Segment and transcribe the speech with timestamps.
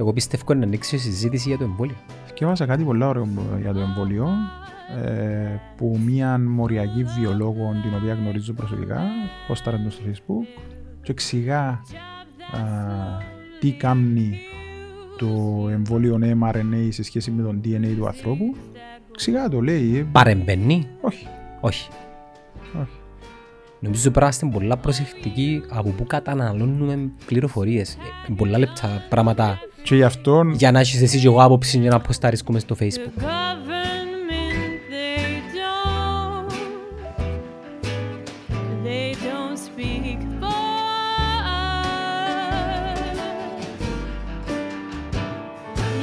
[0.00, 1.94] Εγώ πιστεύω να ανοίξει η συζήτηση για το εμβόλιο.
[2.28, 3.28] Σκέφασα κάτι πολύ ωραίο
[3.60, 4.28] για το εμβόλιο
[5.04, 9.00] ε, που μια μοριακή βιολόγο την οποία γνωρίζω προσωπικά
[9.48, 10.62] πόσταρε το στο facebook
[11.02, 11.80] και εξηγά α,
[13.60, 14.38] τι κάνει
[15.18, 15.26] το
[15.70, 18.54] εμβόλιο mRNA σε σχέση με τον DNA του ανθρώπου.
[19.12, 19.96] Εξηγά το λέει.
[19.98, 21.26] ε, Παρεμβαίνει; Όχι.
[21.60, 21.88] Όχι.
[22.80, 22.98] όχι.
[23.80, 27.94] Νομίζω πρέπει να είμαστε πολλά προσεκτικοί από πού καταναλώνουμε πληροφορίες.
[28.28, 31.90] Ε, πολλά λεπτά πράγματα Και γι' αυτό για να έχεις εσύ και εγώ άποψη για
[31.90, 33.22] να ποσταρίσκουμε στο facebook.
[33.22, 35.26] government they
[35.56, 36.52] don't
[38.84, 40.70] they don't speak for
[41.56, 43.18] us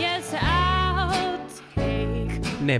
[0.03, 2.79] yes I'll take Ναι, ε,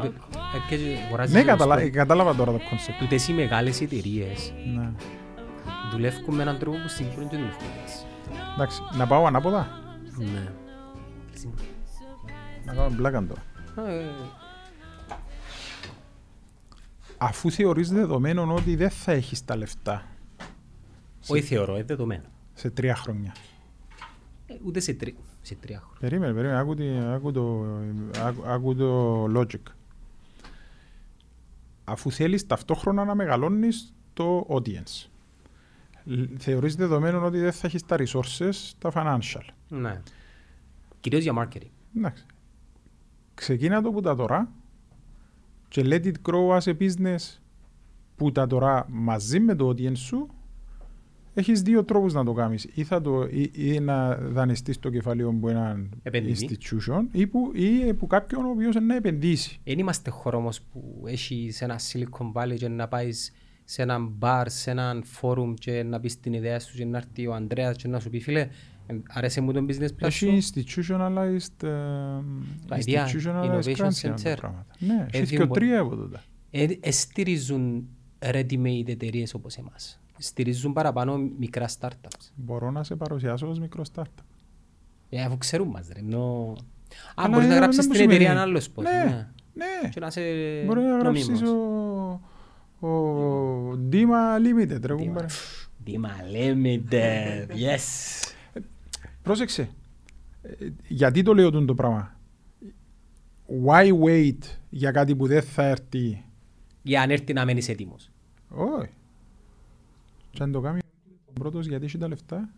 [0.69, 0.75] και
[1.07, 1.77] αγοράζεις ναι, λίγο καταλα...
[1.79, 2.99] στο- κατάλαβα τώρα το concept.
[2.99, 4.89] Τούτες οι μεγάλες εταιρείες Ναι.
[5.91, 7.95] δουλεύουν με έναν τρόπο που στην Κύπρο δεν δουλεύουν έτσι.
[8.55, 9.67] Εντάξει, να πάω ανάποδα.
[10.17, 10.47] Ναι.
[12.65, 13.43] Να κάνω μπλάκα τώρα.
[13.91, 14.05] Ε,
[17.17, 20.03] Αφού θεωρείς δεδομένο ότι δεν θα έχεις τα λεφτά
[21.27, 22.23] Όχι θεωρώ, είναι δεδομένο.
[22.53, 23.35] σε τρία χρόνια.
[24.47, 25.16] Ε, Ούτε σε, τρι...
[25.41, 25.97] σε τρία χρόνια.
[25.99, 27.66] Περίμενε, περίμενε, άκου, τη- άκου, το,
[28.25, 29.72] άκου, άκου το logic.
[31.83, 35.07] Αφού θέλεις ταυτόχρονα να μεγαλώνεις το audience.
[36.03, 39.45] Λ- Θεωρείς δεδομένο ότι δεν θα έχεις τα resources, τα financial.
[39.69, 40.01] Ναι.
[41.09, 41.69] Κυρίως για marketing.
[41.97, 42.25] Εντάξει.
[43.33, 44.52] Ξεκίνα το που τα τώρα
[45.67, 47.39] και let it grow as a business
[48.16, 50.30] που τα τώρα μαζί με το audience σου
[51.33, 52.67] έχεις δύο τρόπους να το κάνεις.
[52.73, 56.58] Ή, θα το, ή, ή να δανειστείς το κεφάλαιο από έναν Επενδυτή.
[56.61, 59.59] institution ή που, ή που κάποιον ο οποίος να επενδύσει.
[59.63, 63.31] Δεν είμαστε χώρος όμως που έχει σε ένα Silicon Valley και να πάεις
[63.63, 67.28] σε έναν μπαρ, σε έναν φόρουμ και να πεις την ιδέα σου και να έρθει
[67.28, 68.47] ο Ανδρέας και να σου πει φίλε
[68.88, 71.69] ε, άρεσε μου το business plan σου; Έχει institutionalized, ε,
[72.69, 74.21] idea, institutionalized innovation grants για center.
[74.23, 74.66] τα πράγματα.
[74.79, 76.19] Ναι, Ε, έχει και δύο- τρία από τότε.
[76.52, 77.88] Ε, ε, στηρίζουν
[78.19, 80.00] ready-made εταιρείες όπως εμάς.
[80.17, 82.31] Στηρίζουν παραπάνω μικρά startups.
[82.35, 84.23] Μπορώ να σε παρουσιάσω ως μικρό startup.
[85.09, 86.00] Ε, αφού ξέρουν μας ρε.
[86.00, 86.56] Ενώ...
[86.57, 88.41] Α, Αλλά μπορείς να ε, γράψεις δεν την μου εταιρεία σημαίνει.
[88.41, 88.83] ένα άλλος πώς.
[88.83, 89.28] Ναι, Ναι.
[89.81, 89.89] ναι.
[89.89, 90.22] Και να είσαι
[90.66, 91.50] Μπορεί να γράψεις νομίμος.
[92.79, 94.39] ο, ο Dima
[94.72, 95.25] Limited, ρε κουμπάρε.
[95.83, 97.85] Δήμα Limited, yes.
[99.27, 99.69] Πρόσεξε.
[100.41, 102.15] Ε, Γιατί το λέω τούτο το πράγμα;
[103.65, 104.38] Why wait
[104.69, 106.23] για κάτι που δεν θα έρθει;
[106.81, 108.11] Για αν έρθει να μένεις έτοιμος.
[108.49, 108.89] Όχι.
[110.29, 110.79] Και αν το κάνει
[111.25, 112.49] ο πρώτος γιατί έχει τα λεφτά;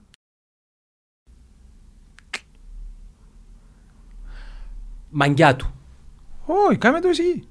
[5.09, 5.74] Μαγκιά του.
[6.46, 7.44] Όχι, κάμε το εσύ.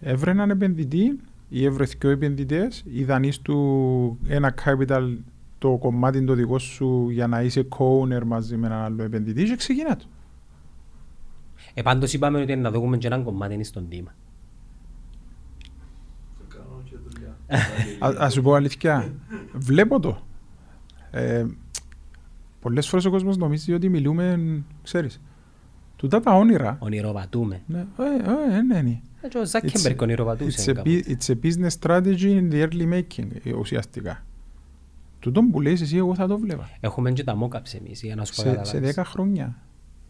[0.00, 5.16] Έβρε έναν επενδυτή ή έβρε δυο επενδυτές ή δανείς του ένα capital
[5.62, 9.56] το κομμάτι το δικό σου για να είσαι co-owner μαζί με έναν άλλο επενδυτή και
[9.56, 10.04] ξεκινά το.
[11.74, 14.14] Ε, πάντως είπαμε ότι να δούμε και έναν κομμάτι είναι στον Δήμα.
[17.98, 19.14] Α ας σου πω αλήθεια,
[19.52, 20.22] βλέπω το.
[21.10, 21.46] Ε,
[22.60, 24.40] πολλές φορές ο κόσμος νομίζει ότι μιλούμε,
[24.82, 25.20] ξέρεις,
[25.96, 26.76] τούτα τα όνειρα.
[26.80, 27.62] Ονειροβατούμε.
[27.66, 29.00] Ναι, ε, ε, ναι, ναι.
[29.20, 30.70] Ε, και ο Ζάκεμπερκ It's ονειροβατούσε.
[30.70, 30.90] a, κάπου.
[30.90, 34.24] bu- it's a business strategy in the early making, ε, ουσιαστικά.
[35.22, 36.68] Τούτον που λες εσύ, εγώ θα το βλέπα.
[36.80, 38.94] Έχουμε και τα mock-ups εμείς, για να σου πω Σε, σε καταλάβεις.
[38.98, 39.56] 10 χρόνια,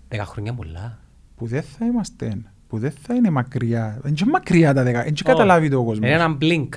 [0.08, 0.98] Δέκα χρόνια πολλά.
[1.36, 2.36] που δεν θα είμαστε,
[2.68, 3.98] που δεν θα είναι μακριά.
[4.02, 5.22] Δεν είναι μακριά τα 10, δεν Όχι.
[5.22, 6.06] καταλάβει το ο κόσμος.
[6.08, 6.68] Είναι έναν blink.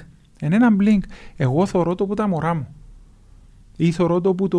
[0.42, 1.00] Είναι ένα blink.
[1.36, 2.68] Εγώ θωρώ το που τα μωρά μου.
[3.78, 4.58] Ή θωρώ το που το,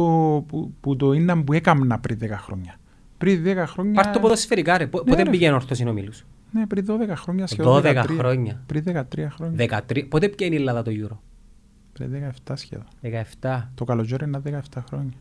[0.48, 2.74] που, που το είναι που έκαμνα πριν 10 χρόνια.
[3.18, 4.02] Πριν 10 χρόνια...
[4.02, 4.86] Πάρ' το ποδοσφαιρικά ρε.
[4.86, 5.30] Πο- Ναι, Πότε ρε.
[5.30, 7.82] πήγαινε ορθός συνομίλους; Ναι, πριν 12 χρόνια σχεδόν.
[7.82, 8.04] 12 13.
[8.18, 8.62] χρόνια.
[8.66, 9.82] Πριν 13 χρόνια.
[9.88, 10.06] 13.
[10.08, 11.16] Πότε πήγαινε η Ελλάδα το Euro;
[11.98, 12.86] Πριν 17 σχεδόν.
[13.40, 13.62] 17.
[13.74, 14.40] Το καλοκαίρι είναι
[14.74, 15.12] 17 χρόνια.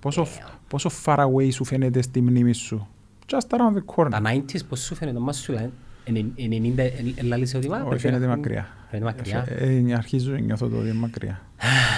[0.00, 0.26] Πόσο,
[0.68, 2.88] πόσο far away σου φαίνεται στη μνήμη σου;
[3.26, 4.10] Just around the corner.
[4.10, 5.70] Τα 90s πώς σου φαίνεται, μας σου λένε.
[6.06, 8.66] 90 ελάλησε ότι μα, Όχι, πρέπει φαίνεται να- μακριά.
[8.90, 9.44] Φαίνεται μακριά.
[9.48, 11.40] Ε, ε, αρχίζω να νιώθω το ότι είναι μακριά.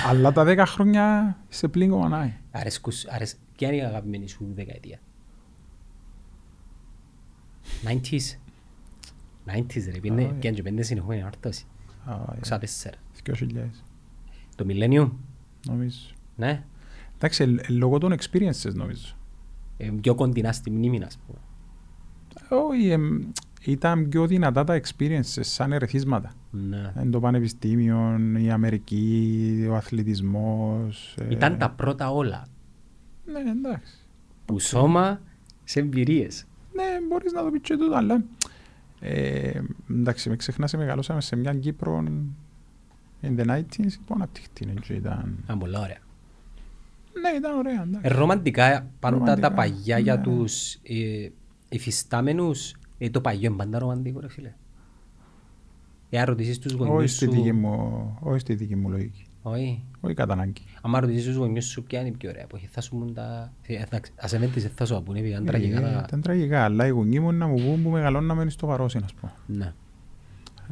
[0.06, 2.32] Αλλά τα 10 χρόνια σε πλήγω μανάει.
[2.50, 3.34] Αρέσκους, αρεσ...
[3.56, 4.98] Ποια είναι η αγαπημένη σου δεκαετία;
[7.84, 8.36] 90s.
[9.46, 11.64] 90s ρε, πήγαινε Α, πήγαινε και πέντε συνεχόμενη όρθωση.
[12.04, 12.90] Α, ε, 64.
[13.24, 13.34] 2000,
[14.56, 15.10] Το Millennium,
[15.66, 15.98] νομίζω.
[16.36, 16.64] ναι.
[17.16, 19.14] Εντάξει, ε, ε, λόγω των experiences νομίζω.
[19.76, 21.38] Ε, πιο κοντινά στη μνήμη, ας πούμε.
[22.62, 23.18] Όχι, εμ,
[23.64, 26.32] ήταν πιο δυνατά τα experiences σαν ερεθίσματα.
[26.50, 26.92] Ναι.
[26.96, 31.14] Εν το πανεπιστήμιο, η Αμερική, ο αθλητισμός.
[31.18, 32.46] ε, Ήταν τα πρώτα όλα.
[33.24, 33.94] Ναι, εντάξει.
[34.44, 35.20] Που σώμα
[35.64, 36.44] σε εμπειρίες.
[36.72, 38.22] Ναι, μπορείς να το πεις και τούτο, αλλά...
[39.00, 39.60] Ε,
[39.90, 42.04] εντάξει, με ξεχνάς, μεγαλώσαμε σε μια Κύπρο
[43.26, 45.38] in the 90s, που αναπτυχτή είναι και ήταν...
[45.44, 45.98] Ήταν πολλά ωραία.
[47.20, 47.82] Ναι, ήταν ωραία.
[47.82, 48.00] εντάξει.
[48.02, 50.22] Ε, ρομαντικά πάντα Ρομαντικά, τα παγιά για ναι.
[50.22, 51.28] τους ε,
[51.68, 54.54] υφιστάμενους, ε, το παγιό είναι πάντα ρομαντικό ρε φίλε.
[56.10, 57.30] Εάν ρωτήσεις τους Όχι γονιούς στη σου...
[57.30, 59.26] δική μου, όχι στη δική μου λογική.
[59.42, 59.84] Όχι.
[60.00, 60.62] Όχι κατά ανάγκη.
[60.82, 63.52] Αν ρωτήσεις τους γονιούς σου ποια είναι η πιο ωραία εποχή, θα σου πούν τα...
[63.66, 66.04] ε, εντάξει, Ας εμέντες θα σου πούνε, ήταν τραγικά Ε, τα...
[66.06, 69.32] Ήταν τραγικά, αλλά οι γονείς μου να μου πούν που μεγαλώναμε στο βαρόσι, ας πούμε.
[69.46, 69.72] Ναι.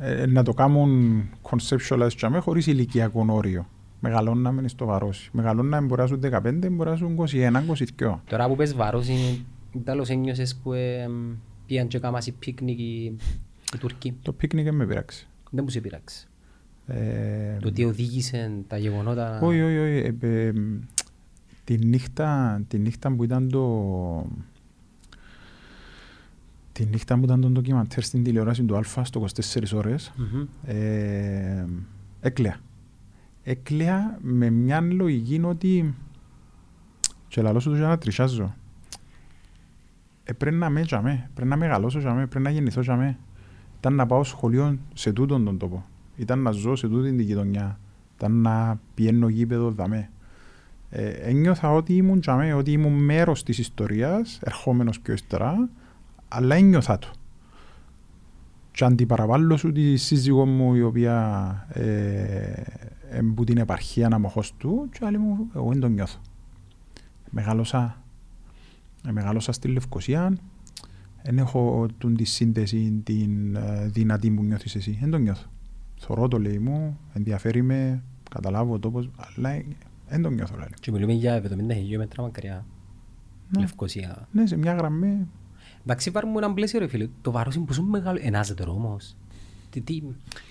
[0.01, 3.67] Ε, να το κάνουν conceptualize για μέ χωρίς ηλικιακό όριο.
[4.01, 5.31] Μεγαλώναμε στο βαρόσι.
[5.33, 8.19] Μεγαλώναμε μπορείς να σου 15, μπορείς να σου 21, 22.
[8.27, 9.39] Τώρα που πες βάρος είναι...
[9.85, 11.09] Τέλος ένιωσες που ε,
[11.67, 13.17] πήγαν και κάμασι πίκνικ οι,
[13.75, 14.17] οι Τουρκοί.
[14.23, 15.29] Το πίκνικ δεν με πειράξει.
[15.51, 16.27] Δεν μου σε πειράξει.
[16.87, 19.41] Ε, Το τι οδήγησε τα γεγονότα...
[19.43, 20.17] Όχι, όχι, όχι.
[20.21, 20.53] Ε, ε,
[21.65, 24.27] τη, νύχτα, τη νύχτα που ήταν το...
[26.75, 30.47] Τη νύχτα που ήταν το ντοκιμαντέρ στην τηλεόραση του Αλφα στο 24 ώρες, Μμμ.
[30.65, 31.65] ε,
[32.21, 32.57] έκλαια.
[33.43, 35.95] Έκλαια με μια λογική ότι
[37.29, 38.55] και λαλώ σου το για να τρισιάζω.
[40.25, 43.19] Ε, πρέπει να με τζαμέ, πρέπει να μεγαλώσω τζαμέ, πρέπει να γεννηθώ τζαμέ.
[43.79, 45.85] Ήταν να πάω σχολείο σε τούτον τον τόπο.
[46.17, 47.79] Ήταν να ζω σε τούτην την γειτονιά.
[48.17, 50.11] Ήταν να πιένω γήπεδο δαμέ.
[50.91, 55.69] Ε, ένιωθα ότι ήμουν τζαμέ, ότι ήμουν μέρος της ιστορίας, ερχόμενος πιο ύστερα,
[56.35, 57.11] αλλά ένιωθα το.
[58.71, 64.99] Και αντιπαραβάλλω σου τη σύζυγό μου η οποία ε, που την επαρχία αναμοχώς του και
[65.03, 66.19] άλλη μου εγώ δεν το νιώθω.
[67.31, 68.03] Μεγάλωσα,
[69.09, 70.37] ε, μεγάλωσα στη Λευκοσία,
[71.23, 75.49] δεν έχω τούν τη σύνδεση την ε, δυνατή που νιώθεις εσύ, δεν το νιώθω.
[75.97, 79.65] Θωρώ το λέει μου, ενδιαφέρει με, καταλάβω το πώς, αλλά ε,
[80.09, 80.69] δεν το νιώθω λέει.
[80.81, 82.67] Και μιλούμε για 70 χιλιόμετρα μακριά.
[83.49, 83.61] Ναι.
[83.61, 84.29] Λευκοσία.
[84.33, 85.29] Ναι, σε μια γραμμή,
[85.85, 87.09] Εντάξει, πάρουμε έναν πλαίσιο ρε φίλε.
[87.23, 88.19] Το βάρος είναι πόσο μεγάλο.
[88.23, 89.17] Ενάζεται όμως.
[89.71, 90.03] Τι, τι,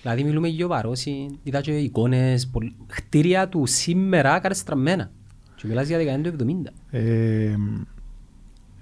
[0.02, 1.04] δηλαδή μιλούμε για βάρος,
[1.42, 5.10] είδα και εικόνες, πολλ- χτίρια του σήμερα κατεστραμμένα.
[5.56, 6.72] Και μιλάς για δεκαετία του 70.
[6.90, 7.54] ε,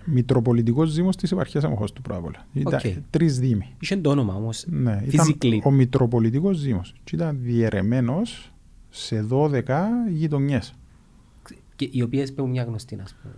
[0.05, 2.47] Μητροπολιτικός Δήμος της επαρχίας Αμμοχώστου πρώτα απ' όλα.
[2.53, 2.93] Ήταν Οκ.
[3.11, 3.75] τρεις δήμοι.
[3.81, 4.65] Είχε το όνομα όμως.
[4.69, 5.59] Ναι, ήταν Physically.
[5.65, 8.53] ο Μητροπολιτικός Δήμος και ήταν διαιρεμένος
[8.91, 10.75] σε 12 γειτονιές.
[11.77, 13.35] Και οι οποίες παίρνουν μια γνωστή, ας πούμε.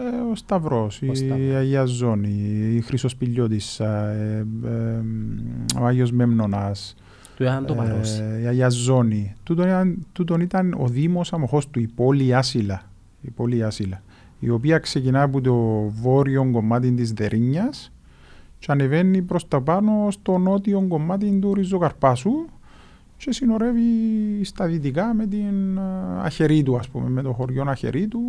[0.00, 1.54] Ε, ο Σταυρός, Ο η Σταύρος.
[1.56, 2.28] Αγία Ζώνη,
[2.74, 5.00] η Χρυσοσπηλιώτισσα, ε, ε,
[5.80, 6.94] ο Άγιος Μέμνονας,
[7.36, 8.18] Του είχαν το βάρος.
[8.18, 9.34] ε, η Αγία Ζώνη.
[9.42, 12.82] Τούτον ήταν, τούτον ήταν ο Δήμος Αμοχώς του, η πόλη Άσυλα.
[13.20, 14.02] Η πόλη Άσυλα.
[14.38, 15.54] Η οποία ξεκινά από το
[16.02, 17.92] βόρειο κομμάτι της Δερίνιας
[18.58, 22.32] και ανεβαίνει προς τα πάνω στο νότιο κομμάτι του Ριζοκαρπάσου
[23.16, 23.80] και συνορεύει
[24.42, 25.80] στα δυτικά με την ε,
[26.22, 28.20] Αχερίτου, ας πούμε, με το χωριό Αχερίτου.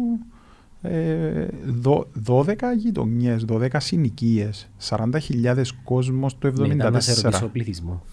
[0.81, 7.23] Ε, δω- 12 γειτονιές, 12 συνοικίες, 40.000 κόσμος το Ναι, ήταν να σε 74.
[7.23, 8.03] ρωτήσω πληθυσμό.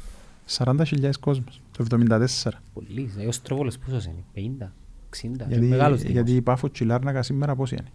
[0.47, 2.61] 40.000 κόσμος το 74.
[2.75, 3.11] Πολύ.
[3.19, 4.73] Ε, Ο Στρόβολος πόσος είναι, 50,
[5.11, 5.47] 60.
[5.49, 6.13] Γιατί, μεγάλος δήμος.
[6.13, 7.89] γιατί η Πάφος Τσιλάρνακα σήμερα πώς είναι;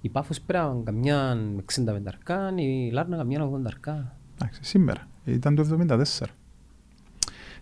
[0.00, 4.16] Η Πάφος πρέπει να καμιά 65 αρκά, η Λάρνα καμιά 80 αρκά.
[4.40, 5.08] Εντάξει, σήμερα.
[5.24, 6.30] Ήταν το 74.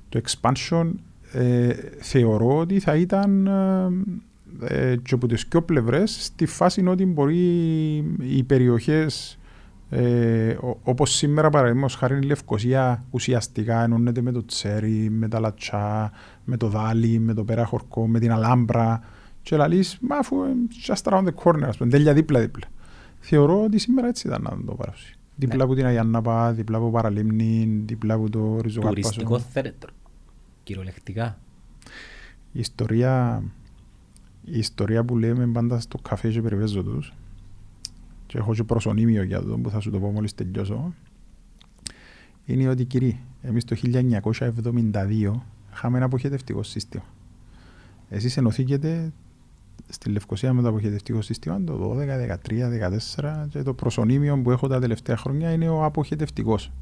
[0.08, 0.92] Το expansion
[1.32, 3.88] ε, θεωρώ ότι θα ήταν ε,
[4.60, 7.38] ε, και από τις δυο πλευρές στη φάση ότι μπορεί
[8.20, 9.38] οι περιοχές
[9.90, 15.40] ε, ο- όπως σήμερα παραδείγματος χάρη η Λευκοσία ουσιαστικά ενώνεται με το Τσέρι, με τα
[15.40, 16.12] Λατσά,
[16.44, 19.00] με το Δάλι, με το Πέρα Χορκό, με την Αλάμπρα
[19.42, 20.48] και λαλείς, μα αφού ε,
[20.86, 22.66] just around the corner, ας πούμε, τέλεια δίπλα-δίπλα.
[23.18, 25.16] Θεωρώ ότι σήμερα έτσι ήταν να το παράσει.
[25.36, 25.62] Δίπλα Ναι.
[25.62, 29.38] από την Αγιάνναπα, δίπλα από Παραλίμνη, δίπλα από το Τουριστικό Ριζοκάρπασο.
[29.52, 29.90] θέρετρο.
[30.62, 31.38] Κυριολεκτικά.
[32.52, 33.42] Η ιστορία,
[34.44, 37.12] η ιστορία που λέμε πάντα στο καφέ και περιπέζω τους
[38.26, 40.94] και έχω και προσωνύμιο για το που θα σου το πω μόλις τελειώσω
[42.44, 45.32] είναι ότι κύριοι, εμείς το 1972
[45.72, 47.04] είχαμε ένα αποχετευτικό σύστημα.
[48.08, 49.12] Εσείς ενωθήκετε
[49.88, 52.68] στη Λευκοσία με το αποχετευτικό σύστημα το 12, 13,
[53.16, 56.72] 14 και το προσωνύμιο που έχω τα τελευταία χρόνια είναι ο αποχετευτικός.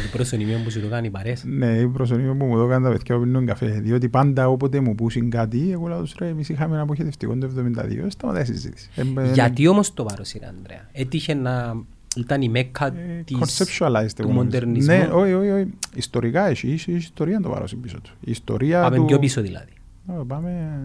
[0.00, 1.44] Αν το προσωνύμιο που σου το κάνει παρές.
[1.44, 3.66] Ναι, η προσωνύμιο που μου το έκανε τα παιδιά που πίνουν καφέ.
[3.66, 7.48] Διότι πάντα όποτε μου πούσουν κάτι, εγώ λέω τους ρε, εμείς είχαμε ένα αποχετευτικό το
[7.56, 8.90] 72, σταματάει η συζήτηση.
[8.94, 11.74] Ε, ε, Γιατί όμως το βάρος είναι, Ανδρέα; Έτυχε να
[12.16, 13.36] ήταν η μέκα ε, της...
[13.38, 14.44] conceptualized, του εγώ νομίζω.
[14.44, 14.94] μοντερνισμού.
[14.94, 15.70] Ναι, όχι, όχι, όχι.
[15.94, 18.10] Ιστορικά έχει, έχει ιστορία το βάρος πίσω του.
[18.20, 19.04] Η ιστορία Πάμε του...
[19.04, 19.72] πιο πίσω δηλαδή.
[20.06, 20.80] Ω, πάμε...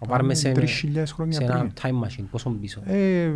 [0.00, 1.72] Να πάρουμε σε, 3.000 σε χρόνια ένα πριν.
[1.82, 3.30] time machine, πόσο πίσω; Ε, ε,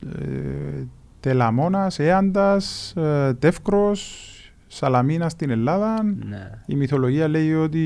[0.00, 0.86] ε,
[1.26, 4.30] Τελαμόνας, Έαντας, ε, Τεύκρος,
[4.66, 6.02] Σαλαμίνας στην Ελλάδα.
[6.02, 6.50] Ναι.
[6.66, 7.80] Η μυθολογία λέει ότι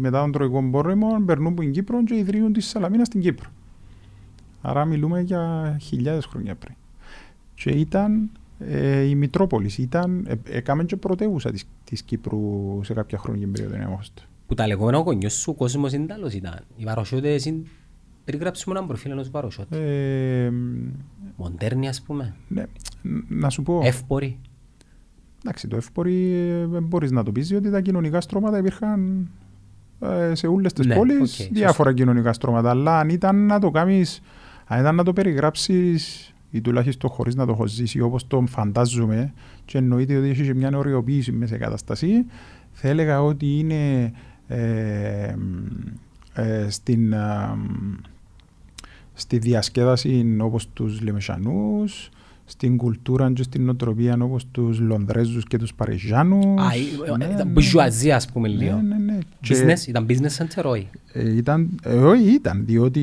[0.00, 3.48] μετά τον Τροϊκό Πόλεμο περνούν από την Κύπρο και ιδρύουν της Σαλαμίνας στην Κύπρο.
[4.60, 6.74] Άρα μιλούμε για χιλιάδες χρόνια πριν.
[7.54, 13.18] Και ήταν ε, η Μητρόπολης, ήταν, ε, έκαμε και πρωτεύουσα της, της Κύπρου σε κάποια
[13.18, 13.74] χρόνια περίοδο.
[13.74, 14.12] είναι όμως.
[14.46, 16.60] Που τα λεγόμενα ο γονιός σου, ο κόσμος είναι άλλος ήταν.
[16.76, 17.62] Οι βαροσιώτες είναι...
[18.24, 19.76] Περιγράψουμε έναν προφίλ ενός βαροσιώτη.
[19.76, 20.50] Ε,
[21.36, 22.34] Μοντέρνοι ας πούμε.
[22.48, 22.64] ναι,
[23.28, 24.38] να σου πω, Εύποροι.
[25.44, 29.28] εντάξει, το εύποροι ε, δεν μπορείς να το πεις, διότι τα κοινωνικά στρώματα υπήρχαν
[30.00, 32.70] ε, σε όλες τις Ναι, πόλεις οκ, διάφορα κοινωνικά στρώματα.
[32.70, 34.20] Αλλά αν ήταν να το κάνεις,
[34.66, 39.32] αν ήταν να το περιγράψεις ή τουλάχιστον χωρίς να το έχω ζήσει όπως το φαντάζομαι
[39.64, 42.24] και εννοείται ότι έχεις και μια οριοποίηση μέσα σε καταστασία,
[42.72, 44.12] θα έλεγα ότι είναι
[44.48, 45.34] ε,
[46.34, 47.56] ε, στην, α,
[49.18, 52.08] στη διασκέδαση όπως τους Λεμεσανούς,
[52.44, 56.44] στην κουλτούρα και στην νοοτροπία όπως τους Λονδρέζους και τους Παριζάνους.
[56.44, 56.68] Α,
[57.18, 57.52] Ναι, ε, ήταν ναι.
[57.52, 58.76] μπουζουαζία ας πούμε Ναι, λίγο.
[58.80, 59.18] ναι, ναι.
[59.40, 60.88] Και, Business, ήταν business center, όχι.
[61.12, 63.02] ε, ήταν, ε, όχι, ήταν, διότι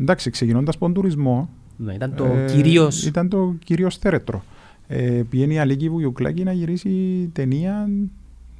[0.00, 3.06] εντάξει, ξεκινώντας από τον τουρισμό, Ναι, ήταν το ε, κυρίως...
[3.06, 4.44] Ήταν το κυρίως θέρετρο.
[4.86, 6.90] Ε, πήγαινε η Αλίκη Βουγιουκλάκη να γυρίσει
[7.32, 7.88] ταινία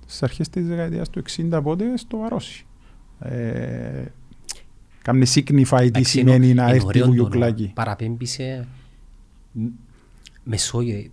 [0.06, 2.66] στις αρχές της δεκαετίας του 60 πότε στο Βαρόσι.
[3.20, 4.04] Ε,
[5.04, 7.22] Κάμνε signify τι Εντάξει, σημαίνει είναι- να είναι έρθει η ωραίο το όνομα.
[7.28, 7.70] Βουγιουκλάκη.
[7.74, 8.66] Παραπέμπει σε
[9.52, 9.66] μ-
[10.44, 11.10] Μεσόγειο,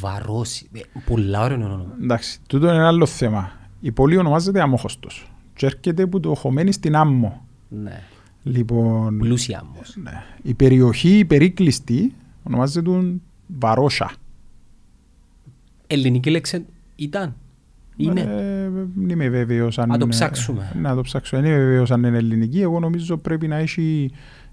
[0.00, 1.96] Βαρόσι, ε, πολλά ωραίο είναι όνομα.
[2.02, 3.52] Εντάξει, τούτο είναι ένα άλλο θέμα.
[3.80, 7.46] Η πόλη ονομάζεται Αμόχωστος και έρχεται που το χωμένη στην Άμμο.
[7.68, 8.02] Ναι,
[8.42, 9.96] Λοιπόν, πλούσια όμως.
[10.02, 10.22] ναι.
[10.42, 13.14] η περιοχή η περίκλειστη ονομάζεται
[13.58, 14.12] Βαρόσα.
[15.86, 16.64] Ελληνική λέξη
[16.96, 17.36] ήταν,
[17.96, 18.20] είναι.
[18.20, 19.88] Ε, δεν είμαι βέβαιος αν...
[19.88, 20.72] Να το είναι- ψάξουμε.
[20.80, 21.40] Να το ψάξουμε.
[21.40, 22.60] Δεν είμαι βέβαιος αν είναι ελληνική.
[22.60, 24.10] Εγώ νομίζω πρέπει να έχει...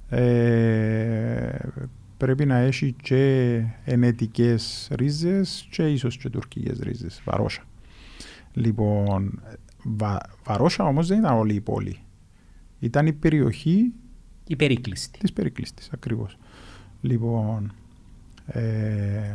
[0.10, 1.58] Ε,
[2.18, 7.22] πρέπει να έχει και ενετικές ρίζες και ίσως και τουρκικές ρίζες.
[7.26, 7.62] Βαρόσα.
[8.54, 9.42] Λοιπόν,
[9.84, 11.98] βα, Βαρόσα όμως δεν ήταν όλη η πόλη.
[12.80, 13.94] Ήταν η περιοχή
[14.48, 15.20] Η περίκλειστη.
[15.20, 16.38] της περικλείστης ακριβώς.
[17.02, 17.74] Λοιπόν,
[18.46, 19.34] ε,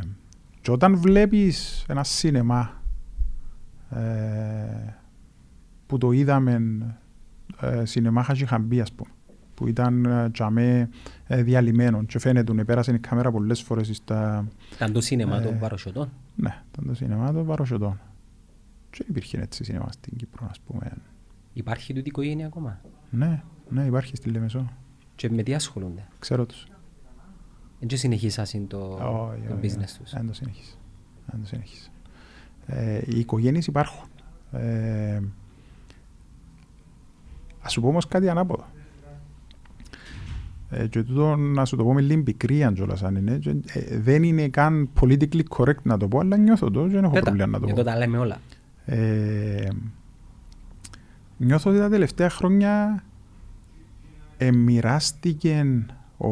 [0.60, 2.82] και όταν βλέπεις ένα σίνεμα
[3.90, 4.94] ε,
[5.86, 6.60] που το είδαμε
[7.60, 9.10] ε, σινεμά Χατζιχαμπή ας πούμε
[9.56, 10.88] που ήταν ε, τζαμέ
[11.26, 14.48] ε, διαλυμένο και φαίνεται ότι πέρασε η κάμερα πολλές φορές στα...
[14.74, 16.10] Ήταν το σίνεμα Ε, των Βαροσιωτών.
[16.34, 18.00] Ναι, ήταν το σινεμά των Βαροσιωτών.
[18.90, 20.92] Και υπήρχε έτσι σινεμά στην Κύπρο ας πούμε.
[21.52, 24.70] Υπάρχει τούτη οικογένεια ακόμα; Ναι, ναι υπάρχει στη Λεμεσό.
[25.14, 26.66] Και με τι ασχολούνται; Ξέρω τους.
[27.80, 29.98] Δεν συνεχίσασαν το, Όχι, το όχι, business όχι.
[29.98, 30.10] τους.
[30.12, 30.76] Δεν το συνεχίσει.
[31.26, 31.90] Δεν το συνεχίσει.
[32.66, 34.08] Ε, οι οικογένειες υπάρχουν.
[34.52, 35.20] Ε,
[37.60, 38.64] ας σου πω όμως κάτι ανάποδο.
[40.70, 43.38] Ε, και τούτο να σου το πω με λίγη πικρία κιόλας αν είναι.
[43.38, 47.04] Και, ε, δεν είναι καν politically correct να το πω, αλλά νιώθω το και δεν
[47.04, 47.82] έχω Πέτα, πρόβλημα να το Εδώ πω.
[47.82, 48.38] τα λέμε όλα.
[48.84, 49.68] Ε,
[51.36, 53.04] νιώθω ότι τα τελευταία χρόνια
[54.36, 55.84] εμοιράστηκε
[56.16, 56.28] ο,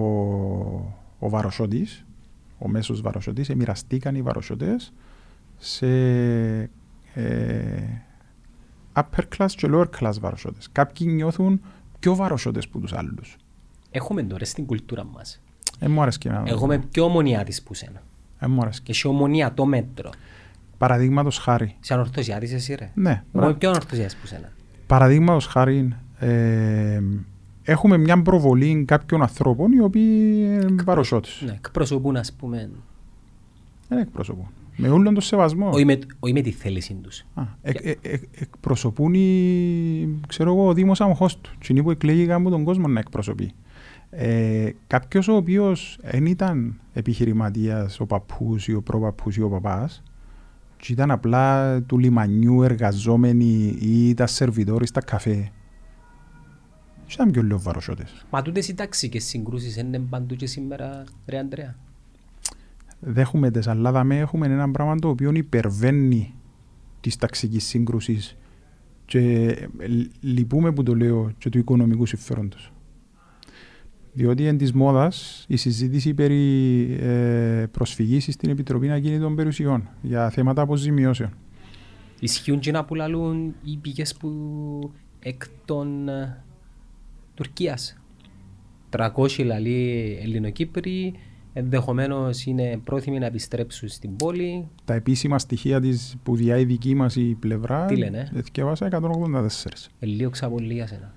[1.18, 2.04] ο Βαροσότης,
[2.58, 4.92] ο μέσος Βαροσότης, εμοιραστήκαν οι Βαροσότες
[5.58, 5.86] σε
[7.14, 8.02] ε,
[8.94, 10.68] upper class και lower class Βαροσότες.
[10.72, 11.60] Κάποιοι νιώθουν
[11.98, 13.36] πιο Βαροσότες που τους άλλους.
[13.90, 15.42] Έχουμε τώρα στην κουλτούρα μας.
[15.78, 16.44] Ε, μου άρεσε και εμένα.
[16.48, 18.02] Έχουμε πιο ομονιάτης που σένα.
[18.38, 18.80] Ε, μου άρεσε.
[18.82, 20.10] Και σε ομονία το μέτρο.
[20.78, 21.76] Παραδείγματος χάρη.
[21.80, 22.90] Σε ανορθωσιάτης εσύ ρε.
[22.94, 23.48] Ναι, Εγώ μπράβο.
[23.48, 24.52] είμαι πιο ανορθωσιάτης που σένα.
[24.86, 27.00] Παραδείγματος χάρη, ε,
[27.62, 31.42] έχουμε μια προβολή κάποιων ανθρώπων οι οποίοι είναι βαροσότες.
[31.46, 32.70] Ναι, εκπροσωπούν ας πούμε.
[33.88, 34.46] Δεν εκπροσωπούν.
[34.76, 35.68] Με όλον τον σεβασμό.
[35.68, 37.24] Όχι με, όχι με τη θέληση τους.
[37.34, 41.50] Α, εκ, ε, ε, εκπροσωπούν οι, ξέρω εγώ, ο Δήμος Αμοχώς του.
[41.58, 43.52] Τι που εκλέγει από τον κόσμο να εκπροσωπεί.
[44.10, 50.02] Ε, κάποιος ο οποίος δεν ήταν επιχειρηματίας, ο παππούς ή ο προπαππούς ή ο παπάς,
[50.76, 55.50] και ήταν απλά του λιμανιού εργαζόμενοι ή ήταν σερβιτόροι στα καφέ.
[57.06, 58.26] Και ήταν πιο λίγο βαροσότες.
[58.30, 61.76] Μα τούτες οι ταξικές συγκρούσεις είναι παντού και σήμερα ρε Αντρέα.
[63.04, 66.34] Δέχουμε τις, αλλά δαμε έχουμε ένα πράγμα το οποίο υπερβαίνει
[67.00, 68.36] της ταξικής σύγκρουσης
[69.04, 69.46] και
[69.78, 69.88] ε,
[70.20, 72.72] λυπούμε που το λέω και του οικονομικού συμφέροντος.
[74.12, 80.62] Διότι εν της μόδας η συζήτηση περί ε, προσφυγής στην Επιτροπή Ακίνητων Περιουσιών για θέματα
[80.62, 81.30] αποζημιώσεων.
[82.20, 84.30] Ισχύουν και να που λαλούν οι πηγές που
[85.20, 86.44] εκ των ε,
[87.34, 87.98] Τουρκίας.
[88.90, 91.14] 300 λαλοί Ελληνοκύπροι
[91.54, 94.68] ενδεχομένως είναι πρόθυμοι να επιστρέψουν στην πόλη.
[94.84, 98.86] Τα επίσημα στοιχεία της που διά η δική μας η πλευρά Τι λένε; ε, θκευάσα
[98.86, 99.90] 184.
[99.98, 101.14] Ε, λίγο ξαπολύ για σένα.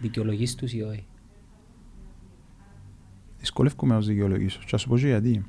[0.00, 1.06] Δικαιολογείς τους ή όχι;
[3.38, 4.58] Δυσκολεύκομαι να τους δικαιολογήσω.
[4.60, 5.44] Και θα σου πω και γιατί.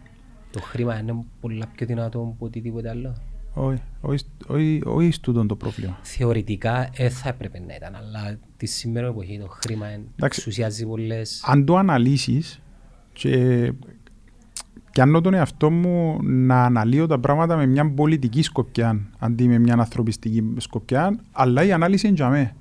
[0.52, 3.16] Το χρήμα είναι πολλά πιο δυνατό από οτιδήποτε άλλο.
[3.58, 5.98] Όχι, όχι, όχι, όχι στούτον το πρόβλημα.
[6.02, 10.40] Θεωρητικά ε, θα έπρεπε να ήταν, αλλά τη σήμερα εποχή το χρήμα εν- Εντάξει.
[10.40, 11.44] εξουσιάζει πολλές...
[11.48, 12.62] αν το αναλύσεις
[13.14, 13.72] και
[14.92, 19.74] πιάνω τον εαυτό μου να αναλύω τα πράγματα με μια πολιτική σκοπιά αντί με μια
[19.74, 22.56] ανθρωπιστική σκοπιά, αλλά η ανάλυση είναι για μέ.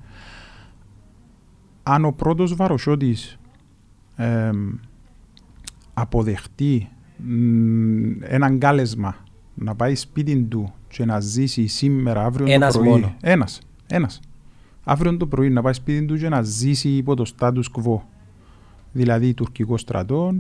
[1.83, 3.39] Αν ο πρώτος βαροσιώτης
[4.17, 4.75] εμ,
[5.95, 9.17] αποδεχτεί μ, έναν κάλεσμα
[9.55, 12.91] να πάει σπίτι του και να ζήσει σήμερα, αύριο Ένας το πρωί.
[12.91, 13.15] μόνο.
[13.21, 13.61] Ένας.
[13.87, 14.21] Ένας.
[14.85, 17.99] Αύριο το πρωί να πάει σπίτι του και να ζήσει υπό το status quo.
[18.93, 20.35] Δηλαδή τουρκικό στρατό.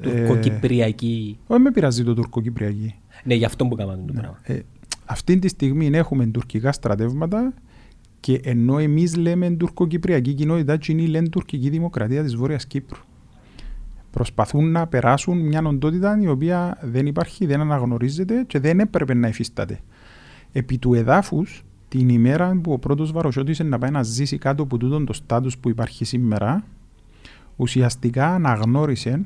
[0.00, 1.38] ε, Τουρκοκυπριακή.
[1.46, 2.94] όχι με πειράζει το τουρκοκυπριακή.
[3.24, 4.38] Ναι, γι' αυτό που κάναμε το πράγμα.
[4.42, 4.58] Ε,
[5.04, 7.54] αυτή τη στιγμή έχουμε τουρκικά στρατεύματα
[8.20, 12.98] και ενώ εμείς λέμε τουρκοκυπριακή κοινότητα, εκείνοι λένε τουρκική δημοκρατία της Βόρειας Κύπρου.
[14.14, 19.28] Προσπαθούν να περάσουν μια οντότητα η οποία δεν υπάρχει, δεν αναγνωρίζεται και δεν έπρεπε να
[19.28, 19.80] υφίσταται.
[20.52, 24.62] Επί του εδάφους, την ημέρα που ο πρώτος βαροσιώτης είναι να πάει να ζήσει κάτω
[24.62, 26.64] από τούτον το στάτους που υπάρχει σήμερα,
[27.56, 29.22] ουσιαστικά αναγνώρισε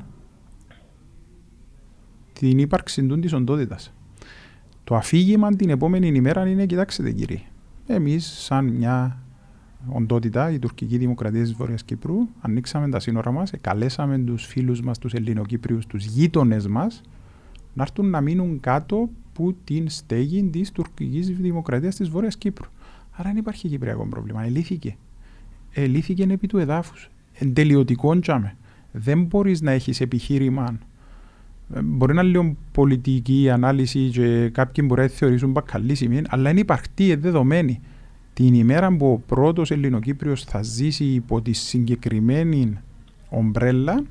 [2.33, 3.95] την ύπαρξη του της οντότητας.
[4.85, 7.41] Το αφήγημα την επόμενη ημέρα είναι, κοιτάξτε κύριε,
[7.87, 9.23] εμείς σαν μια
[9.87, 14.99] οντότητα, η τουρκική δημοκρατία της Βόρειας Κύπρου, ανοίξαμε τα σύνορα μας, καλέσαμε τους φίλους μας,
[14.99, 17.03] τους Ελληνοκύπριους, τους γείτονες μας,
[17.75, 22.69] να έρθουν να μείνουν κάτω που την στέγη της τουρκικής δημοκρατίας της Βόρειας Κύπρου.
[23.11, 24.43] Άρα δεν υπάρχει κυπριακό πρόβλημα.
[24.45, 24.97] Ελύθηκε.
[25.73, 27.11] Ελύθηκε επί του εδάφους.
[27.33, 28.57] Εν τελειωτικό τζάμε.
[28.93, 30.79] Δεν μπορείς να έχεις επιχείρημα
[31.75, 36.51] ε, Μπορεί να είναι λίγο πολιτική η ανάλυση και κάποιοι μπορεί να θεωρήσουν μπακαλίσιμη, αλλά
[36.51, 37.81] είναι υπαρκτή, δεδομένη.
[38.39, 42.79] Την ημέρα που ο πρώτος Ελληνοκύπριος θα ζήσει υπό τη συγκεκριμένη
[43.29, 44.03] ομπρέλα,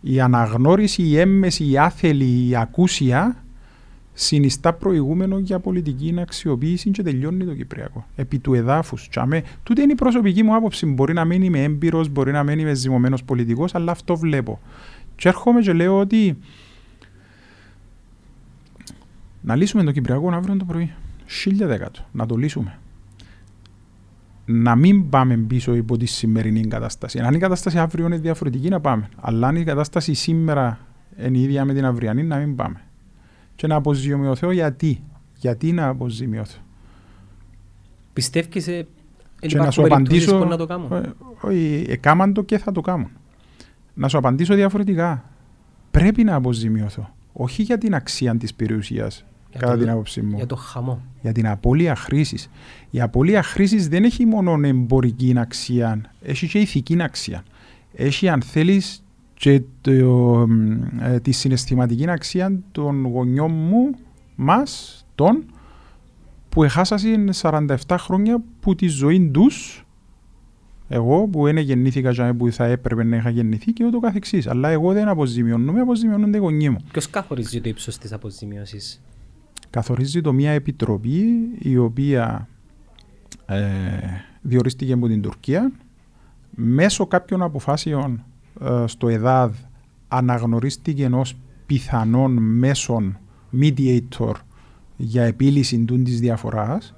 [0.00, 3.44] η αναγνώριση, η έμμεση, η άθελη, η ακούσια
[4.12, 8.06] συνιστά προηγούμενο για πολιτική αξιοποίηση και τελειώνει το Κυπριακό.
[8.16, 9.08] Επί του εδάφους.
[9.62, 10.86] Τούτη είναι η προσωπική μου άποψη.
[10.86, 14.60] Μπορεί να μην είμαι έμπειρος, μπορεί να μην είμαι ζυμωμένος πολιτικός, αλλά αυτό βλέπω.
[15.16, 16.38] Και έρχομαι και λέω ότι
[19.40, 20.92] να λύσουμε το Κυπριακό αύριο το πρωί.
[21.26, 22.00] Χίλια δεκάτο.
[22.12, 22.76] Να το λύσουμε.
[24.54, 27.18] Να μην πάμε πίσω υπό τη σημερινή κατάσταση.
[27.18, 29.08] Αν η κατάσταση αύριο είναι διαφορετική, να πάμε.
[29.20, 30.78] Αλλά αν η κατάσταση σήμερα
[31.26, 32.80] είναι η ίδια με την αυριανή, να μην πάμε.
[33.54, 35.02] Και να αποζημιωθώ γιατί.
[35.36, 36.58] Γιατί να αποζημιωθώ.
[38.12, 38.86] Πιστεύεις ε,
[39.40, 40.44] εν Και να σου υπάρχουν περιπτώσεις απαντήσω.
[40.44, 43.08] που να το κάνουν; Ε, Όχι, εκάμαν το και θα το κάνουν.
[43.94, 45.24] Να σου απαντήσω διαφορετικά.
[45.90, 47.14] Πρέπει να αποζημιωθώ.
[47.32, 50.36] Όχι για την αξία της περιουσίας, Για κατά το- την άποψή μου.
[50.36, 51.00] Για το χαμό.
[51.22, 52.50] για την απώλεια χρήσης.
[52.90, 57.42] Η απώλεια χρήσης δεν έχει μόνο εμπορική αξία, έχει και ηθική αξία.
[57.94, 60.46] Έχει, αν θέλεις, και το,
[61.00, 63.90] ε, τη συναισθηματική αξία των γονιών μου,
[64.36, 65.44] μας, των,
[66.48, 69.86] που έχασαν 47 χρόνια που τη ζωή τους,
[70.88, 74.46] εγώ που δεν γεννήθηκα και που θα έπρεπε να είχα γεννηθεί και ούτω καθεξής.
[74.46, 76.76] Αλλά εγώ δεν αποζημιώνομαι, αποζημιώνονται οι γονείς μου.
[76.92, 79.00] Ποιος καθορίζει το ύψος της αποζημίωσης;
[79.72, 81.24] Καθορίζει το μια επιτροπή
[81.58, 82.48] η οποία
[83.46, 83.60] ε,
[84.42, 85.72] διορίστηκε από την Τουρκία
[86.50, 88.24] μέσω κάποιων αποφάσεων
[88.60, 89.54] ε, στο ΕΔΑΔ
[90.08, 93.18] αναγνωρίστηκε ως πιθανόν μέσον
[93.60, 94.32] mediator
[94.96, 96.94] για επίλυση του της διαφοράς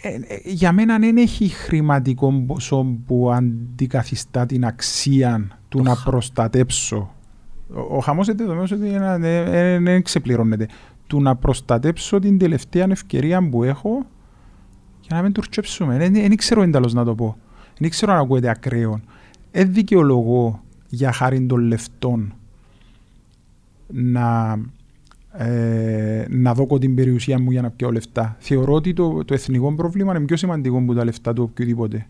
[0.00, 5.94] ε, ε, για μένα δεν έχει χρηματικό ποσό που αντικαθιστά την αξία του Το να
[5.94, 7.14] χα- προστατέψω.
[7.74, 10.68] Ο, ο χαμός είναι δεδομένος ότι είναι- ε, ε, δεν ξεπληρώνεται.
[11.08, 14.06] Του να προστατέψω την τελευταία ευκαιρία που έχω
[15.00, 15.96] για να μην τουρκέψουμε.
[15.96, 17.36] Δεν, δεν ξέρω εντάλλως να το πω.
[17.78, 19.00] Δεν ξέρω αν ακούγεται ακραίο.
[19.50, 22.34] Δεν δικαιολογώ για χάρη των λεφτών
[23.86, 24.58] να,
[25.32, 28.36] ε, να δώκω την περιουσία μου για να πιω λεφτά.
[28.38, 32.06] Θεωρώ ότι το, το εθνικό πρόβλημα είναι πιο σημαντικό από τα λεφτά του οποιοδήποτε.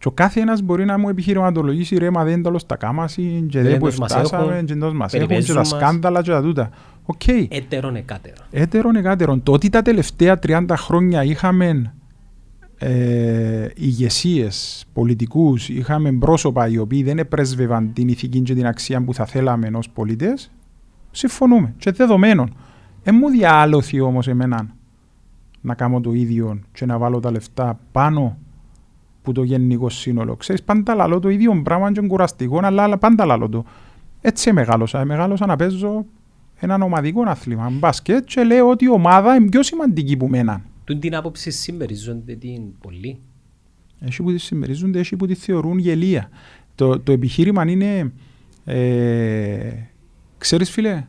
[0.00, 3.60] Και ο κάθε ένας μπορεί να μου επιχειρηματολογήσει ρε μα δεν τέλος τα κάμαση και
[3.60, 5.68] δεν Δεν που τους μας φτάσαμε έχουν, και δεν μας έχουν και περιπέζουν τα μας.
[5.68, 6.70] σκάνδαλα και τα τούτα.
[7.04, 7.26] Οκ.
[7.48, 8.46] Έτερον εκάτερον.
[8.50, 9.42] Έτερον εκάτερον.
[9.42, 11.92] Το ότι τα τελευταία 30 χρόνια είχαμε
[12.78, 19.14] ε, ηγεσίες, πολιτικούς, είχαμε πρόσωπα οι οποίοι δεν επρέσβευαν την ηθική και την αξία που
[19.14, 20.50] θα θέλαμε ως πολίτες,
[21.10, 21.74] συμφωνούμε.
[21.78, 22.56] Και δεδομένων.
[23.02, 24.66] Ε, μου διάλωθη όμως εμένα
[25.60, 28.38] να κάνω το ίδιο και να βάλω τα λεφτά πάνω
[29.32, 30.36] που το γενικό σύνολο.
[30.36, 33.64] Ξέρεις, πάντα λαλώ το ίδιο πράγμα και κουραστικό, αλλά αλλά πάντα λαλώ το.
[34.20, 35.04] Έτσι μεγάλωσα.
[35.04, 36.04] Μεγάλωσα να παίζω
[36.56, 40.62] έναν ομαδικό άθλημα, μπάσκετ και λέω ότι η ομάδα είναι πιο σημαντική που μένα.
[40.84, 43.18] Τούν την άποψη συμμερίζονται την πολύ.
[44.00, 46.28] Έχει που τη συμμερίζονται, έχει που τη θεωρούν γελία.
[46.74, 48.12] Το, το επιχείρημα είναι,
[48.64, 49.72] ε,
[50.38, 51.06] ξέρεις φίλε,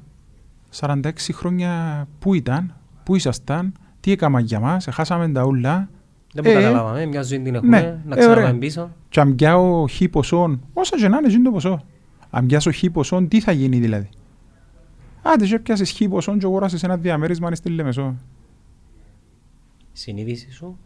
[0.80, 1.00] 46
[1.32, 5.90] χρόνια πού ήταν, πού ήσασταν, τι έκανα για μας, χάσαμε τα ούλα.
[6.34, 8.28] Δεν που Ε, καταλάβαμε, μια ζωή την έχουμε, ναι, να ε, ωραία.
[8.28, 8.91] ξαναπάμε πίσω.
[9.10, 11.84] Και αν πιάω χ ποσόν, όσα και να είναι, είναι το ποσό.
[12.30, 14.10] Αν πιάσω χ ποσόν, τι θα γίνει δηλαδή;
[15.22, 18.15] Άντε και έπιασες χι ποσόν και αγοράσες ένα διαμέρισμα στη Λεμεσό.
[19.91, 20.78] Συνείδηση σου.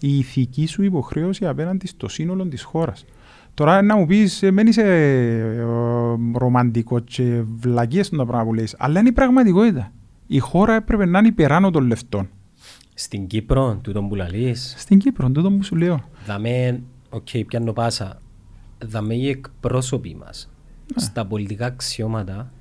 [0.00, 3.04] η ηθική σου υποχρέωση απέναντι στο σύνολο της χώρας.
[3.54, 5.62] Τώρα να μου πεις, ε, μεν είσαι ε,
[6.34, 9.92] ρομαντικό και βλακίες τα πράγματα που λες, αλλά είναι η πραγματικότητα.
[10.26, 12.28] Η χώρα έπρεπε να είναι υπεράνω των λεφτών.
[13.00, 16.04] Στην Κύπρο, τούτον που λαλείς, Στην Κύπρο, τούτο που σου λέω.
[16.26, 18.20] δαμε, οκ, πιάνω πάσα,
[18.84, 20.50] δαμε οι εκπρόσωποι μας
[20.96, 22.52] στα πολιτικά αξιώματα,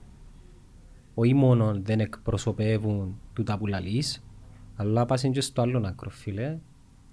[1.13, 4.23] όχι μόνο δεν εκπροσωπεύουν τούτα που λαλείς,
[4.75, 6.57] αλλά πάσουν και στο άλλο άκρο, φίλε,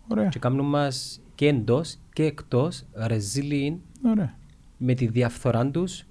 [0.09, 4.35] Ωραία, και κάνουν μας και εντός και εκτός ρεζίλι ωραία,
[4.79, 6.05] με τη διαφθορά τους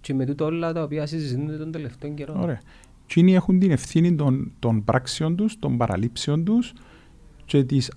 [0.00, 2.34] και με τούτα όλα τα οποία συζητούνται τον τελευταίο καιρό.
[2.42, 2.60] ωραία.
[3.12, 6.72] Εκείνοι έχουν την ευθύνη των, των πράξεων τους, των παραλήψεων τους
[7.44, 7.90] και της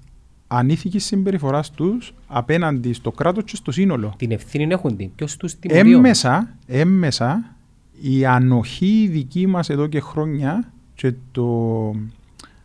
[0.47, 4.13] ανήθικης συμπεριφοράς τους απέναντι στο κράτος και στο σύνολο.
[4.17, 5.15] Την ευθύνη έχουν την.
[5.15, 7.56] Ποιος τους τιμωρεί όμως; Έμμεσα, έμμεσα
[8.02, 11.47] η ανοχή δική μας εδώ και χρόνια και το,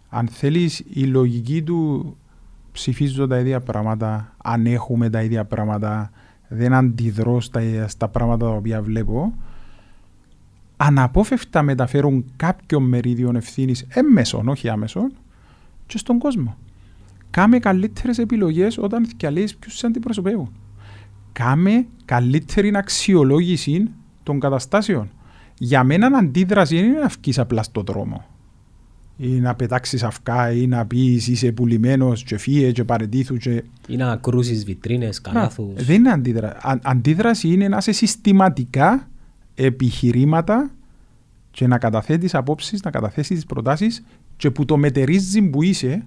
[0.08, 2.16] αν θέλεις, η λογική του
[2.72, 6.10] ψηφίζω τα ίδια πράγματα, αν έχουμε τα ίδια πράγματα,
[6.48, 9.34] δεν αντιδρώ στα, στα πράγματα τα οποία βλέπω,
[10.80, 15.12] αναπόφευκτα μεταφέρουν κάποιο μερίδιο ευθύνης έμμεσον, όχι άμεσον,
[15.86, 16.56] και στον κόσμο.
[17.30, 20.52] Κάμε καλύτερες επιλογές όταν διαλύει ποιους σε αντιπροσωπεύουν.
[21.32, 23.90] Κάμε καλύτερη αξιολόγηση
[24.22, 25.10] των καταστάσεων.
[25.58, 28.24] Για μένα αντίδραση δεν είναι να βγεις απλά στον δρόμο.
[29.16, 33.62] Ή να πετάξεις αυκά ή να πεις είσαι πουλημένος και φύγε και παρετήθου και...
[33.88, 35.74] Ή να κρούσεις βιτρίνες, καλάθους.
[35.74, 36.56] Να, δεν είναι αντίδραση.
[36.60, 39.08] Αν, αντίδραση είναι να είσαι συστηματικά
[39.58, 40.70] επιχειρήματα
[41.50, 44.04] και να καταθέτεις απόψεις, να καταθέσεις τις προτάσεις
[44.36, 46.06] και που το μετερίζει που είσαι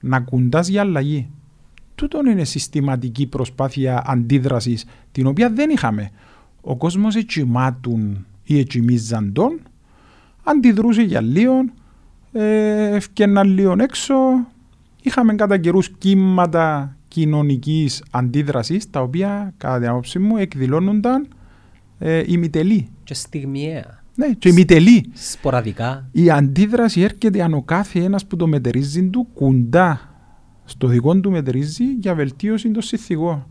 [0.00, 1.30] να κουντάς για αλλαγή.
[1.94, 6.10] Τούτον είναι συστηματική προσπάθεια αντίδρασης την οποία δεν είχαμε.
[6.60, 9.60] Ο κόσμος ετσιμάτουν ή ετσιμίζαν τον,
[10.44, 11.64] αντιδρούσε για λίγο,
[12.32, 14.14] ε, ευκαιναν λίγο έξω,
[15.02, 21.28] είχαμε κατά καιρούς κύματα κοινωνικής αντίδρασης τα οποία κατά την άποψή μου εκδηλώνονταν
[22.02, 22.88] ε, ημιτελή.
[23.04, 24.02] Και στιγμιαία.
[24.14, 25.10] Ναι, και ημιτελή.
[25.12, 26.08] Σποραδικά.
[26.12, 30.10] Η αντίδραση έρχεται αν ο κάθε ένας που το μετερίζει του κουντά
[30.64, 33.46] στο δικό του μετερίζει για βελτίωση των συνθηκών.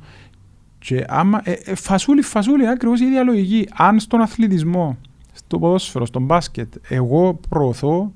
[0.80, 3.68] Και άμα, ε, ε, φασούλη, φασούλη, ακριβώς η ίδια λογική.
[3.74, 4.98] Αν στον αθλητισμό,
[5.34, 8.14] στο ποδόσφαιρο, στον μπάσκετ, εγώ προωθώ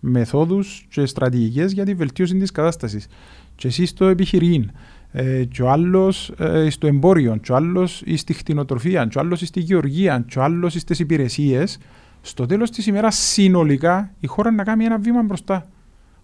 [0.00, 3.06] μεθόδους και στρατηγικές για τη βελτίωση της κατάστασης.
[3.54, 4.70] Και εσύ στο επιχειρήν,
[5.16, 9.40] ε, και ο άλλος ε, στο εμπόριο, και ο άλλος στη χτινοτροφία, και ο άλλος
[9.40, 11.78] στη γεωργία, και ο άλλος στις υπηρεσίες,
[12.20, 15.68] στο τέλος της ημέρας συνολικά η χώρα να κάνει ένα βήμα μπροστά.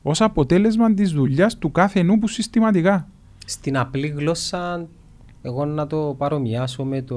[0.03, 3.09] Ως αποτέλεσμα της δουλειάς του κάθε νου που συστηματικά.
[3.47, 4.87] Στην απλή γλώσσα,
[5.43, 7.17] εγώ να το παρομοιάσω με το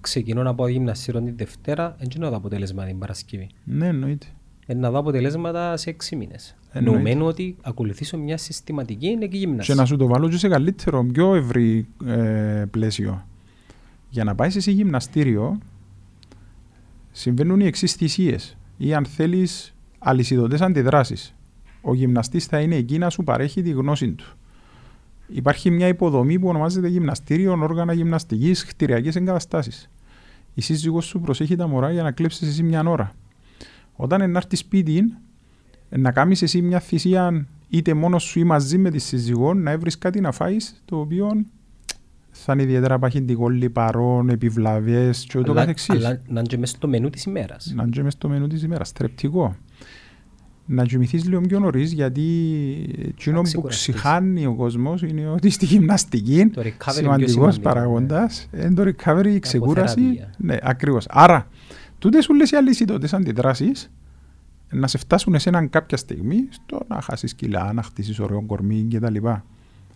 [0.00, 3.48] ξεκινώ να πάω γυμναστήριο την Δευτέρα, δεν είναι το αποτέλεσμα την Παρασκευή.
[3.64, 4.26] Ναι, εννοείται.
[4.66, 6.56] Ε, να δω αποτελέσματα σε έξι μήνες.
[6.72, 6.96] Εννοείται.
[6.96, 9.74] Νοουμένου ότι ακολουθήσω μια συστηματική είναι και Και γυμναστή.
[9.74, 13.26] να σου το βάλω και σε καλύτερο, πιο ευρύ ε, πλαίσιο.
[14.08, 15.58] Για να πάεις σε εσύ γυμναστήριο,
[17.12, 18.56] συμβαίνουν οι εξής θυσίες.
[18.76, 21.34] Ή αν θέλεις αλυσιδωτές αντιδράσεις.
[21.80, 24.36] Ο γυμναστής θα είναι εκεί να σου παρέχει τη γνώση του.
[25.28, 29.90] Υπάρχει μια υποδομή που ονομάζεται γυμναστήριο, όργανα γυμναστικής, χτηριακέ εγκαταστάσεις.
[30.54, 33.12] Η σύζυγό σου προσέχει τα μωρά για να κλέψεις εσύ μια ώρα.
[34.02, 35.02] Όταν ενάρθει σπίτι,
[35.88, 39.98] να κάνει εσύ μια θυσία είτε μόνος σου ή μαζί με της σύζυγό να έβρεις
[39.98, 41.44] κάτι να φάεις το οποίο
[42.30, 45.90] θα είναι ιδιαίτερα παχυντικό, λιπαρό, επιβλαβέ και ούτω αλλά, καθεξής.
[45.90, 47.72] αλλά να είναι και μέσα στο μενού της ημέρας.
[47.76, 49.56] Να είναι μες στο μενού της ημέρας, θρεπτικό.
[50.66, 52.22] Να κοιμηθείς λίγο πιο νωρίς γιατί
[53.08, 53.94] εκείνο που ξεκουραστείς.
[53.94, 58.74] ξηχάνει ο κόσμος είναι ότι στη γυμναστική Το recovery είναι πιο σημαντικός σημαντικό, παραγόντας είναι
[58.74, 60.00] το recovery, η ξεκούραση.
[60.00, 60.34] αποθεραπεία.
[60.36, 61.06] Ναι, ακριβώς.
[61.08, 61.46] Άρα,
[62.02, 63.90] τούτες όλες οι αλυσίδωτες αντιδράσεις
[64.70, 68.88] να σε φτάσουν σε έναν κάποια στιγμή στο να χάσεις κιλά, να χτίσεις ωραίο κορμί
[68.90, 69.16] κτλ.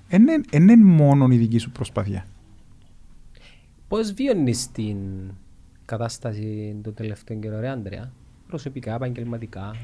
[0.09, 2.27] Δεν είναι μόνο η δική σου προσπάθεια.
[3.88, 4.97] Πώς βιώνεις την
[5.85, 8.12] κατάσταση των τελευταίων καιρών, ρε Άντρεα,
[8.47, 9.77] προσωπικά, επαγγελματικά,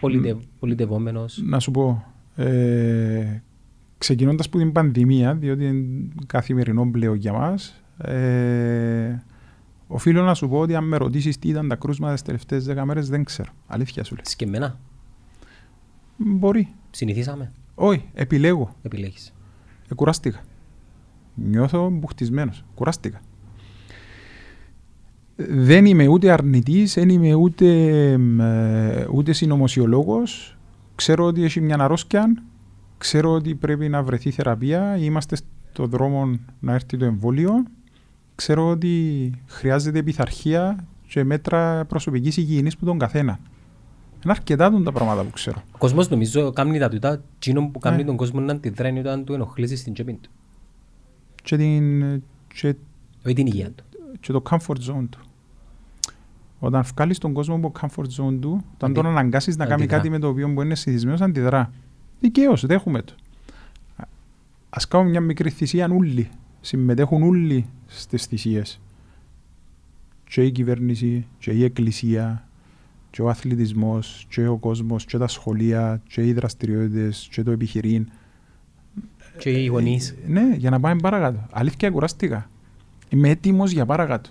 [0.00, 1.42] πολιτευ, πολιτευόμενος.
[1.44, 2.04] να σου πω,
[2.36, 3.42] ε,
[3.98, 9.22] ξεκινώντας από την πανδημία, διότι είναι καθημερινό πλέον για μας, ε,
[9.86, 12.84] οφείλω να σου πω ότι αν με ρωτήσεις τι ήταν τα κρούσματα τις τελευταίες δέκα
[12.84, 13.52] μέρες, δεν ξέρω.
[13.66, 14.24] Αλήθεια σου λέω.
[14.26, 14.78] Σκεμμένα,
[16.16, 16.68] Μπορεί.
[16.90, 18.74] συνηθίσαμε, Όχι, επιλέγω.
[18.82, 19.34] επιλέγεις.
[19.88, 20.40] Ε, κουράστηκα.
[21.34, 22.64] Νιώθω μπουχτισμένος.
[22.74, 23.20] Κουράστηκα.
[25.48, 27.66] Δεν είμαι ούτε αρνητής, δεν είμαι ούτε,
[28.40, 30.56] ε, ούτε συνωμοσιολόγος.
[30.94, 32.42] Ξέρω ότι έχει μια αρρώσκια,
[32.98, 35.36] ξέρω ότι πρέπει να βρεθεί θεραπεία, είμαστε
[35.72, 37.52] στο δρόμο να έρθει το εμβόλιο.
[38.36, 43.38] Ξέρω ότι χρειάζεται πειθαρχία και μέτρα προσωπικής υγιεινής που τον καθένα.
[44.24, 45.62] Είναι αρκετά τον τα πράγματα που ξέρω.
[45.72, 48.04] Ο κόσμος νομίζω κάνει τα τούτα, εκείνο που κάνει Ναι.
[48.04, 50.30] τον κόσμο να αντιδράει είναι όταν του ενοχλήσεις στην τσέπη του.
[51.42, 52.00] Και, την,
[52.54, 52.74] και,
[53.26, 53.84] Όχι την υγεία του.
[54.20, 55.20] και το comfort zone του.
[56.58, 59.82] Όταν βγάλεις τον κόσμο από το comfort zone του, όταν Αντι- τον αναγκάσεις να κάνει
[59.82, 59.96] αντιδρά.
[59.96, 61.72] κάτι με το οποίο μπορεί είναι συνηθισμένος, αντιδρά.
[62.20, 63.14] Δικαίως, δέχουμε το.
[63.96, 64.04] Α-
[64.70, 66.28] Ας κάνουμε μια μικρή θυσία όλοι.
[66.60, 68.80] Συμμετέχουν όλοι στις θυσίες.
[70.28, 72.48] Και η κυβέρνηση, και η εκκλησία,
[73.10, 78.08] και ο αθλητισμός, και ο κόσμος, και τα σχολεία, και οι δραστηριότητες, και το επιχειρήν.
[79.38, 80.14] Και οι γονείς.
[80.26, 81.46] Ναι, για να πάμε παρακάτω.
[81.50, 82.50] Αλήθεια, κουράστηκα.
[83.08, 84.30] Είμαι έτοιμος για παρακάτω.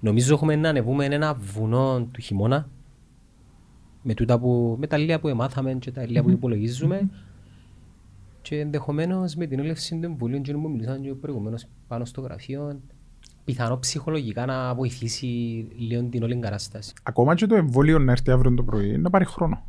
[0.00, 2.68] Νομίζω έχουμε να ανεβούμε ένα βουνό του χειμώνα
[4.02, 7.08] με, τούτα που, με τα λίγα που εμάθαμε και τα λίγα που υπολογίζουμε
[8.48, 12.80] και ενδεχομένως με την έλευση του εμβολίου και που μιλήσαμε και προηγουμένως πάνω στο γραφείο
[13.44, 15.26] πιθανό ψυχολογικά να βοηθήσει
[15.76, 16.92] λίγο την όλη κατάσταση.
[17.02, 19.64] Ακόμα και το εμβόλιο να έρθει αύριο το πρωί να πάρει χρόνο.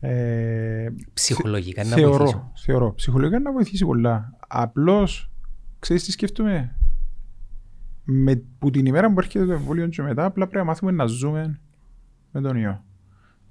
[0.00, 2.42] Ε, Ψυχολογικά να θεωρώ, βοηθήσει.
[2.54, 2.94] θεωρώ.
[2.94, 4.36] Ψυχολογικά να βοηθήσει πολλά.
[4.48, 5.30] Απλώς,
[5.78, 6.76] ξέρεις τι σκέφτομαι;
[8.04, 11.06] Με, που την ημέρα που έρχεται το εμβόλιο και μετά, απλά πρέπει να μάθουμε να
[11.06, 11.60] ζούμε
[12.32, 12.84] με τον ιό.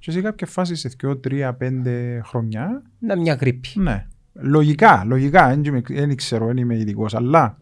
[0.06, 3.68] Και σε κάποια φάση, σε 2, 3, 5 χρονιά, Να μια γρήπη.
[3.76, 4.08] ναι.
[4.34, 7.58] Λογικά, λογικά, δεν είμαι- δεν ξέρω, δεν είμαι ειδικός, αλλά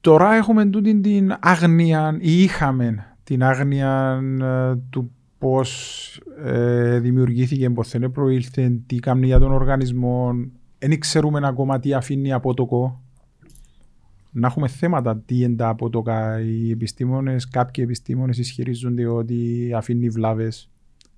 [0.00, 7.90] τώρα έχουμε τούτη την άγνοια ή είχαμε την άγνοια ε, του πώς ε, δημιουργήθηκε, πώς
[7.98, 10.30] δεν προήλθε, τι κάνει για τον οργανισμό.
[10.78, 13.02] Δεν ξέρουμε ακόμα τι αφήνει απότοκο.
[14.36, 16.40] Να έχουμε θέματα τι είναι τα απότοκα.
[16.40, 20.70] Οι επιστήμονες, κάποιοι επιστήμονες ισχυρίζονται ότι αφήνει βλάβες.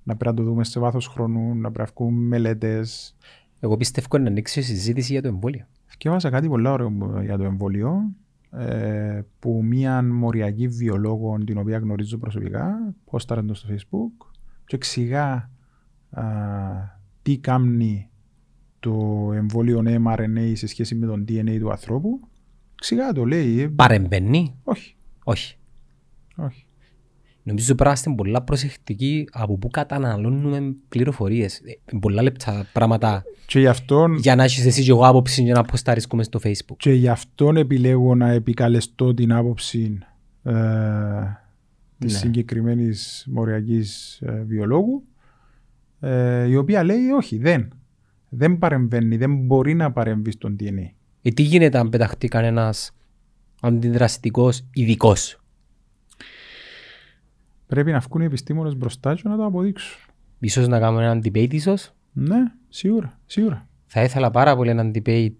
[0.02, 3.16] Να πρέπει να το δούμε σε βάθος χρόνου, να πρέπει να βγουν μελέτες.
[3.60, 5.66] Εγώ πιστεύω να ανοίξει η συζήτηση για το εμβόλιο.
[5.86, 8.14] Σκέφασα κάτι πολύ ωραίο για το εμβόλιο
[8.50, 14.26] ε, που μία μοριακή βιολόγο την οποία γνωρίζω προσωπικά πόσταρε το στο facebook
[14.66, 15.50] και εξηγά
[16.10, 16.22] α,
[17.22, 18.10] τι κάνει
[18.80, 22.20] το εμβόλιο mRNA σε σχέση με τον DNA του ανθρώπου.
[22.78, 23.60] Εξηγά το λέει.
[23.60, 24.54] ε, Παρεμβαίνει.
[24.64, 25.56] όχι, Όχι.
[26.36, 26.60] όχι.
[27.42, 31.58] Νομίζω πρέπει να είμαστε πολλά προσεκτικοί από πού καταναλώνουμε πληροφορίες.
[31.58, 35.54] Ε, Πολλά λεπτά πράγματα Και γι' αυτό για να έχεις εσύ και εγώ άποψη για
[35.54, 36.76] να ποσταρίσκουμε στο facebook.
[36.76, 39.98] Και γι' αυτόν επιλέγω να επικαλεστώ την άποψη
[40.42, 40.52] ε,
[41.98, 42.18] της Ναι.
[42.18, 45.04] συγκεκριμένης μοριακής ε, βιολόγου
[46.00, 47.68] ε, η οποία λέει όχι, δεν.
[48.28, 50.90] Δεν παρεμβαίνει, δεν μπορεί να παρεμβεί στον DNA.
[51.26, 52.92] Ε, τι γίνεται αν πεταχτεί κανένας
[53.60, 55.40] αντιδραστικός ειδικός;
[57.66, 59.98] Πρέπει να βγουν οι επιστήμονες μπροστά και να το αποδείξουν.
[60.38, 62.36] Ίσως να κάνουμε έναν debate ίσως; Ναι,
[62.68, 63.68] σίγουρα, σίγουρα.
[63.86, 65.36] Θα ήθελα πάρα πολύ έναν debate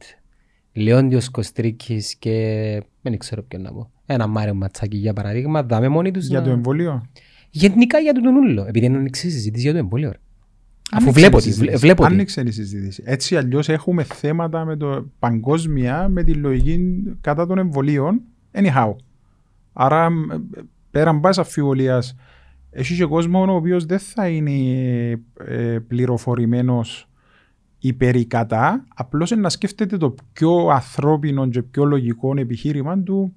[0.73, 3.91] Λεόντιος Κωστρίκης και δεν ξέρω ποιον να πω.
[4.07, 6.45] Ένα Μάριο Ματσάκη για παραδείγμα, δάμε μόνοι τους Για να...
[6.45, 7.07] το εμβολίο.
[7.51, 10.11] Γενικά για τον ούλο, επειδή είναι ανοίξει η συζήτηση για το εμβόλιο.
[10.11, 10.19] ρε.
[10.91, 11.77] Αφού Άνοιξε βλέπω η ότι, συζήτηση.
[11.77, 12.13] βλέπω ότι.
[12.13, 13.03] Άνοιξε η συζήτηση.
[13.07, 18.21] Έτσι αλλιώς έχουμε θέματα με το παγκόσμια με τη λογική κατά των εμβολίων.
[18.53, 18.95] Anyhow.
[19.73, 20.27] Άρα μ,
[20.91, 22.17] πέραν πάση αμφιβολίας,
[22.71, 24.53] έχει και κόσμο ο οποίος δεν θα είναι
[25.45, 27.09] ε, πληροφορημένος
[27.79, 33.35] υπέρ ή κατά, απλώ να σκέφτεται το πιο ανθρώπινο και πιο λογικό επιχείρημα του.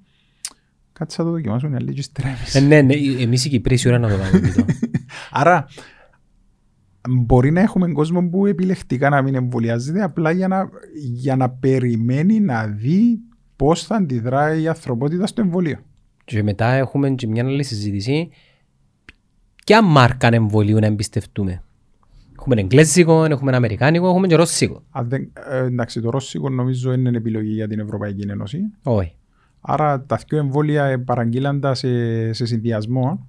[0.92, 2.54] Κάτσε να το δοκιμάσουν οι άλλοι και στρέμεις.
[2.54, 4.48] Ε, ναι, ναι, εμείς οι Κυπροί σίγουρα να το κάνουμε.
[4.48, 4.64] τούτο.
[5.30, 5.66] Άρα,
[7.08, 10.70] μπορεί να έχουμε κόσμο που επιλεκτικά να μην εμβολιάζεται απλά για να,
[11.12, 13.18] για να περιμένει να δει
[13.56, 15.78] πώς θα αντιδράει η ανθρωπότητα στο εμβολίο.
[16.24, 18.28] και μετά έχουμε και μια άλλη συζήτηση.
[19.64, 21.62] Ποια μάρκα εμβολίου να εμπιστευτούμε;
[22.38, 24.82] Έχουμε εγγλέζικο, έχουμε αμερικάνικο, έχουμε και ρώσικο.
[24.90, 28.60] Αν δεν, ε, εντάξει, το ρώσικο νομίζω είναι επιλογή για την Ευρωπαϊκή Ένωση.
[28.82, 29.14] Όχι.
[29.60, 33.26] Άρα τα δύο εμβόλια ε, παραγγείλαντα σε, σε συνδυασμό.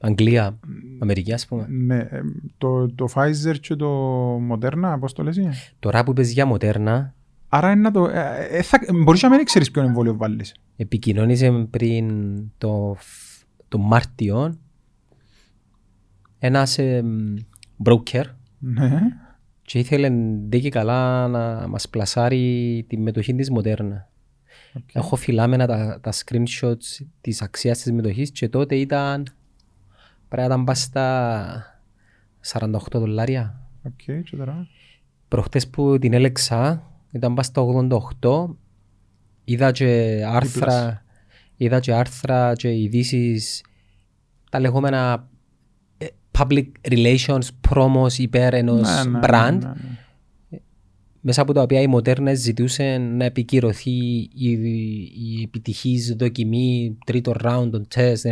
[0.00, 0.58] Αγγλία,
[0.98, 1.66] Αμερική ας πούμε.
[1.68, 2.20] Ναι, ε,
[2.58, 7.14] το, το Pfizer και το Moderna, πώς το λες είναι; Τώρα που είπες για μοντέρνα,
[7.52, 10.54] Άρα είναι να το, ε, ε, θα, μπορείς να μην ξέρεις ποιον εμβόλιο βάλεις.
[10.76, 12.10] επικοινώνησε πριν
[12.58, 14.54] το, φ- το Μάρτιο
[16.38, 17.04] ένας ε,
[17.84, 18.22] broker
[18.58, 19.00] Ναι.
[19.62, 20.08] και ήθελε
[20.48, 24.08] ντε και καλά να μας πλασάρει τη μετοχή της Moderna.
[24.92, 29.26] Έχω φυλάμενα τα, τα screenshots της αξίας της μετοχής και τότε ήταν
[30.30, 31.80] πρέπει να ήταν πάει στα
[32.52, 33.60] 48 δολάρια.
[33.82, 34.66] Οκ, και τώρα.
[35.28, 37.62] Προχτές που την έλεγξα ήταν πάει στα
[38.20, 38.46] 88
[39.44, 41.02] είδα και άρθρα
[41.56, 43.64] είδα και άρθρα και ειδήσεις
[44.50, 45.28] τα λεγόμενα
[45.98, 46.06] ε,
[46.38, 49.98] public relations promos υπέρ ενός Ναι, ναι, brand ναι, ναι.
[51.20, 53.90] Μέσα από τα οποία οι μοντέρνες ζητούσαν να επικυρωθεί
[54.34, 54.50] η,
[55.28, 58.26] η επιτυχής δοκιμή τρίτο round των τεστ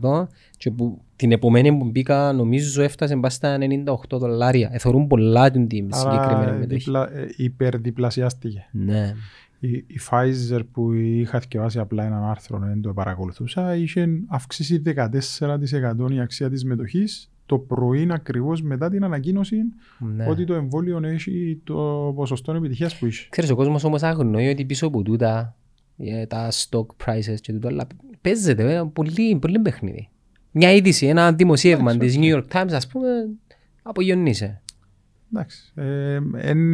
[0.00, 4.68] 95% και που την επομένη που μπήκα νομίζω έφτασε μπας στα 98 δολάρια.
[4.72, 6.78] Εθωρούν πολλά την τιμή συγκεκριμένη Άρα μετοχή.
[6.78, 8.66] διπλα, ε, υπερδιπλασιάστηκε.
[8.72, 9.14] Ναι.
[9.60, 16.10] Η, η Pfizer που είχα διαβάσει απλά έναν άρθρο, δεν το παρακολουθούσα, είχε αυξήσει 14%
[16.10, 19.56] η αξία της μετοχής το πρωί ακριβώς μετά την ανακοίνωση
[19.98, 20.26] ναι.
[20.28, 23.26] ότι το εμβόλιο έχει το ποσοστό επιτυχίας που είχε.
[23.30, 25.56] Ξέρεις, ο κόσμος όμως αγνοεί ότι πίσω από τούτα,
[25.96, 27.86] ε, τα stock prices και τούτα, αλλά
[28.20, 30.08] παίζεται ε, πολύ, πολύ παιχνίδι.
[30.50, 33.08] Μια είδηση, ένα δημοσίευμα της New York Times, ας πούμε,
[33.82, 34.62] απογειωνείσαι.
[35.32, 35.72] Εντάξει.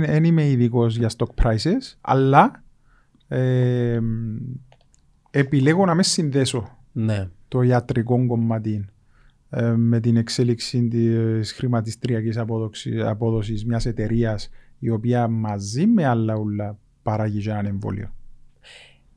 [0.00, 2.62] Δεν είμαι ειδικός για stock prices, αλλά
[3.28, 4.00] ε,
[5.30, 7.28] επιλέγω να μες συνδέσω Ναι.
[7.48, 8.91] το ιατρικό κομμάτι ε,
[9.76, 16.78] με την εξέλιξη της χρηματιστριακής απόδοσης, απόδοσης μιας εταιρείας η οποία μαζί με άλλα ούλα
[17.02, 18.14] παράγει και έναν εμβόλιο.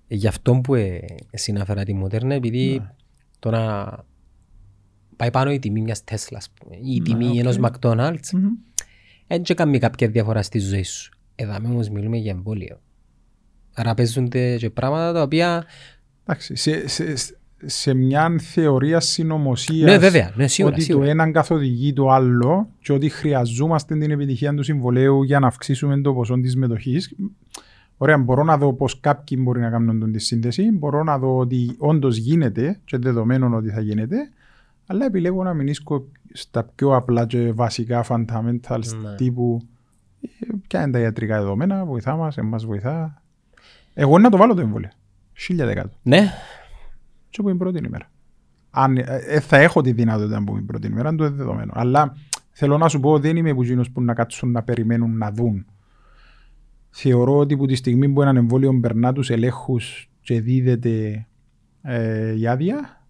[0.07, 0.99] Γι' αυτό που ε,
[1.33, 2.93] συνάφερα τη Moderna, επειδή Ναι.
[3.39, 3.93] τώρα
[5.15, 7.35] πάει πάνω η τιμή μιας Tesla, ας πούμε, ή η Ναι, τιμή οκ.
[7.35, 8.29] ενός McDonald's,
[9.27, 11.11] δεν και κάνει κάποια διαφορά στη ζωή σου.
[11.35, 12.81] Εδώ όμως μιλούμε για εμβόλιο.
[13.73, 15.65] Άρα παίζονται και πράγματα τα οποία...
[16.23, 17.15] Εντάξει, σε, σε,
[17.65, 21.05] σε μια θεωρία συνωμοσίας Ναι, βέβαια, ναι, σίγουρα, ότι σίγουρα.
[21.05, 26.01] το έναν καθοδηγεί το άλλο και ότι χρειαζόμαστε την επιτυχία του εμβολίου για να αυξήσουμε
[26.01, 26.97] το ποσό της μετοχή.
[27.97, 30.71] Ωραία, μπορώ να δω πώς κάποιοι μπορεί να κάνουν τη σύνδεση.
[30.71, 34.15] Μπορώ να δω ότι όντως γίνεται και δεδομένων ότι θα γίνεται.
[34.85, 39.15] Αλλά επιλέγω να μην ίσκω στα πιο απλά και βασικά fundamentals Ναι.
[39.17, 39.61] τύπου
[40.21, 40.27] ε,
[40.67, 43.21] ποια είναι τα ιατρικά δεδομένα, βοηθά μας, εμάς βοηθά.
[43.93, 44.89] Εγώ να το βάλω το εμβόλιο.
[45.49, 45.83] 1000%.
[46.03, 46.31] Ναι,
[47.35, 48.11] Και που είναι πρώτη ημέρα.
[48.69, 51.71] Αν, ε, ε, θα έχω τη δυνατότητα που είναι πρώτη ημέρα, το είναι δεδομένο.
[51.75, 52.15] Αλλά
[52.51, 55.65] θέλω να σου πω, δεν είμαι που εκείνους που να κάτσουν να περιμένουν να δουν.
[56.89, 61.27] Θεωρώ ότι που τη στιγμή που έναν εμβόλιο περνά τους ελέγχους και δίδεται
[61.81, 63.05] ε, η άδεια,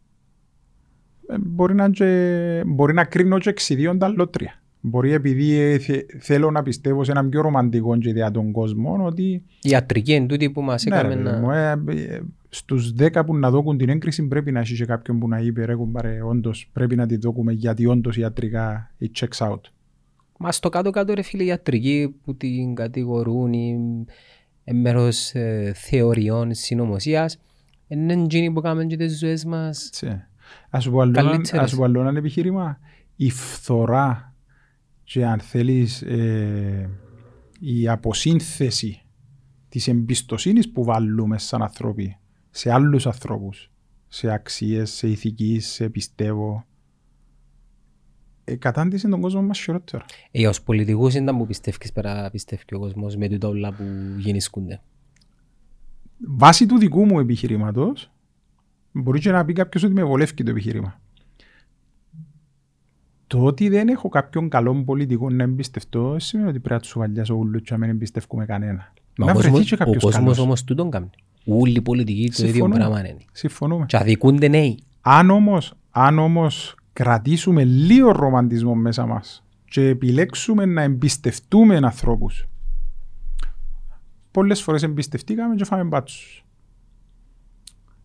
[1.27, 4.61] ε, μπορεί, να, και, μπορεί να κρίνω και εξιδίοντα λότρια.
[4.81, 9.23] Μπορεί επειδή ε, θε- θέλω να πιστεύω σε έναν πιο ρομαντικό και ιδέα κόσμο ότι
[9.61, 11.75] η ιατρική είναι τούτη που μας ναι, ρε, έκαμε παιδί μου, να...
[12.55, 15.27] ε, ε, στους 10 που να δώκουν την έγκριση πρέπει να έχει και κάποιον που
[15.27, 19.59] να είπε ρε κουμπάρε, όντως πρέπει να τη δώκουμε γιατί όντως ιατρικά it checks out.
[20.37, 23.77] Μα στο κάτω-κάτω ρε φίλε οι ιατρικοί που την κατηγορούν ή
[24.63, 27.39] ε, μέρος ε, θεωριών συνωμοσίας
[27.87, 30.23] είναι εκείνοι που κάνουν και τις ζωές μας Έτσι.
[30.69, 31.61] Ας σου πω άλλο έναν- Καλύτερες.
[31.63, 32.79] ας σου πω άλλο ένα επιχείρημα.
[33.15, 34.33] Η φθορά
[35.03, 36.89] και αν θέλεις ε,
[37.59, 39.01] η αποσύνθεση
[39.69, 42.17] της εμπιστοσύνης που βάλουμε σαν ανθρώποι
[42.55, 43.71] σε άλλους ανθρώπους,
[44.07, 46.65] σε αξίες, σε ηθικής, σε πιστεύω,
[48.43, 50.05] ε, κατάντησε τον κόσμο μας χειρότερα.
[50.31, 53.83] Ε, ως πολιτικούς ήταν που πιστεύεις πέρα πιστεύει ο κόσμος με τούτα όλα που
[54.17, 54.81] γεννήσκονται.
[56.17, 58.11] Βάσει του δικού μου επιχειρήματος,
[58.91, 60.99] μπορεί και να πει κάποιος ότι με βολεύει το επιχείρημα.
[63.27, 66.93] Το ότι δεν έχω κάποιον καλό πολιτικό να εμπιστευτώ, δεν σημαίνει ότι πρέπει να τους
[66.97, 68.93] βαλιάσω ούλους και να μην εμπιστεύουμε κανένα.
[69.17, 70.39] Μα να ο βρεθεί κόσμος, και ο κάποιος κόσμος καλός.
[70.39, 71.09] όμως τούτον κάνει.
[71.45, 72.75] Όλοι οι πολιτικοί το ίδιο Συμφωνούμε.
[72.79, 73.17] πράγμα είναι.
[73.31, 73.85] Συμφωνούμε.
[73.85, 74.79] Και αδικούνται νέοι.
[75.01, 82.45] Αν όμως, αν όμως κρατήσουμε λίγο ρομαντισμό μέσα μας και επιλέξουμε να εμπιστευτούμε ανθρώπους,
[84.31, 86.45] πολλές φορές εμπιστευτήκαμε και φάμε μπάτσους.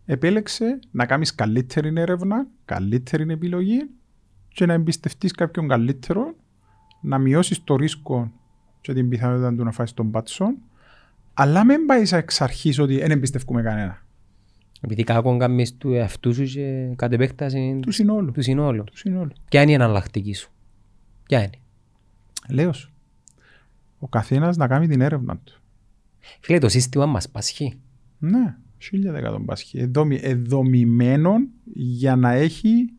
[0.05, 3.89] Επέλεξε να κάνεις καλύτερη έρευνα, καλύτερη επιλογή
[4.47, 6.35] και να εμπιστευτείς κάποιον καλύτερο,
[7.01, 8.31] να μειώσεις το ρίσκο
[8.81, 10.45] και την πιθανότητα του να φάεις τον μπάτσο,
[11.33, 14.05] αλλά μην πάει εξ αρχής ότι δεν εμπιστεύουμε κανένα.
[14.81, 18.31] Επειδή κάκον κάνεις του εαυτούς σου και κατ' επέκταση Του συνόλου.
[18.31, 18.83] του συνόλου.
[18.83, 19.31] Του συνόλου.
[19.49, 20.51] Ποια είναι η εναλλακτική σου;
[21.25, 21.49] Ποια είναι;
[22.49, 22.91] Λέω σου.
[23.99, 25.61] Ο καθένας να κάνει την έρευνα του.
[26.39, 27.79] Φίλε, το σύστημα μας πασχεί.
[28.19, 29.79] Ναι, χίλια δεκατόν πάσχη.
[29.79, 31.33] Εδομη, εδομημένο
[31.73, 32.89] για να έχει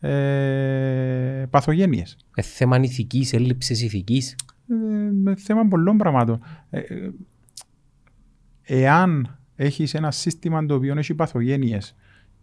[0.00, 2.16] ε, παθογένειες.
[2.34, 4.36] Ε, θέμα ηθικής, έλλειψης ηθικής.
[4.68, 4.74] Ε,
[5.12, 6.40] με θέμα πολλών πραγμάτων.
[6.70, 7.10] Ε, ε,
[8.70, 11.94] εάν έχεις ένα σύστημα το οποίο έχει παθογένειες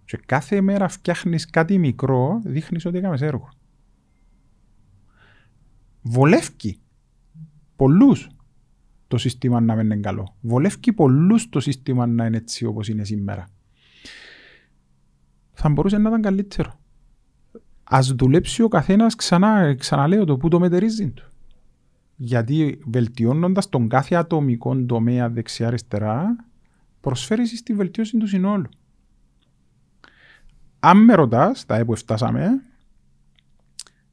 [0.05, 3.49] και κάθε μέρα φτιάχνεις κάτι μικρό, δείχνεις ότι έκαμες έργο.
[6.01, 6.79] Βολεύει
[7.75, 8.29] πολλούς
[9.07, 10.35] το σύστημα να μην είναι καλό.
[10.41, 13.47] Βολεύει πολλούς το σύστημα να είναι έτσι όπως είναι σήμερα.
[15.53, 16.79] Θα μπορούσε να ήταν καλύτερο.
[17.83, 21.29] Ας δουλέψει ο καθένας ξανά, ξαναλέω το που το μετερίζει του.
[22.15, 26.35] Γιατί βελτιώνοντας τον κάθε ατομικό τομέα δεξιά-αριστερά,
[27.01, 28.69] προσφέρει στη βελτίωση του συνόλου.
[30.79, 32.61] Αν με ρωτάς, τα που φτάσαμε,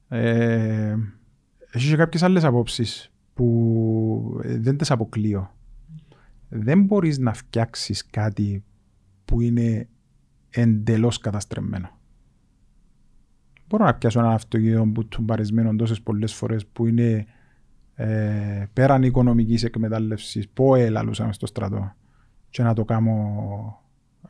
[0.07, 0.95] ε,
[1.71, 5.55] έχεις και κάποιες άλλες απόψεις που ε, δεν τις αποκλείω.
[6.49, 8.63] Δεν μπορείς να φτιάξεις κάτι
[9.25, 9.87] που είναι
[10.49, 11.89] εντελώς καταστρεμμένο.
[13.67, 17.25] Μπορώ να πιάσω ένα αυτοκίνητο που του παρισμένο τόσες πολλές φορές που είναι
[17.95, 21.93] ε, πέραν οικονομικής εκμετάλλευσης, ΠΟΕ λαλούσαμε στο στρατό
[22.49, 23.13] και να το κάνω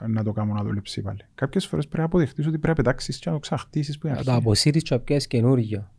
[0.08, 1.20] να το κάνω να δουλέψει πάλι.
[1.36, 4.16] Κάποιες φορές πρέπει να αποδεχτείς ότι πρέπει να πετάξεις και να το ξαχτίσεις που είναι
[4.16, 4.44] Να το αρχή.
[4.44, 5.92] αποσύρεις και να πιάσεις καινούργιο.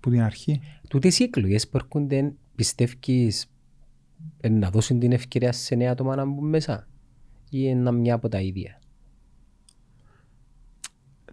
[0.00, 0.60] Που την αρχή.
[0.88, 3.46] Τούτες οι εκλογές που έρχονται πιστεύεις
[4.40, 6.88] ε, να δώσουν την ευκαιρία σε νέα άτομα να μπουν μέσα
[7.50, 8.80] ή είναι μια από τα ίδια;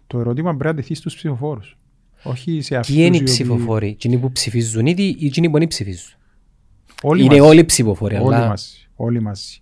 [0.06, 1.78] Το ερώτημα πρέπει να τεθεί στους ψηφοφόρους.
[2.22, 5.58] Όχι σε αυτούς Ποιοι είναι οι οποίοι- ψηφοφόροι, εκείνοι που ψηφίζουν ήδη ή εκείνοι που
[5.58, 6.12] δεν ψηφίζουν;
[7.02, 7.48] Όλοι είναι μαζί.
[7.48, 8.88] όλοι ψηφοφόροι, Όλοι αλλά μαζί.
[8.96, 9.60] Όλοι μαζί.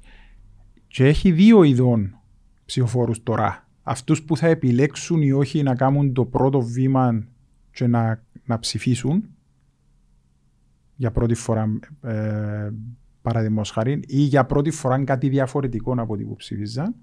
[0.87, 2.21] Και έχει δύο ειδών
[2.65, 3.69] ψηφοφόρους τώρα.
[3.83, 7.27] Αυτούς που θα επιλέξουν ή όχι να κάνουν το πρώτο βήμα
[7.73, 9.25] και να, να ψηφίσουν
[10.97, 12.71] για πρώτη φορά ε,
[13.23, 16.95] παραδείγματος χάρη ή για πρώτη φορά κάτι διαφορετικό από ό,τι που ψηφίζαν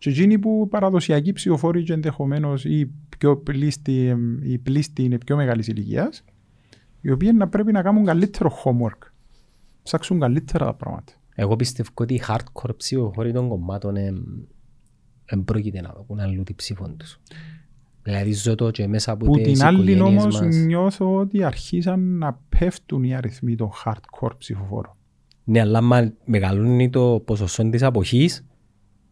[0.00, 5.36] και εκείνοι που παραδοσιακοί ψηφοφόροι και ενδεχομένως ή πιο πλήστοι, ε, οι πλήστοι είναι πιο
[5.36, 6.24] μεγάλης ηλικίας,
[7.00, 9.08] οι οποίοι να πρέπει να κάνουν καλύτερο homework.
[9.82, 11.12] Ψάξουν καλύτερα τα πράγματα.
[11.34, 16.96] εγώ πιστεύω ότι οι hardcore ψηφοφόροι των κομμάτων δεν πρόκειται να δουν αλλού τη ψήφων
[16.96, 17.20] τους.
[18.02, 20.56] Δηλαδή ζω το και μέσα από Που τις την άλλη οικογένειες όμως μας.
[20.56, 24.94] νιώθω ότι αρχίσαν να πέφτουν οι αριθμοί των hardcore ψηφοφόρων.
[25.44, 28.44] Ναι, αλλά άμα μεγαλώνει το ποσοστό της αποχής,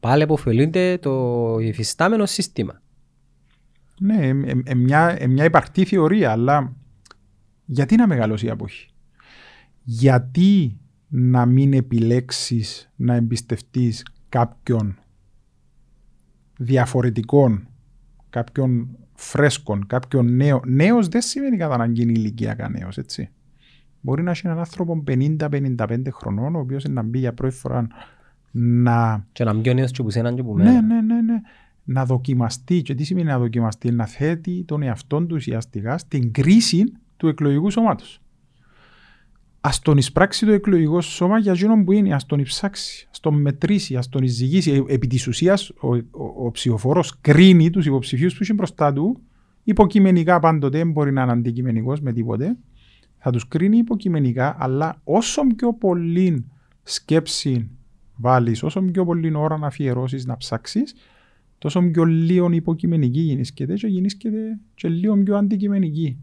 [0.01, 2.83] πάλι αποφελούνται το υφιστάμενο σύστημα.
[4.01, 6.77] Ναι, ε, ε, ε, μια, ε, μια υπαρκτή θεωρία, αλλά
[7.65, 8.89] γιατί να μεγαλώσει η αποχή;
[9.83, 14.99] Γιατί να μην επιλέξεις να εμπιστευτείς κάποιον
[16.59, 17.69] διαφορετικών,
[18.31, 23.31] κάποιον φρέσκον, κάποιον νέο; Νέος δεν σημαίνει κατά αναγκή ηλικιακά νέος, έτσι.
[24.01, 27.87] Μπορεί να έχει έναν άνθρωπο 50-55 χρονών, ο οποίος να μπει για πρώτη φορά
[28.51, 30.71] να Και να μπει ο νέος και που σέναν και που μένα.
[30.71, 31.41] ναι, ναι, ναι, ναι.
[31.85, 32.83] Να δοκιμαστεί.
[32.83, 37.71] Και τι σημαίνει να δοκιμαστεί, να θέτει τον εαυτόν του ουσιαστικά στην κρίση του εκλογικού
[37.71, 38.21] σώματος.
[39.61, 43.41] Α τον εισπράξει το εκλογικό σώμα για εκείνον που είναι, ας τον ψάξει, ας τον
[43.41, 44.71] μετρήσει, ας τον εισηγήσει.
[44.73, 49.21] Ε, Επί της ουσίας, ο, ο, ο ψηφοφόρος κρίνει τους υποψηφίους που έχει μπροστά του.
[49.65, 52.57] Υποκειμενικά πάντοτε δεν μπορεί να είναι αντικειμενικός με τίποτε.
[53.19, 56.45] Θα τους κρίνει υποκειμενικά, αλλά όσο πιο πολύ
[56.83, 57.71] σκέψη
[58.21, 60.95] βάλεις, όσο πιο πολύ ώρα να αφιερώσεις να ψάξεις,
[61.59, 66.19] τόσο πιο λίγο υποκειμενική γίνησκεται και γίνησκεται και λίγο πιο αντικειμενική.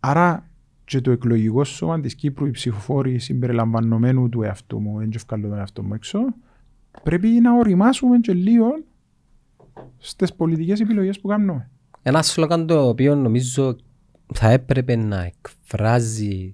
[0.00, 0.50] Άρα
[0.84, 5.58] και το εκλογικό σώμα της Κύπρου, οι ψηφοφόροι συμπεριλαμβανομένου του εαυτού μου, δεν βγάλω τον
[5.58, 6.18] εαυτό μου έξω,
[7.02, 8.66] πρέπει να οριμάσουμε και λίγο
[9.98, 11.70] στις πολιτικές επιλογές που κάνουμε.
[12.02, 13.76] Ένα σλόγαν το οποίο νομίζω
[14.34, 16.52] θα έπρεπε να εκφράζει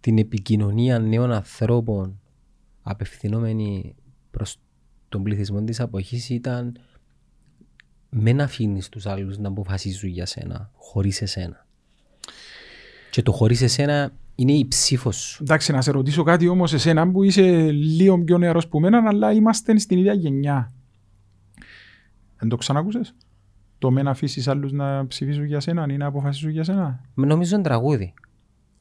[0.00, 2.20] την επικοινωνία νέων ανθρώπων
[2.84, 3.94] απευθυνόμενη
[4.30, 4.56] προς
[5.08, 6.78] τον πληθυσμό της αποχής ήταν
[8.08, 11.66] μην αφήνεις τους άλλους να αποφασίζουν για σένα, χωρίς εσένα.
[13.10, 15.42] Και το χωρίς εσένα είναι η ψήφος σου.
[15.42, 19.32] Εντάξει, να σε ρωτήσω κάτι όμως εσένα που είσαι λίγο πιο νεαρός που μένα, αλλά
[19.32, 20.72] είμαστε στην ίδια γενιά.
[22.38, 23.14] Δεν το ξανακούσες;
[23.78, 27.00] Το με να αφήσεις άλλους να ψηφίσουν για σένα ή να αποφασίσουν για σένα.
[27.14, 28.14] Με νομίζω είναι τραγούδι.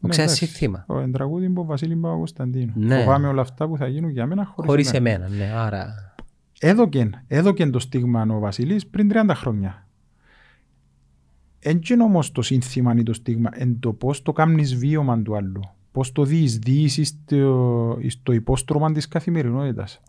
[0.03, 0.45] Ο Ναι, ξέρεις εντάξει.
[0.45, 0.83] σύνθημα.
[0.87, 2.71] Ο εντραγούδι μου ο Βασίλη Παπακοσταντίνου.
[2.75, 2.99] Ναι.
[2.99, 5.25] Φοβάμαι όλα αυτά που θα γίνουν για μένα χωρίς, Χωρίς εμένα.
[5.25, 5.51] εμένα, ναι.
[5.59, 6.13] Άρα
[6.59, 9.87] Έδωκεν, έδωκεν το στίγμα ο Βασίλης πριν 30 χρόνια.
[11.59, 15.21] Εν και είναι όμως το σύνθημα ή το στίγμα, εν το πώς το κάνεις βίωμα
[15.21, 15.59] του άλλου.
[15.91, 20.01] Πώς το διεισδύεις στο, στο υπόστρωμα της καθημερινότητας.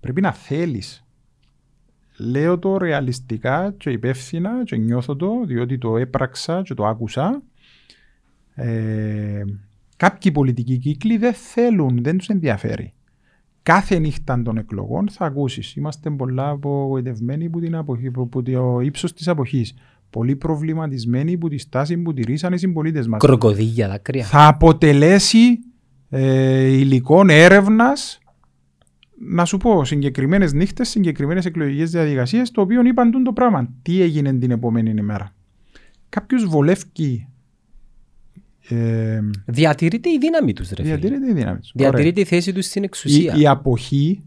[0.00, 1.04] Πρέπει να θέλεις.
[2.16, 7.42] Λέω το ρεαλιστικά και υπεύθυνα και νιώθω το, διότι το έπραξα και το άκουσα.
[8.62, 9.44] Ε,
[9.96, 12.94] κάποιοι πολιτικοί κύκλοι δεν θέλουν, δεν τους ενδιαφέρει
[13.62, 15.74] κάθε νύχτα των εκλογών θα ακούσεις.
[15.76, 19.74] Είμαστε πολλά απογοητευμένοι που, την αποχή, που, που το ύψος της αποχής.
[20.10, 23.20] Πολύ προβληματισμένοι που τη στάση που τηρήσαν οι συμπολίτες μας.
[23.20, 24.24] κροκοδίλια δάκρυα.
[24.24, 25.58] Θα αποτελέσει
[26.08, 28.18] ε, υλικό έρευνας
[29.28, 33.68] να σου πω συγκεκριμένες νύχτες, συγκεκριμένες εκλογικές διαδικασίες, το οποίο είπαν τούν το πράγμα.
[33.82, 35.34] Τι έγινε την επόμενη ημέρα.
[36.08, 37.28] Κάποιος βολεύει.
[38.70, 40.96] Ε, Διατηρείται η δύναμη τους ρε φίλε.
[40.96, 41.72] διατηρείται η δύναμη τους.
[41.74, 41.90] Ωραία.
[41.90, 43.34] Διατηρείται η θέση τους στην εξουσία.
[43.36, 44.22] Η, η αποχή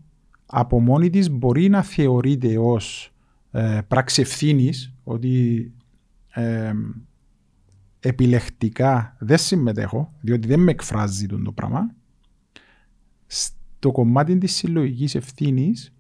[0.46, 3.14] από μόνη της μπορεί να θεωρείται ως
[3.52, 5.72] ε, πράξη ευθύνης, ότι
[6.30, 6.72] ε,
[8.00, 11.96] επιλεκτικά δεν συμμετέχω, διότι δεν με εκφράζει τον το πράγμα.
[13.26, 15.94] Στο κομμάτι της συλλογικής ευθύνης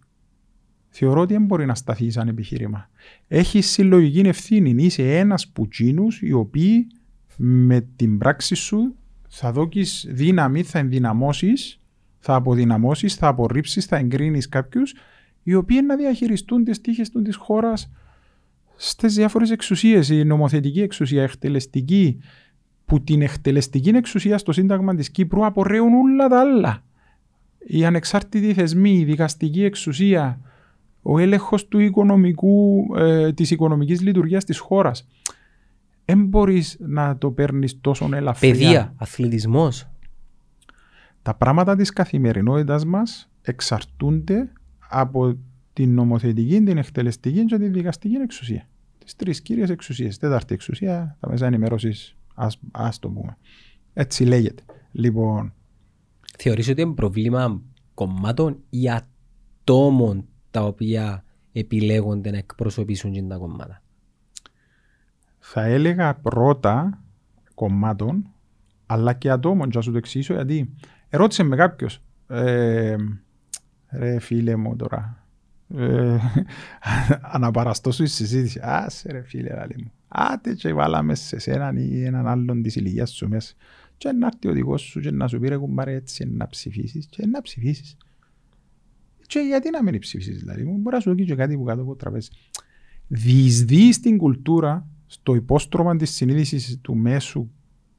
[0.90, 2.90] θεωρώ ότι δεν μπορεί να σταθεί σαν επιχείρημα.
[3.28, 4.84] Έχει συλλογική ευθύνη.
[4.84, 6.88] Είσαι ένας που τσίνους οι οποίοι
[7.38, 8.96] με την πράξη σου
[9.28, 11.82] Θα δώκεις δύναμη, θα ενδυναμώσεις,
[12.20, 14.94] θα αποδυναμώσεις, θα απορρίψεις, θα εγκρίνεις κάποιους
[15.44, 17.92] οι οποίοι να διαχειριστούν τις τύχες του της χώρας
[18.76, 20.10] στις διάφορες εξουσίες.
[20.10, 22.20] Η νομοθετική εξουσία, η εκτελεστική,
[22.86, 26.84] που την εκτελεστική εξουσία στο Σύνταγμα της Κύπρου απορρέουν όλα τα άλλα.
[27.68, 30.40] Οι ανεξάρτητοι θεσμοί, η δικαστική εξουσία,
[31.02, 35.08] ο έλεγχος του οικονομικού, ε, της οικονομικής λειτουργίας της χώρας.
[36.06, 38.52] Δεν μπορείς να το παίρνεις τόσο ελαφριά.
[38.52, 39.88] Παιδεία, αθλητισμός.
[41.22, 44.52] Τα πράγματα της καθημερινότητας μας εξαρτούνται
[44.90, 45.38] από
[45.74, 48.68] την νομοθετική, την εκτελεστική και την δικαστική εξουσία.
[48.98, 50.18] Τις τρεις κύριες εξουσίες.
[50.18, 53.38] Τέταρτη εξουσία, τα μέσα ενημέρωσης, ας, ας το πούμε.
[53.94, 54.64] Έτσι λέγεται.
[54.92, 55.54] Λοιπόν,
[56.38, 57.62] Θεωρείς ότι είναι πρόβλημα
[57.94, 63.83] κομμάτων ή ατόμων τα οποία επιλέγονται να εκπροσωπήσουν και τα κομμάτα.
[65.46, 67.04] Θα έλεγα πρώτα
[67.54, 68.30] κομμάτων,
[68.86, 69.70] αλλά και ατόμων.
[69.70, 70.74] Και θα σου το εξηγήσω γιατί.
[71.10, 72.02] Ερώτησε με κάποιος.
[72.28, 72.96] Ε,
[73.92, 75.26] ρε φίλε μου τώρα.
[75.78, 76.18] Ε,
[77.36, 78.60] αναπαραστώ σου η συζήτηση.
[78.64, 79.92] Άσε ρε φίλε λαλή μου.
[80.08, 83.54] Άτε και βάλαμε σε σέναν ή έναν άλλον της ηλικίας σου μέσα.
[83.98, 87.06] Και να έρθει ο δικός σου και να σου πει ρε κουμπάρε έτσι να ψηφίσεις
[87.06, 87.98] και να ψηφίσεις.
[89.28, 90.78] Και γιατί να μην ψηφίσεις δηλαδή μου.
[90.78, 92.30] Μπορεί να σου δώσει και κάτι που κάτω από το τραπέζι.
[93.08, 97.50] Διεισδύει στην κουλτούρα, στο υπόστρωμα της συνείδησης του μέσου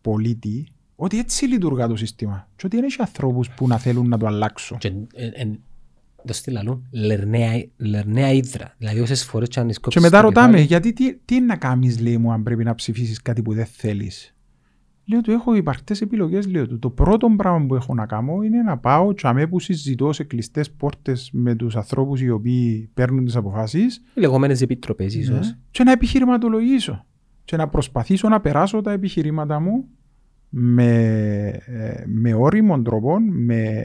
[0.01, 2.49] πολίτη, ότι έτσι λειτουργά το σύστημα.
[2.57, 4.79] Και ότι δεν έχει ανθρώπους που να θέλουν να το αλλάξουν.
[4.79, 5.59] Και εν- εν-
[6.27, 8.75] το στείλα αλλού, λερναία, λερναία ύδρα.
[8.79, 11.47] Δηλαδή όσες φορές και αν Και σκόψεις μετά το ρωτάμε, κεφάλι, γιατί τι, τι είναι
[11.47, 14.34] να κάνεις, λέει μου, αν πρέπει να ψηφίσεις κάτι που δεν θέλεις;
[15.07, 16.79] Λέω του, έχω υπαρκτές επιλογές, λέω του.
[16.79, 20.25] Το πρώτο πράγμα που έχω να κάνω είναι να πάω και αμέ που συζητώ σε
[20.25, 25.47] κλειστές πόρτες με τους ανθρώπους οι οποίοι παίρνουν τις αποφάσεις Οι λεγόμενες επιτροπές ίσως.
[25.47, 25.57] Ναι.
[25.71, 27.05] και να επιχειρηματολογήσω
[27.45, 29.89] και να προσπαθήσω να περάσω τα επιχειρήματα μου
[30.49, 30.93] με,
[31.67, 33.85] ε, με όριμων τρόπων, με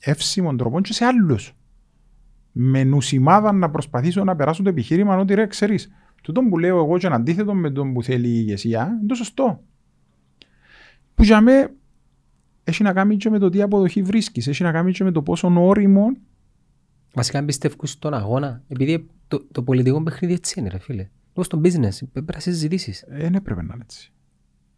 [0.00, 1.56] εύσιμων τρόπων και σε άλλους.
[2.52, 5.90] Με νουσιμάδα να προσπαθήσω να περάσω το επιχείρημα ότι ρε ξέρεις,
[6.22, 9.62] τούτο που λέω εγώ και αντίθετο με τον που θέλει η ηγεσία, είναι το σωστό.
[11.14, 11.74] Που για μέ
[12.64, 15.22] έχει να κάνει και με το τι αποδοχή βρίσκεις, έχει να κάνει και με το
[15.22, 16.12] πόσο όριμο
[17.14, 21.08] Βασικά αν πιστεύω στον αγώνα, επειδή το, το πολιτικό παιχνίδι έτσι είναι ρε φίλε.
[21.30, 23.04] Όπως στο business, πρέπει να συζητήσεις.
[23.08, 24.12] δεν έπρεπε να είναι έτσι.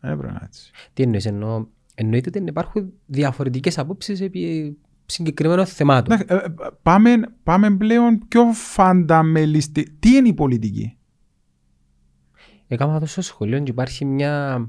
[0.00, 0.70] Δεν έπρεπε να είναι έτσι.
[0.92, 4.76] Τι εννοείς, εννοώ, εννοείται ότι υπάρχουν διαφορετικές απόψεις επί
[5.06, 6.16] συγκεκριμένων θεμάτων.
[6.16, 6.48] Ναι, ε, ε,
[6.82, 9.96] πάμε, πάμε πλέον πιο φανταμελιστη.
[9.98, 10.98] Τι είναι η πολιτική;
[12.66, 14.66] Έκανα τόσο σχολείο και υπάρχει μια,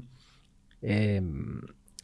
[0.80, 1.20] ε,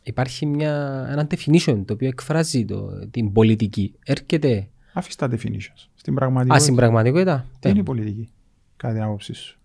[0.03, 3.95] υπάρχει μια, ένα definition το οποίο εκφράζει το, την πολιτική.
[4.05, 5.89] Έρχεται, Αφήστε τα definitions.
[5.95, 6.59] Στην α, πραγματικότητα.
[6.59, 8.33] στην πραγματικότητα, Τι είναι η πολιτική,
[8.77, 9.59] κατά την άποψή σου;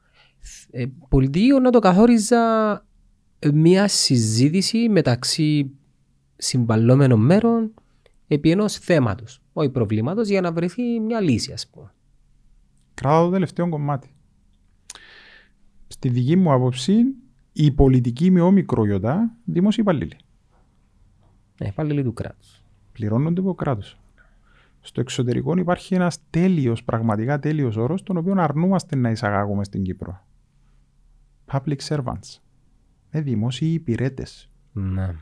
[0.72, 2.74] ε, πολιτική να το καθόριζα
[3.40, 5.72] ε, μια συζήτηση μεταξύ
[6.36, 7.74] συμβαλλόμενων μέρων
[8.28, 11.94] επί ενός θέματος, όχι προβλήματος, για να βρεθεί μια λύση, ας πούμε.
[12.94, 14.10] Κράτα το τελευταίο κομμάτι.
[15.88, 16.94] Στη δική μου άποψη,
[17.62, 20.18] η πολιτική με όμικρο ιωτά, δημόσιοι υπαλλήλοι.
[21.62, 22.64] Ναι, πάλι του κράτους.
[22.92, 24.00] Πληρώνονται από κράτος.
[24.82, 30.26] Στο εξωτερικό υπάρχει ένας τέλειος, πραγματικά τέλειος όρος, τον οποίο αρνούμαστε να εισαγάγουμε στην Κύπρο.
[31.52, 32.40] Public servants.
[33.12, 34.50] Είναι δημόσιοι υπηρέτες.
[34.74, 35.16] Ναι.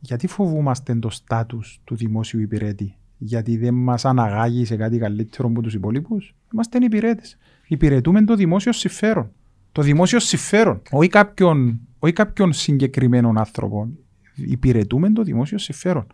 [0.00, 5.60] Γιατί φοβούμαστε το στάτους του δημόσιου υπηρέτη; Γιατί δεν μας αναγάγει σε κάτι καλύτερο από
[5.62, 7.36] τους υπόλοιπους; Είμαστε υπηρέτες.
[7.66, 9.32] Υπηρετούμε το δημόσιο συμφέρον.
[9.72, 10.82] Το δημόσιο συμφέρον.
[10.90, 13.98] Όχι κάποιον, όχι κάποιον συγκεκριμένων άνθρωπων.
[14.34, 16.06] Υπηρετούμε το δημόσιο συμφέρον.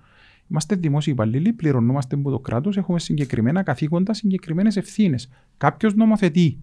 [0.51, 5.29] Είμαστε δημόσιοι υπαλλήλοι, πληρωνόμαστε από το κράτος, έχουμε συγκεκριμένα καθήκοντα, συγκεκριμένες ευθύνες.
[5.57, 6.59] Κάποιος νομοθετεί.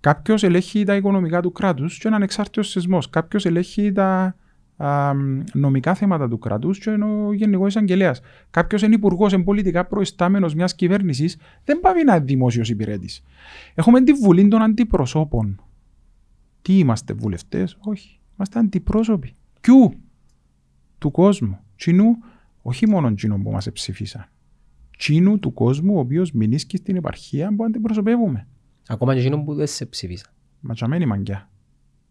[0.00, 3.10] Κάποιος ελέγχει τα οικονομικά του κράτους και είναι ανεξάρτητος σεισμός.
[3.10, 4.36] Κάποιος ελέγχει τα
[4.76, 5.12] α,
[5.52, 8.20] νομικά θέματα του κράτους και είναι ο Γενικός Εισαγγελέας.
[8.50, 13.22] Κάποιος είναι υπουργός, είναι πολιτικά προϊστάμενος μιας κυβέρνησης, δεν πάει να είναι δημόσιος υπηρέτης.
[13.74, 15.60] Έχουμε τη βουλή των αντιπροσώπων.
[16.62, 18.18] Τι είμαστε, βουλευτές, όχι.
[18.36, 19.34] Είμαστε αντιπρόσωποι.
[19.60, 19.92] Ποιου;
[20.98, 21.58] Του κόσμου.
[21.76, 22.16] Τσινού,
[22.62, 24.26] όχι μόνο τσινού που μας ψηφίσαν.
[24.98, 28.46] Τσινού του κόσμου, ο οποίος μηνύσκει στην επαρχία που αντιπροσωπεύουμε.
[28.88, 30.26] Ακόμα και εκείνο που δεν σε ψήφισα.
[30.60, 31.50] Μα τσαμένη μαγκιά.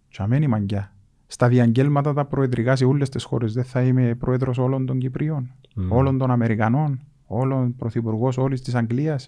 [0.09, 0.93] Τσαμένη μαγκιά.
[1.27, 5.51] Στα διαγγέλματα τα προεδρικά σε όλες τις χώρες δεν θα είμαι πρόεδρος όλων των Κυπρίων,
[5.75, 5.91] Μμ.
[5.91, 9.27] όλων των Αμερικανών, όλων πρωθυπουργός όλης της Αγγλίας.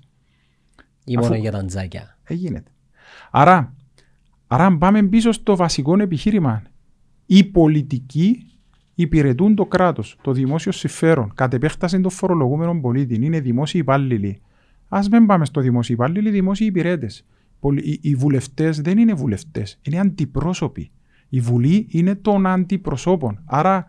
[1.03, 2.17] Ή Αφού- μόνο για τα τζάκια.
[2.23, 2.63] Έγινε.
[3.31, 3.73] Άρα,
[4.53, 6.61] άρα αν πάμε πίσω στο βασικό επιχείρημα,
[7.25, 8.45] οι πολιτικοί
[8.95, 14.41] υπηρετούν το κράτος, το δημόσιο συμφέρον, κατ' επέκταση των φορολογούμενων πολίτη, είναι δημόσιοι υπάλληλοι.
[14.89, 17.25] Α μην πάμε στο δημόσιο υπάλληλοι, δημόσιοι υπηρέτες.
[17.81, 20.91] Οι, οι βουλευτές δεν είναι βουλευτές, είναι αντιπρόσωποι.
[21.29, 23.41] Η Βουλή είναι των αντιπροσώπων.
[23.45, 23.85] Άρα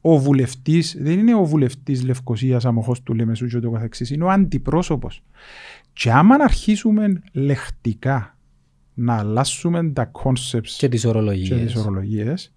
[0.00, 4.30] ο βουλευτής, δεν είναι ο βουλευτής Λευκοσίας αμοχώς του Λεμεσού και το καθεξής, είναι ο
[4.30, 5.22] αντιπρόσωπος.
[5.92, 8.31] Και άμα αρχίσουμε λεχτικά
[8.94, 11.60] να αλλάσουμε τα concepts Και τις και ορολογίες.
[11.60, 12.54] τις ορολογίες,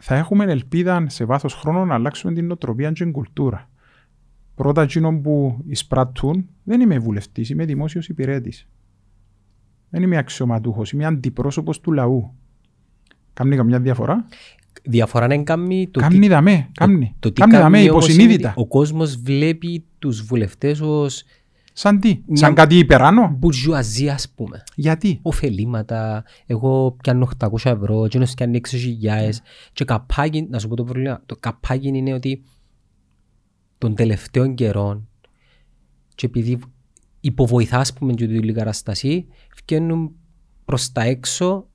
[0.00, 3.70] θα έχουμε ελπίδα σε βάθος χρόνου να αλλάξουμε την νοοτροπία και την κουλτούρα.
[4.54, 8.68] Πρώτα εκείνο που εισπράττουν, δεν είμαι βουλευτής, είμαι δημόσιος υπηρέτης.
[9.90, 12.34] Δεν είμαι αξιωματούχος, είμαι αντιπρόσωπος του λαού.
[13.32, 14.26] Κάμνει καμιά διαφορά;
[14.86, 17.06] Διαφορά να κάνει το Κάμνει δαμέ, κάμνει.
[17.18, 18.48] Το, το τι Κάμνει δαμέ, κάνει όμως είναι υποσυνείδητα.
[18.50, 21.24] ότι Ο κόσμος βλέπει τους βουλευτές ως
[21.76, 24.62] Σαν τι, Μια- σαν κάτι υπεράνω; μπουρζουαζία ας πούμε.
[24.74, 29.40] Γιατί; Οφελήματα, εγώ πιάνω 800 ευρώ, εκείνος πιάνει 6.000
[29.72, 32.42] και καπάκι, να σου πω το πρόβλημα, το καπάκι είναι ότι
[33.78, 35.08] των τελευταίων καιρών
[36.14, 36.58] και επειδή
[37.20, 39.26] υποβοηθά ας πούμε και τη λιγαραστασή,
[39.62, 40.10] βγαίνουν
[40.64, 41.66] προς τα έξω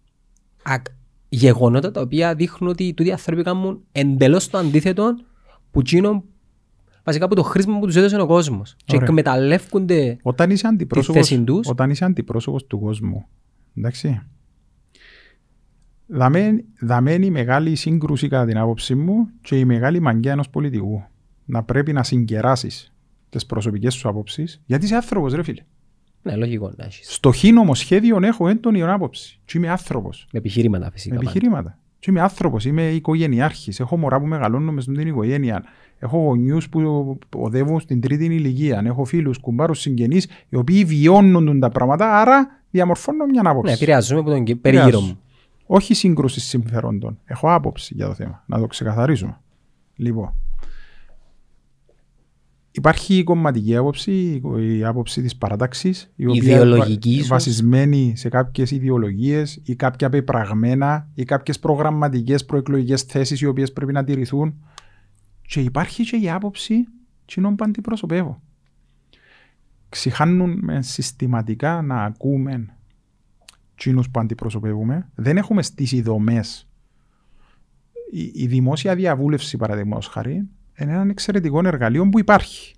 [0.63, 0.87] ακ-
[1.29, 5.15] γεγονότα τα οποία δείχνουν ότι τούτοι οι άνθρωποι κάνουν εντελώς το αντίθετο
[5.71, 6.23] που εκείνο
[7.09, 9.07] βασικά από το χρήσμα που τους έδωσε ο κόσμος και Ωραία.
[9.07, 11.67] εκμεταλλεύκονται Όταν είσαι αντιπρόσωπος, θέση τους.
[11.67, 13.25] όταν είσαι αντιπρόσωπος του κόσμου,
[13.77, 14.21] εντάξει,
[16.07, 21.03] δαμέν- δαμένη η μεγάλη σύγκρουση κατά την άποψή μου και η μεγάλη μαγκαία ενός πολιτικού.
[21.45, 22.93] Να πρέπει να συγκεράσεις
[23.29, 25.61] τις προσωπικές σου απόψεις, γιατί είσαι άνθρωπος ρε φίλε.
[26.21, 27.13] Ναι, λογικό να έχεις.
[27.13, 30.27] Στο χ νομοσχέδιο έχω έντονη άποψη και είμαι άνθρωπος.
[30.31, 31.15] Με επιχειρήματα φυσικά.
[31.15, 31.77] Με πάντα.
[31.99, 32.01] Επιχειρήματα.
[32.01, 35.63] Και είμαι άνθρωπος, είμαι οικογενειάρχης, έχω μωρά που μεγαλώνουν μες στην οικογένεια,
[35.99, 41.69] έχω γονιούς που οδεύουν στην τρίτη ηλικία, έχω φίλους, κουμπάρους, συγγενείς, οι οποίοι βιώνουν τα
[41.69, 43.71] πράγματα, άρα διαμορφώνω μια άποψη.
[43.71, 45.07] Ναι, επηρεάζομαι από τον κε- περίγυρο Επηρεάζω.
[45.07, 45.19] μου.
[45.71, 47.19] Όχι σύγκρουση συμφερόντων.
[47.25, 48.43] Έχω άποψη για το θέμα.
[48.45, 49.37] Να το ξεκαθαρίσουμε.
[49.95, 50.33] Λοιπόν,
[52.79, 57.27] υπάρχει η κομματική άποψη, η άποψη της παράταξης, η οποία Ιδεολογική βα- ίσως.
[57.27, 63.91] βασισμένη σε κάποιες ιδεολογίες ή κάποια πεπραγμένα ή κάποιες προγραμματικές προεκλογικές θέσεις οι οποίες πρέπει
[63.93, 64.55] να τηρηθούν.
[65.41, 66.87] Και υπάρχει και η άποψη
[67.25, 68.41] κοινών που αντιπροσωπεύω.
[69.89, 72.65] Ξηχάνουμε συστηματικά να ακούμε
[73.75, 75.09] τσίνους που αντιπροσωπεύουμε.
[75.15, 76.67] Δεν έχουμε στήσει δομές.
[78.11, 80.47] Η, η δημόσια διαβούλευση, παραδείγματος χάρη,
[80.83, 82.73] είναι ένα εξαιρετικό εργαλείο που υπάρχει.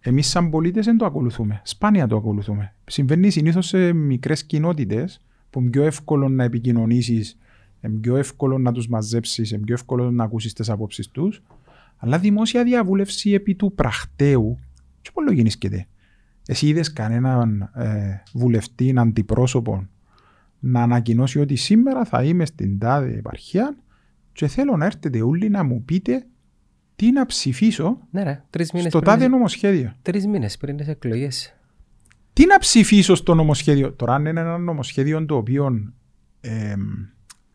[0.00, 1.60] Εμείς, σαν πολίτες, δεν το ακολουθούμε.
[1.64, 2.74] Σπάνια το ακολουθούμε.
[2.86, 5.20] Συμβαίνει συνήθως σε μικρές κοινότητες
[5.50, 7.38] που είναι πιο εύκολο να επικοινωνήσεις,
[7.80, 11.42] είναι πιο εύκολο να τους μαζέψεις, είναι πιο εύκολο να ακούσεις τις απόψεις τους.
[11.96, 14.58] Αλλά δημόσια διαβούλευση επί του πρακτέου,
[15.02, 15.86] τι πολύ γεννήσκεται.
[16.46, 19.86] Εσύ είδες κανέναν ε, βουλευτή αντιπρόσωπο
[20.58, 23.76] να ανακοινώσει ότι σήμερα θα είμαι στην τάδε επαρχία
[24.32, 26.26] και θέλω να έρθετε όλοι να μου πείτε
[26.96, 30.76] τι να ψηφίσω Ναι, ρε, τρεις μήνες στο πριν τάδε τις- νομοσχέδιο; Τρεις μήνες πριν
[30.76, 31.54] τις εκλογές.
[32.32, 35.92] Τι να ψηφίσω στο νομοσχέδιο; Τώρα, αν είναι ένα νομοσχέδιο το οποίο
[36.40, 36.74] ε,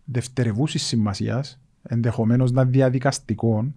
[0.05, 3.73] δευτερευούσης σημασίας, ενδεχομένως να είναι διαδικαστικό,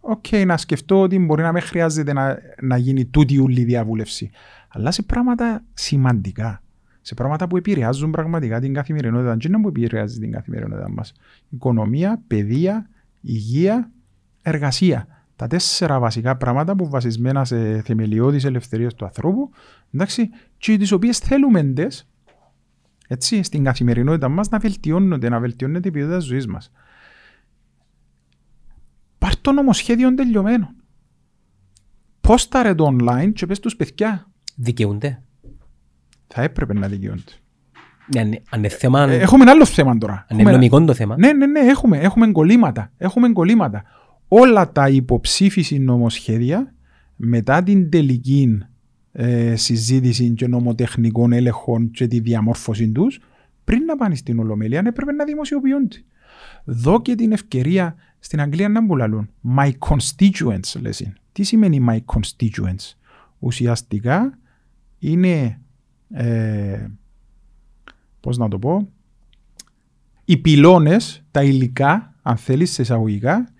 [0.00, 4.30] οκ, να σκεφτώ ότι μπορεί να με χρειάζεται να, να γίνει τούτη ούλη διαβούλευση.
[4.68, 6.62] Αλλά σε πράγματα σημαντικά,
[7.00, 11.12] σε πράγματα που επηρεάζουν πραγματικά την καθημερινότητα, δεν είναι που επηρεάζει την καθημερινότητα μας.
[11.48, 12.88] Οικονομία, παιδεία,
[13.20, 13.90] υγεία,
[14.48, 15.06] εργασία.
[15.36, 19.50] Τα τέσσερα βασικά πράγματα που βασισμένα σε θεμελιώδεις ελευθερίες του ανθρώπου,
[19.94, 20.28] εντάξει,
[20.58, 22.08] και τις οποίες θέλουμε εντες,
[23.08, 26.72] έτσι, στην καθημερινότητα μας να βελτιώνονται, να βελτιώνεται η ποιότητα της ζωής μας.
[29.18, 30.74] Πάρ' το νομοσχέδιο τελειωμένο.
[32.20, 34.26] Πόσταρε το online και πες τους παιδιά.
[34.56, 35.22] Δικαιούνται.
[36.26, 37.22] Θα έπρεπε να δικαιώνται.
[38.14, 40.26] Ναι, αν είναι- αν είναι θέμα, Ε, αν έχουμε ένα άλλο θέμα τώρα.
[40.30, 41.16] είναι Έχουμε- νομικό το θέμα.
[41.18, 42.92] Ναι, ναι, ναι, έχουμε, έχουμε κολλήματα.
[42.96, 43.82] Έχουμε κολλήματα.
[44.28, 46.74] Όλα τα υποψήφιση νομοσχέδια
[47.16, 48.58] μετά την τελική
[49.12, 53.20] ε, συζήτηση και νομοτεχνικών έλεγχων και τη διαμόρφωση τους
[53.64, 55.96] πριν να πάνε στην Ολομέλεια έπρεπε να δημοσιοποιούνται.
[56.64, 59.30] Δώ και την ευκαιρία στην Αγγλία να μπουλαλούν.
[59.56, 61.12] My constituents, λες.
[61.32, 62.94] Τι σημαίνει my constituents.
[63.38, 64.38] Ουσιαστικά
[64.98, 65.60] είναι,
[66.10, 66.86] ε,
[68.20, 68.88] πώς να το πω,
[70.24, 73.52] οι πυλώνες, τα υλικά, αν θέλεις, σε εισαγωγικά,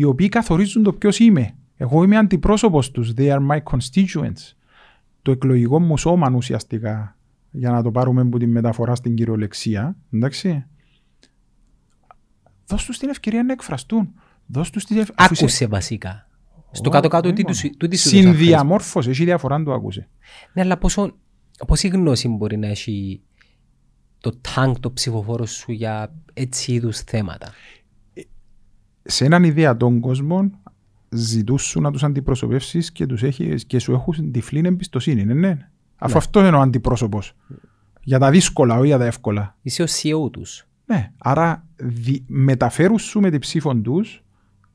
[0.00, 1.54] οι οποίοι καθορίζουν το ποιος είμαι.
[1.76, 3.12] Εγώ είμαι αντιπρόσωπος τους.
[3.16, 4.54] They are my constituents.
[5.22, 7.16] Το εκλογικό μου σώμα ουσιαστικά,
[7.50, 10.64] για να το πάρουμε από τη μεταφορά στην κυριολεξία, εντάξει.
[12.66, 14.12] Δώσ' τους την ευκαιρία να εκφραστούν.
[14.46, 15.24] Δώσ' τους την ευκαιρία.
[15.32, 16.28] Άκουσε βασικά.
[16.70, 18.38] Στο κάτω-κάτω τι τους- τούτοι σου δώσαν χρήσμα.
[18.38, 20.08] Συνδιαμόρφωσες, έχει διαφορά να το άκουσε.
[20.52, 21.16] Ναι, αλλά πόσο,
[21.66, 23.22] πόση γνώση μπορεί να έχει
[24.20, 27.52] το τάγκ, το ψηφοφόρο σου για έτσι είδους θέματα;
[29.10, 30.50] Σε έναν ιδεατόν κόσμο
[31.08, 35.68] ζητούσου να τους αντιπροσωπεύσεις και, τους έχεις, και σου έχουν τυφλή εμπιστοσύνη, ναι, ναι.
[35.96, 37.36] Αφού αυτό είναι ο αντιπρόσωπος.
[38.02, 39.56] Για τα δύσκολα, όχι για τα εύκολα.
[39.62, 40.66] Είσαι ο CEO τους.
[40.86, 44.22] Ναι, άρα δι- μεταφέρουν σου με την ψήφο τους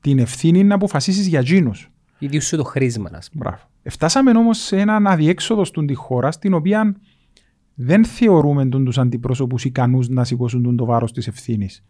[0.00, 1.90] την ευθύνη να αποφασίσεις για εκείνους.
[2.18, 3.44] Ίδιου σου το χρήσμα, ας πούμε.
[3.44, 3.62] Μπράβο.
[3.82, 6.96] Εφτάσαμε όμως σε έναν αδιέξοδος στην τη χώρα στην οποία
[7.74, 11.84] δεν θεωρούμε τους αντιπρόσωπους ικανούς να σηκώσουν τον το βάρος της ευθύνης.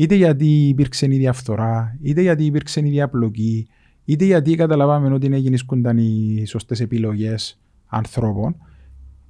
[0.00, 3.68] Είτε γιατί υπήρξε η διαφθορά, είτε γιατί υπήρξε η διαπλοκή,
[4.04, 8.56] είτε γιατί καταλάβαμε ότι έγινε σκούνταν οι σωστές επιλογές ανθρώπων.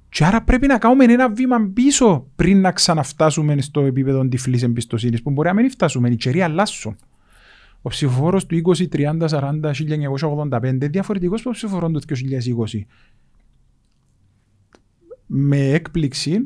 [0.09, 5.21] Και άρα πρέπει να κάνουμε ένα βήμα πίσω πριν να ξαναφτάσουμε στο επίπεδο τυφλής εμπιστοσύνης
[5.21, 6.09] που μπορεί να μην φτάσουμε.
[6.09, 6.95] Οι καιροί αλλάσουν.
[7.81, 9.71] Ο ψηφοφόρος του 20, 30, 40,
[10.51, 12.85] 1985 διαφορετικός από το ψηφοφόρο του 2020.
[15.25, 16.45] Με έκπληξη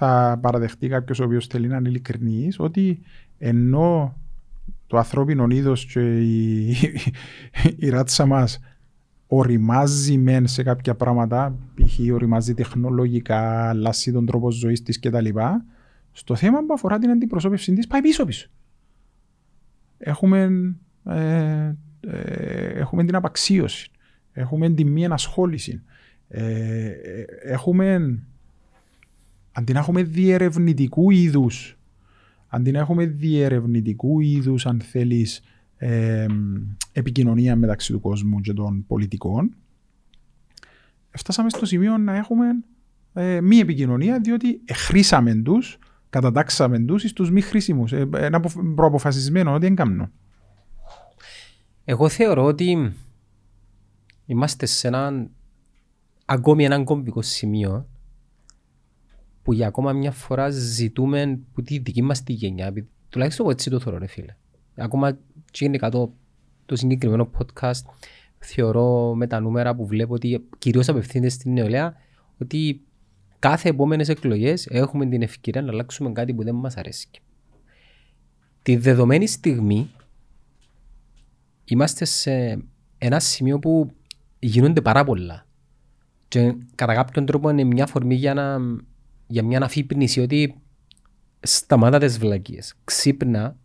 [0.00, 3.00] θα παραδεχτεί κάποιος ο οποίος θέλει να είναι ειλικρινής ότι
[3.38, 4.16] ενώ
[4.86, 6.74] το ανθρώπινο είδος και η,
[7.84, 8.60] η ράτσα μας
[9.26, 12.12] οριμάζει μεν σε κάποια πράγματα, π.χ.
[12.12, 15.28] οριμάζει τεχνολογικά, αλλάζει τον τρόπο ζωής της κτλ.
[16.12, 18.48] Στο θέμα που αφορά την αντιπροσώπευση της πάει πίσω-πίσω.
[19.98, 20.50] Έχουμε,
[21.04, 23.90] ε, ε, έχουμε την απαξίωση,
[24.32, 25.82] έχουμε την μη ενασχόληση,
[26.28, 28.18] ε, ε, έχουμε
[29.58, 31.78] αντί να έχουμε διερευνητικού είδους
[32.48, 35.42] αντί να έχουμε διερευνητικού είδους αν θέλεις
[35.76, 36.26] ε,
[36.92, 39.54] επικοινωνία μεταξύ του κόσμου και των πολιτικών
[41.10, 42.46] φτάσαμε στο σημείο να έχουμε
[43.12, 45.78] ε, μη επικοινωνία διότι χρήσαμε τους
[46.10, 47.92] κατατάξαμε τους στους μη χρήσιμους.
[47.92, 48.40] Ε, ένα
[48.74, 50.10] προαποφασισμένο ότι δεν
[51.84, 52.92] Εγώ θεωρώ ότι
[54.26, 55.30] είμαστε σε έναν
[56.24, 57.86] ακόμη έναν κομβικό σημείο
[59.48, 63.54] που για ακόμα μια φορά ζητούμε που τη δική μας τη γενιά, επειδή τουλάχιστον εγώ
[63.54, 64.36] έτσι το θεωρώ ρε φίλε.
[64.76, 65.12] Ακόμα
[65.50, 66.12] και γενικά το,
[66.66, 67.82] το συγκεκριμένο podcast
[68.38, 71.94] θεωρώ με τα νούμερα που βλέπω ότι κυρίως απευθύνεται στην νεολαία
[72.38, 72.80] ότι
[73.38, 77.08] κάθε επόμενες εκλογές έχουμε την ευκαιρία να αλλάξουμε κάτι που δεν μας αρέσει.
[78.62, 79.90] Τη δεδομένη στιγμή
[81.64, 82.64] είμαστε σε
[82.98, 83.90] ένα σημείο που
[84.38, 85.46] γίνονται πάρα πολλά.
[86.28, 88.58] Και κατά κάποιον τρόπο είναι μια φορμή για, να,
[89.28, 90.54] για μια αφύπνιση ότι
[91.40, 92.74] σταμάτα τις βλακίες.
[92.84, 93.56] Ξύπνα,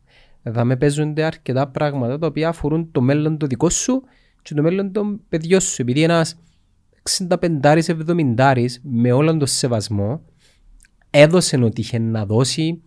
[0.43, 4.03] θα με παίζονται αρκετά πράγματα τα οποία αφορούν το μέλλον το δικό σου
[4.41, 5.82] και το μέλλον των παιδιών σου.
[5.82, 6.39] Επειδή ένας
[7.61, 10.22] 65-70 με όλον τον σεβασμό
[11.09, 12.82] έδωσε ό,τι είχε να δώσει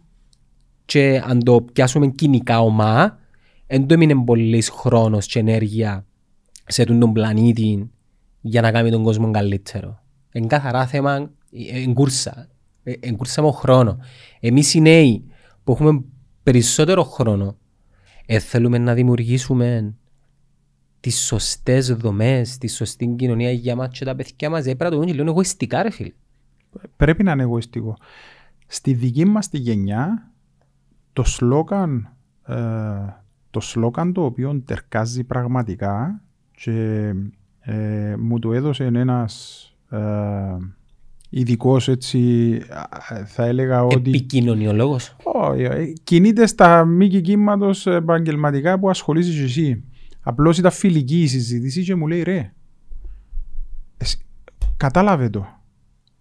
[0.85, 3.19] και αν το πιάσουμε κοινικά ομά
[3.67, 6.07] δεν το έμεινε πολύ χρόνος και ενέργεια
[6.67, 7.91] σε τον, τον πλανήτη
[8.41, 10.03] για να κάνει τον κόσμο καλύτερο.
[10.33, 11.31] Είναι καθαρά θέμα
[11.73, 12.49] εγκούρσα.
[13.01, 13.97] Εγκούρσαμε χρόνος.
[14.41, 15.25] Εμείς οι νέοι
[15.65, 16.05] που έχουμε
[16.43, 17.57] περισσότερο χρόνο
[18.27, 19.95] ε, θέλουμε να δημιουργήσουμε
[21.01, 24.67] τις σωστές δομές, τη σωστή κοινωνία για μας και τα παιδιά μας.
[24.67, 26.13] Ε, πρέπει να το δούμε λίγο εγωιστικά ρε φίλε.
[26.97, 27.97] Πρέπει να είναι εγωιστικό.
[28.67, 30.33] Στη δική μας τη γενιά
[31.13, 32.17] το σλόγαν
[32.47, 32.55] ε,
[33.51, 37.13] το σλόγαν το οποίο τερκάζει πραγματικά και
[37.61, 39.99] ε, μου το έδωσε ένας ε,
[41.29, 42.61] ειδικός έτσι
[43.27, 45.17] θα έλεγα ότι Επικοινωνιολόγος.
[45.23, 49.85] Όχι, ε, κινείται στα μη κύματος επαγγελματικά που ασχολείσαι και εσύ.
[50.21, 52.53] Απλώς ήταν φιλική η συζήτηση και μου λέει ρε,
[53.97, 54.21] εσ-
[54.77, 55.47] κατάλαβε το.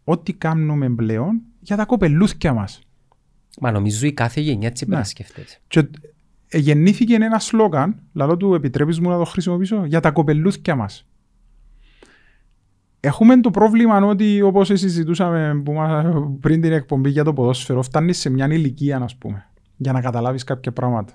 [0.04, 2.80] Ό,τι κάνουμε πλέον για τα κοπελούθια μας.
[3.60, 4.98] Μα νομίζω η κάθε γενιά έτσι πρέπει Ναι.
[4.98, 5.48] να σκέφτεται.
[5.68, 5.88] Και
[6.48, 11.08] ε, γεννήθηκε ένα σλόγαν, λαλό του επιτρέπεις μου να το χρησιμοποιήσω, για τα κοπελούθια μας.
[13.06, 16.06] Έχουμε το πρόβλημα ότι όπως συζητούσαμε που μας-
[16.40, 19.46] πριν την εκπομπή για το ποδόσφαιρο, φτάνει σε μια ηλικία, ας πούμε,
[19.78, 21.14] για να καταλάβεις κάποια πράγματα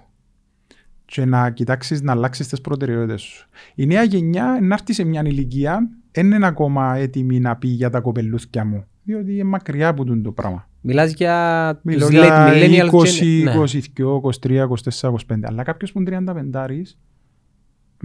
[1.04, 3.48] και να κοιτάξεις να αλλάξεις τις προτεραιότητες σου.
[3.74, 7.90] Η νέα γενιά να έρθει σε μια ηλικία, δεν είναι ακόμα έτοιμη να πει για
[7.90, 10.68] τα κοπελούθια μου, διότι είναι μακριά από τούτο το πράγμα.
[10.80, 13.52] Μιλάς για Μιλώ τους για late millennials 20, και- ναι.
[13.52, 15.46] 22, 23, 24, 25.
[15.46, 16.66] Αλλά κάποιος που είναι 35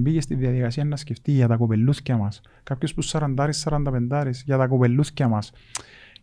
[0.02, 2.30] μπήκε στη διαδικασία να σκεφτεί για τα κοπελούθια μα.
[2.64, 5.40] Κάποιο που 40, 45 για τα κοπελούθια μα.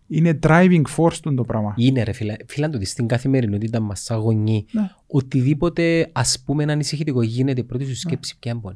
[0.06, 1.74] Είναι driving force του το πράγμα.
[1.76, 4.90] Είναι ρε φίλε, φίλε το ότι στην καθημερινότητα μας σαν γονεί, Ναι.
[5.06, 8.74] οτιδήποτε ας πούμε να ανησυχητικό γίνεται, η πρώτη σου σκέψη ποια είναι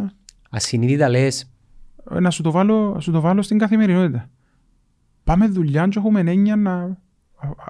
[0.00, 0.06] Ναι.
[0.50, 1.46] Ασυνείδητα λες,
[2.10, 4.30] Ε, Να σου το βάλω, σου το βάλω στην καθημερινότητα.
[5.24, 6.96] Πάμε δουλειά και έχουμε έννοια να α-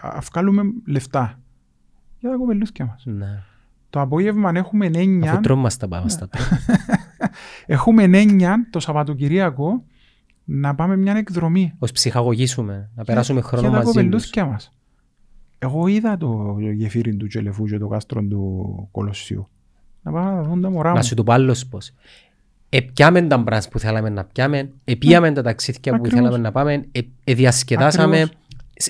[0.01, 1.41] α- βγάλουμε λεφτά.
[2.19, 3.13] Για τα κοπελούθια μα.
[3.13, 3.43] ναι.
[3.93, 5.33] Το απόγευμα έχουμε έννοια.
[5.33, 5.97] αφού τρώμε μας τα Ναι.
[5.97, 6.61] πάμε στα τρώμε.
[7.67, 9.85] Έχουμε έννοια το Σαββατοκυριακό
[10.45, 11.73] να πάμε μια εκδρομή.
[11.79, 14.03] Ως ψυχαγωγήσουμε, να περάσουμε χρόνο για τα μαζί τους.
[14.03, 14.73] κοπελούθια μας.
[15.59, 19.49] Εγώ είδα το γεφύρι του Τσελεφού και το κάστρο του Κολοσσίου.
[20.03, 20.97] Να πάμε να δουν τα μωρά μου.
[20.97, 21.91] Να σου το πω άλλος πώς.
[22.69, 26.19] Επιάμε τα μπρας που θέλαμε να πιάμε, επιάμε τα ταξίδια που Ακριβώς.
[26.21, 28.17] θέλαμε να πάμε, ε, ε, διασκεδάσαμε.
[28.21, 28.37] Ακριβώς.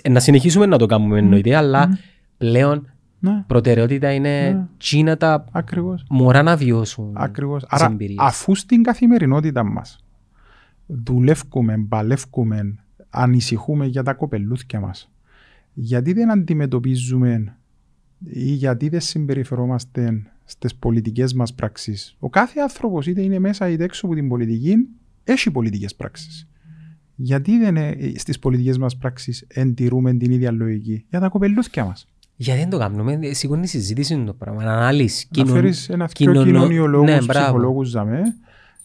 [0.03, 1.99] Ε, Να συνεχίσουμε να το κάνουμε εννοείται, αλλά
[2.39, 2.92] πλέον
[3.25, 4.67] Ναι, Προτεραιότητα είναι Ναι.
[4.79, 6.05] τσίνα τα ακριβώς.
[6.11, 7.63] μωρά να βιώσουν Ακριβώς.
[7.63, 8.19] τις Άρα, εμπειρίες.
[8.21, 10.05] αφού στην καθημερινότητα μας
[10.87, 12.75] δουλεύουμε, παλεύουμε,
[13.11, 15.11] ανησυχούμε για τα κοπελούθια μας,
[15.73, 17.57] γιατί δεν αντιμετωπίζουμε
[18.19, 22.17] ή γιατί δεν συμπεριφερόμαστε στις πολιτικές μας πράξεις.
[22.19, 24.77] Ο κάθε άνθρωπος είτε είναι μέσα είτε έξω από την πολιτική
[25.25, 26.47] έχει πολιτικές πράξεις.
[27.15, 32.07] Γιατί δεν ε, στις πολιτικές μας πράξεις εντηρούμε την ίδια λογική; Για τα κοπελούθια μας.
[32.43, 35.27] Γιατί δεν το κάνουμε, ε, σηκώνει συζήτηση το πράγμα, ανάλυση.
[35.31, 37.45] Να κοινων- φέρεις ένα δυο κοινωνο- κοινωνιολόγους, Ναι, μπράβο.
[37.45, 38.23] ψυχολόγους δαμέ,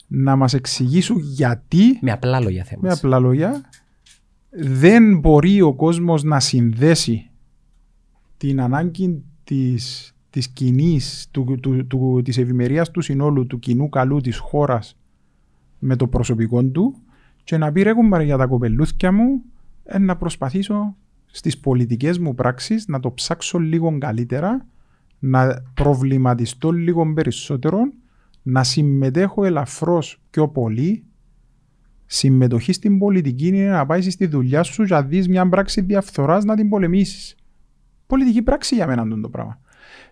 [0.08, 2.94] να μας εξηγήσουν γιατί, Με απλά λόγια με θέμα.
[2.94, 3.62] απλά λόγια,
[4.50, 7.30] δεν μπορεί ο κόσμος να συνδέσει
[8.38, 14.22] την ανάγκη της, της κοινής, του, του, του, της ευημερίας του συνόλου, του κοινού καλού
[14.22, 14.98] της χώρας
[15.80, 16.96] με το προσωπικό του
[17.44, 19.42] και να πει ρε κουμπάρε για τα κοπελούθια μου
[19.84, 20.96] ε, να προσπαθήσω
[21.32, 24.66] στις πολιτικές μου πράξεις να το ψάξω λίγο καλύτερα
[25.20, 27.80] να προβληματιστώ λίγο περισσότερο
[28.42, 31.04] να συμμετέχω ελαφρώς πιο πολύ
[32.06, 36.44] συμμετοχή στην πολιτική είναι να πάεις στη δουλειά σου και να δεις μια πράξη διαφθοράς
[36.44, 37.36] να την πολεμήσεις.
[38.08, 39.60] Πολιτική πράξη για μένα είναι το πράγμα.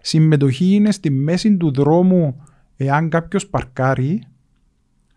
[0.02, 2.44] Συμμετοχή είναι στη μέση του δρόμου
[2.76, 4.24] εάν κάποιος παρκάρει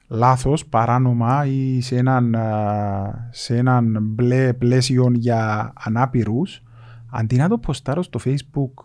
[0.09, 6.63] λάθος, παράνομα ή σε έναν, α, σε έναν μπλε πλαίσιο για ανάπηρους
[7.11, 8.85] αντί να το ποστάρω στο facebook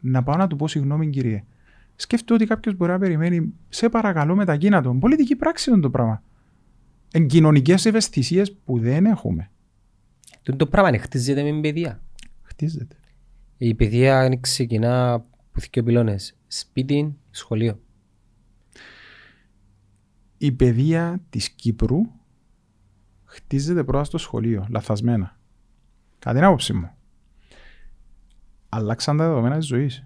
[0.00, 1.44] να πάω να του πω συγγνώμη κύριε
[1.96, 6.22] σκέφτομαι ότι κάποιος μπορεί να περιμένει σε παρακαλώ μετακίνα τον πολιτική πράξη είναι το πράγμα
[7.12, 9.50] εν κοινωνικές ευαισθησίες που δεν έχουμε
[10.42, 12.00] Το, το πράγμα είναι χτίζεται με παιδεία.
[12.42, 12.96] χτίζεται
[13.58, 15.28] Η παιδεία ξεκινά από
[15.72, 16.36] δύο πυλώνες.
[16.46, 17.80] Σπίτι, σχολείο.
[20.38, 22.00] Η παιδεία της Κύπρου
[23.24, 25.36] χτίζεται πρώτα στο σχολείο, λαθασμένα.
[26.18, 26.90] Κατά την άποψή μου.
[28.68, 30.04] Αλλάξαν τα δεδομένα της ζωής.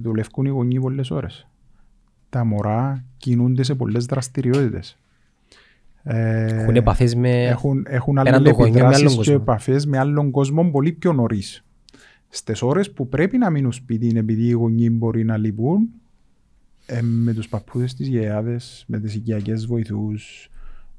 [0.00, 1.46] Δουλεύουν οι γονείς πολλές ώρες.
[2.28, 4.98] Τα μωρά κινούνται σε πολλές δραστηριότητες.
[6.02, 7.44] Ε, Έχουν επαφές με...
[7.44, 9.42] έχουν, έχουν πέραν των γονιών με άλλον αλληλεπιδράσεις και κόσμο.
[9.42, 11.64] επαφές με άλλον κόσμο πολύ πιο νωρίς.
[12.28, 15.88] Στις ώρες που πρέπει να μείνουν σπίτι επειδή οι γονείς μπορεί να λείπουν
[16.86, 20.48] ε, με τους παππούδες της γιαγιάδες, με τις οικιακές βοηθούς,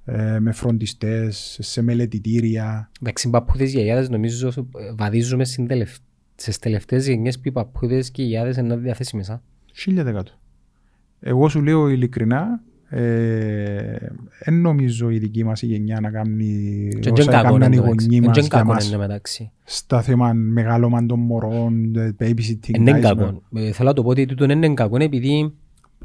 [0.05, 2.91] ε, με φροντιστές, σε μελετητήρια.
[3.01, 4.61] Εντάξει, οι παππούδες γιαγιάδες νομίζω ε,
[4.95, 5.95] βαδίζουμε στην τελευ...
[6.35, 9.29] στις τελευταίες γενιές που οι παππούδες και οι γιαγιάδες είναι διαθέσιμες.
[9.29, 9.41] α.
[9.73, 10.31] Χίλια δεκάτο.
[11.19, 13.97] Εγώ σου λέω ειλικρινά, ε,
[14.43, 17.75] δεν νομίζω η δική μας η γενιά να κάνει Και όσα δεν κακό έκαναν οι
[17.75, 18.07] εν τω μεταξύ.
[18.07, 18.85] γονείς Εν μας τζεν για κακό μας.
[18.85, 19.51] εν τω μεταξύ.
[19.63, 22.73] στα θέμα μεγάλωμα των μωρών, ε, babysitting.
[22.73, 23.41] Εν είναι guys, κακό.
[23.55, 25.53] Ε, Θέλω να το πω ότι τούτο είναι κακό επειδή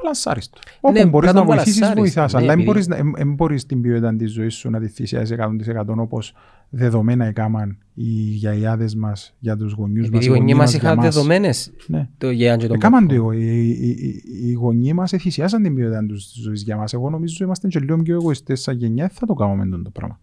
[0.00, 0.58] Μπαλανσάριστο.
[0.92, 2.12] Ναι, Όπου μπορείς να να το βοηθήσεις, μπαλανσάρεις.
[2.14, 2.32] βοηθάς.
[2.32, 4.80] Ναι, Αλλά δεν επειδή- μπορείς, να- εν- εν μπορείς την ποιότητα της ζωής σου να
[4.80, 6.34] τη θυσιάσεις 100% όπως
[6.70, 10.18] δεδομένα έκαναν οι γιαγιάδες μας για τους γονιούς μας.
[10.20, 11.14] επειδή οι γονείς μας είχαν δεδομένες.
[11.14, 12.08] δεδομένες Ναι.
[12.18, 13.22] το γιαγιάν και τον Έκαναν παππού.
[13.22, 13.32] το.
[13.32, 16.92] Οι, οι, οι, οι γονείς μας θυσιάσαν την ποιότητα τους της ζωής για μας.
[16.92, 19.08] Εγώ νομίζω είμαστε και λίγο πιο εγωιστές σαν γενιά.
[19.08, 20.20] Θα το κάνουμε αυτό το πράγμα.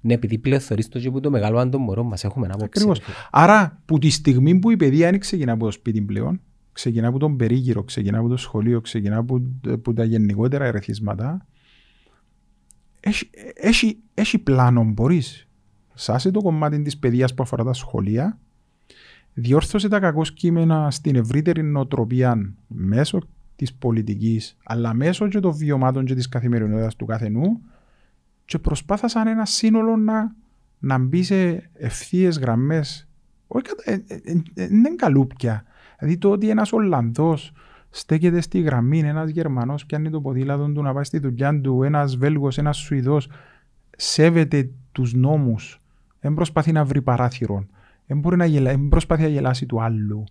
[0.00, 2.64] Ναι, επειδή πληροφορείς το και που το μεγάλο αν το μωρό μας έχουμε άποψη.
[2.64, 2.98] Ακριβώς.
[2.98, 3.16] ρε φίλε.
[3.30, 6.40] Άρα, που τη στιγμή που η παιδεία δεν ξεκινά από το σπίτι πλέον,
[6.76, 11.46] ξεκινά από τον περίγυρο, ξεκινά από το σχολείο, ξεκινά από, από τα γενικότερα ερεθίσματα,
[13.00, 15.48] έχει, έχει, έχει πλάνο μπορείς.
[15.94, 18.38] Σάσε το κομμάτι της παιδείας που αφορά τα σχολεία,
[19.34, 23.20] διόρθωσε τα κακό κείμενα στην ευρύτερη νοοτροπία μέσω
[23.56, 27.60] της πολιτικής, αλλά μέσω και των βιωμάτων και της καθημερινότητας του καθενού
[28.44, 30.34] και προσπάθησαν ένα σύνολο να,
[30.78, 33.08] να μπει σε ευθείε γραμμές
[33.46, 35.64] όχι κατα- ε, ε, ε, ε, δεν είναι καλούπια.
[35.98, 37.52] Δηλαδή το ότι ένας Ολλανδός
[37.90, 42.16] στέκεται στη γραμμή, ένας Γερμανός πιάνει το ποδήλατο του να πάει στη δουλειά του, ένας
[42.16, 43.28] Βέλγος, ένας Σουηδός
[43.96, 45.80] σέβεται τους νόμους,
[46.20, 47.66] δεν προσπαθεί να βρει παράθυρο,
[48.06, 50.24] δεν, μπορεί να γελά, δεν προσπαθεί να γελάσει του άλλου.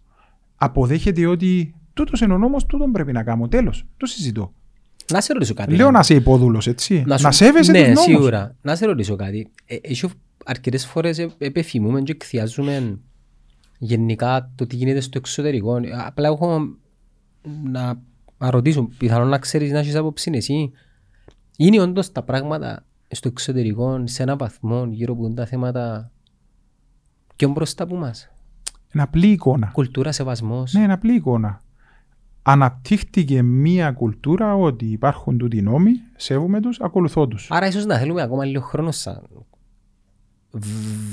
[0.56, 3.48] Αποδέχεται ότι τούτος είναι ο νόμος, τούτον πρέπει να κάνω.
[3.48, 4.54] Τέλος, το συζητώ.
[5.12, 5.76] Να σε ρωτήσω κάτι.
[5.76, 7.04] Λέω να είσαι υπόδουλος, έτσι.
[7.08, 8.02] Να, σου- σέβεσαι ναι, τους νόμους.
[8.02, 8.56] σίγουρα.
[8.62, 9.48] Να σε ρωτήσω κάτι.
[9.66, 10.08] Ε, Έχει
[10.46, 13.00] αρκετές φορές ε, επιθυμούμε και εκθιάζουμε
[13.86, 15.78] γενικά το τι γίνεται στο εξωτερικό.
[15.78, 16.60] Ε, Απλά έχω
[17.64, 18.02] να,
[18.38, 20.72] να ρωτήσω, πιθανόν να ξέρεις να έχεις άποψη εσύ.
[21.58, 26.12] Είναι όντως τα πράγματα στο εξωτερικό σε ένα βαθμό γύρω από τα θέματα
[27.36, 28.32] πιο μπροστά από μας;
[28.94, 29.68] Είναι απλή εικόνα.
[29.68, 31.62] Κουλτούρα, σεβασμός; Ναι, είναι απλή εικόνα.
[32.42, 37.48] Αναπτύχθηκε μία κουλτούρα ότι υπάρχουν τούτοι νόμοι, σέβομαι τους, ακολουθώ τους.
[37.52, 39.22] Άρα ίσως να θέλουμε ακόμα λίγο χρόνο σαν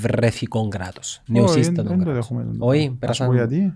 [0.01, 1.17] βρεφικό κράτος.
[1.21, 2.13] Όχι, Νεοσύστατο δεν το κράτος.
[2.29, 2.55] δέχομαι.
[2.59, 3.33] Όχι, Να σου πω πέρασαν...
[3.33, 3.73] γιατί.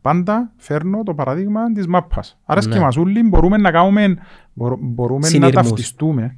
[0.00, 2.38] Πάντα φέρνω το παράδειγμα της μάπας.
[2.44, 2.74] Άρα Ναι.
[2.74, 4.16] και μας όλοι μπορούμε να κάνουμε,
[4.52, 5.54] μπορώ- μπορούμε να Συνειρμούς.
[5.54, 6.36] ταυτιστούμε.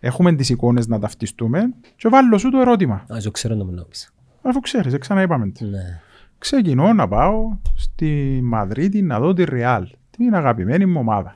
[0.00, 1.62] Έχουμε τις εικόνες να ταυτιστούμε
[1.96, 2.94] και βάλω σου το ερώτημα.
[3.14, 4.08] Α, ζω ξέρω να μου νόμιζα.
[4.42, 5.44] Αφού ξέρεις, ξαναείπαμε.
[5.44, 6.00] Ναι.
[6.38, 11.34] ξεκινώ να πάω στη Μαδρίτη να δω τη Ρεάλ, την αγαπημένη μου ομάδα.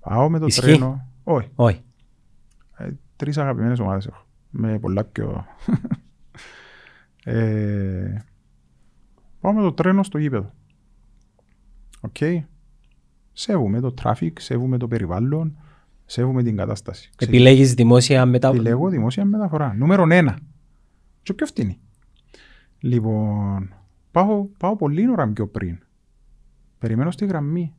[0.00, 1.06] Πάω με το Ισχύει; τρένο.
[1.24, 1.80] Όχι, Όχι.
[2.76, 4.24] ε, τρεις αγαπημένες ομάδες έχω.
[4.54, 5.46] Με πολλά πιο...
[7.24, 8.16] ε,
[9.40, 10.52] πάω με το τρένο στο γήπεδο.
[12.00, 12.16] Οκ.
[13.32, 15.58] Σέβουμε το traffic, σέβουμαι το περιβάλλον,
[16.04, 17.10] σέβουμαι την κατάσταση.
[17.18, 18.48] Επιλέγεις δημόσια μετά...
[18.48, 19.74] Επιλέγω δημόσια μεταφορά.
[19.74, 20.38] Νούμερο ένα.
[21.22, 21.80] Και πιο φτηνή.
[22.78, 23.74] Λοιπόν,
[24.10, 25.78] πάω, πάω πολύ ώρα πιο πριν.
[26.78, 27.74] Περιμένω στη γραμμή.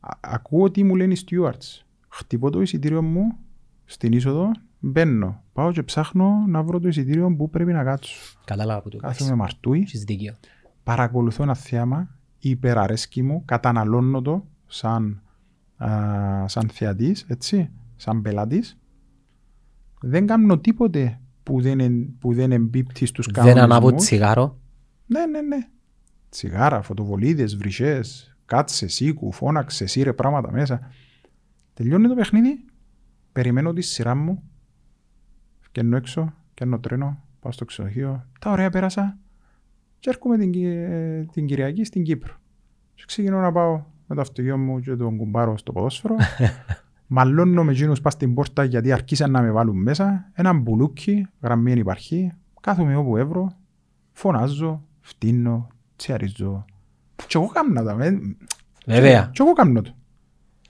[0.00, 1.84] Α- ακούω τι μου λένε οι stewards.
[2.08, 3.38] Χτυπώ το εισιτήριο μου
[3.84, 5.41] στην είσοδο, μπαίνω.
[5.52, 8.16] Πάω και ψάχνω να βρω το εισιτήριο που πρέπει να κάτσω.
[8.44, 9.16] Κατάλαβα που το κάνεις.
[9.18, 10.34] Κάθομαι μαρτούι, Έχεις δίκιο.
[10.82, 15.22] παρακολουθώ ένα θέαμα, υπεραρέσκει μου, καταναλώνω το σαν,
[15.76, 15.88] α,
[16.48, 18.76] σαν θεατής, έτσι, σαν πελάτης.
[20.00, 23.64] Δεν κάνω τίποτε που δεν, εν- που δεν εμπίπτει στους Δεν κανονισμούς.
[23.64, 24.58] ανάβω τσιγάρο.
[25.06, 25.66] Ναι, ναι, ναι.
[26.28, 30.80] Τσιγάρα, φωτοβολίδες, βρυσές, κάτσε, σήκου, φώναξε, σύρε πράγματα μέσα.
[31.74, 32.64] Τελειώνει το παιχνίδι,
[33.32, 34.42] περιμένω τη σειρά μου,
[35.72, 39.16] φτιάχνω έξω, πιάνω τρένο, πάω στο ξενοδοχείο, τα ωραία πέρασα
[39.98, 42.32] και έρχομαι την, Κι- ε, την Κυριακή στην Κύπρο.
[42.94, 46.16] Και ξεκινώ να πάω με το αυτοκίνητο μου και τον κουμπάρο στο ποδόσφαιρο.
[47.06, 50.30] Μαλώνω με εκείνους πας στην πόρτα γιατί αρχίσαν να με βάλουν μέσα.
[50.32, 52.32] Ένα μπουλούκι, γραμμή εν υπάρχει.
[52.60, 53.52] Κάθομαι όπου έβρω,
[54.12, 56.64] φωνάζω, φτύνω, τσιαρίζω.
[57.26, 57.94] Και εγώ κάμνα τα.
[57.94, 58.36] με-
[58.86, 59.28] Βέβαια.
[59.32, 59.90] Και εγώ κάμνω το.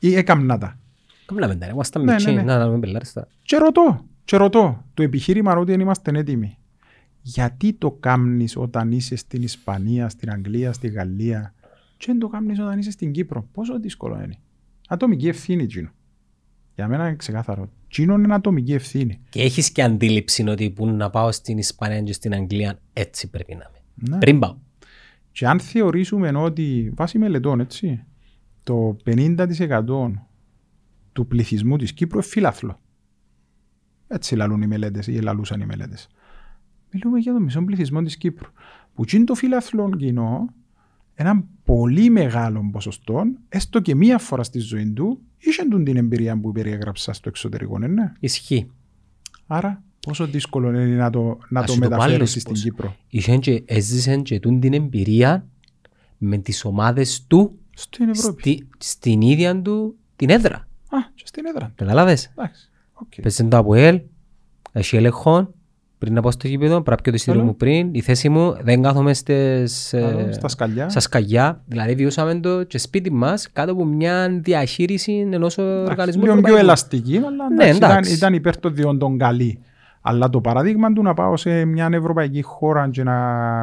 [0.01, 0.79] Ή έκαμνα τα.
[1.27, 1.67] Κάμναμε τα.
[1.67, 2.31] Ήμασταν Ναι, μητσί.
[2.31, 2.43] ναι, ναι.
[2.43, 3.27] Να, να μην πελάρεις τα.
[3.43, 6.57] Και ρωτώ, και ρωτώ, το επιχείρημα ότι δεν είμαστε έτοιμοι.
[7.23, 11.55] Γιατί το κάμνεις όταν είσαι στην Ισπανία, στην Αγγλία, στη Γαλλία;
[11.97, 13.49] Και δεν το κάμνεις όταν είσαι στην Κύπρο.
[13.53, 14.37] Πόσο δύσκολο είναι.
[14.89, 15.91] Ατομική ευθύνη, Τζίνο.
[16.75, 17.69] Για μένα είναι ξεκάθαρο.
[17.89, 19.21] Τζίνο είναι ατομική ευθύνη.
[19.29, 23.55] Και έχεις και αντίληψη ότι που να πάω στην Ισπανία και στην Αγγλία έτσι πρέπει
[23.55, 24.11] να είμαι.
[24.11, 24.19] Ναι.
[24.19, 24.57] Πριν πάω.
[25.33, 28.05] Και αν θεωρήσουμε ότι, βάσει μελετών, έτσι,
[28.63, 30.11] το 50%
[31.13, 32.81] του πληθυσμού της Κύπρου είναι φύλαθλο.
[34.13, 36.09] Έτσι λαλούν οι μελέτες ή λαλούσαν οι μελέτες.
[36.91, 38.51] Μιλούμε για το μισό πληθυσμό της Κύπρου.
[38.95, 40.47] Που είναι το φύλαθλο κοινό,
[41.15, 46.41] έναν πολύ μεγάλο ποσοστό, έστω και μία φορά στη ζωή του, είχε τούν την εμπειρία
[46.41, 48.13] που περιέγραψα στο εξωτερικό, ναι, ναι.
[48.21, 48.71] Ισχύει.
[49.47, 52.43] Άρα, πόσο δύσκολο είναι να το, να Ας το σου το πω μεταφέρεις άλλως στην
[52.53, 52.63] πώς.
[52.63, 52.97] Κύπρο.
[53.09, 55.47] Είχαν και έζησαν και τούν την εμπειρία
[56.19, 58.41] με τις ομάδες του Στην Ευρώπη.
[58.41, 60.57] στη, στην ίδια του την έδρα.
[60.89, 61.73] Α, και στην έδρα.
[61.75, 62.71] Καταλάβες; Εντάξει.
[63.03, 63.23] Οκ.
[63.23, 64.01] Παίζουν το ΑΠΟΕΛ,
[64.73, 65.55] έχει έλεγχο,
[65.99, 67.53] πριν να πάω στο γήπεδο, πρέπει να πιάω το εισιτήριο Καλό.
[67.53, 67.89] μου πριν.
[67.95, 70.89] Η θέση μου δεν κάθομαι στις, Άλλο, ε, Στα σκαλιά.
[70.89, 71.63] στα σκαλιά.
[71.67, 76.23] Δηλαδή βιώσαμε το και σπίτι μας κάτω από μια διαχείριση ενός οργανισμού.
[76.23, 76.59] Λίγο πιο ευρωπαϊκού.
[76.59, 78.15] ελαστική, αλλά Ναι, εντάξει, ήταν, εντάξει.
[78.15, 79.59] ήταν υπέρ των διόντων καλή.
[80.01, 83.15] Αλλά το παράδειγμα του να πάω σε μια ευρωπαϊκή χώρα και να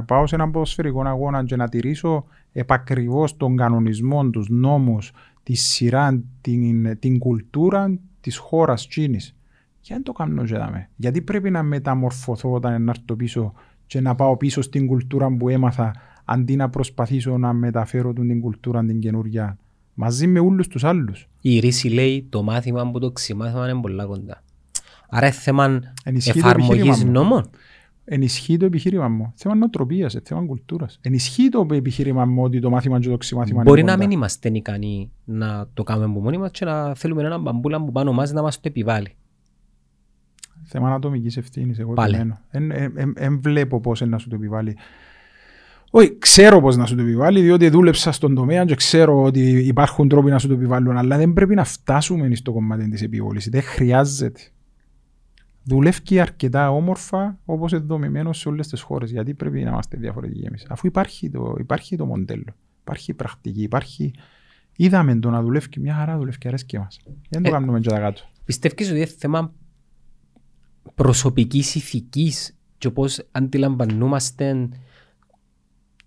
[0.08, 5.12] πάω σε έναν ποδοσφαιρικό αγώνα και να τηρήσω επακριβώς τον κανονισμό, τους νόμους,
[5.44, 8.00] τη σειρά, την, την κουλτούρα
[8.30, 9.36] της χώρας Τσίνης.
[9.82, 10.90] Γιατί δεν το κάνω και δάμε.
[10.96, 13.54] Γιατί πρέπει να μεταμορφωθώ όταν να έρθω πίσω
[13.86, 18.42] και να πάω πίσω στην κουλτούρα που έμαθα αντί να προσπαθήσω να μεταφέρω τον την
[18.42, 19.58] κουλτούρα την καινούργια
[19.94, 21.28] μαζί με όλους τους άλλους.
[21.42, 24.44] Η ρίση λέει το μάθημα που το ξημάθημα είναι πολλά κοντά.
[25.10, 27.12] Άρα είναι θέμα Ενισχύει το εφαρμογής επιχείρημα μου.
[27.12, 27.50] νόμων.
[28.12, 29.34] Ενισχύει το επιχείρημα μου.
[29.36, 31.00] Θέμα νοοτροπίας, θέμα κουλτούρας.
[31.02, 34.08] Ενισχύει το επιχείρημα μου ότι το μάθημα και το ξημάθημα Μπορεί είναι να κοντά.
[34.08, 37.92] μην είμαστε ικανοί να το κάνουμε από μόνοι μας και να θέλουμε έναν μπαμπούλα που
[37.92, 39.16] πάνω μας να μας το επιβάλλει.
[40.64, 41.80] Θέμα ατομική ευθύνης.
[41.80, 42.16] Εγώ Πάλι.
[42.16, 42.40] επιμένω.
[43.14, 44.78] Δεν βλέπω πώς να σου το επιβάλλει.
[45.92, 50.08] Όχι, ξέρω πώς να σου το επιβάλλει, διότι δούλεψα στον τομέα και ξέρω ότι υπάρχουν
[50.08, 53.42] τρόποι να σου το επιβάλλουν, αλλά δεν πρέπει να φτάσουμε στο κομμάτι της επιβολή.
[53.50, 54.40] Δεν χρειάζεται.
[55.64, 59.12] Δουλεύει αρκετά όμορφα όπως είναι δομημένο σε όλες τις χώρες.
[59.12, 60.66] Γιατί πρέπει να είμαστε διαφορετικοί εμείς.
[60.70, 64.14] Αφού υπάρχει το, υπάρχει το μοντέλο, υπάρχει η πρακτική, υπάρχει.
[64.76, 66.88] Είδαμε το να δουλεύει μια χαρά, δουλεύει και αρέσκει μα.
[67.30, 68.22] Δεν το Ε, κάνουμε και τα κάτω.
[68.46, 69.54] Πιστεύεις ότι είναι θέμα
[70.96, 74.70] προσωπικής ηθικής και πώς αντιλαμβανόμαστε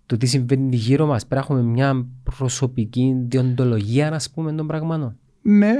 [0.05, 1.27] το τι συμβαίνει γύρω μας.
[1.27, 5.73] Πρέπει να έχουμε μια προσωπική διοντολογία, ας πούμε, των πραγμάτων; Ναι,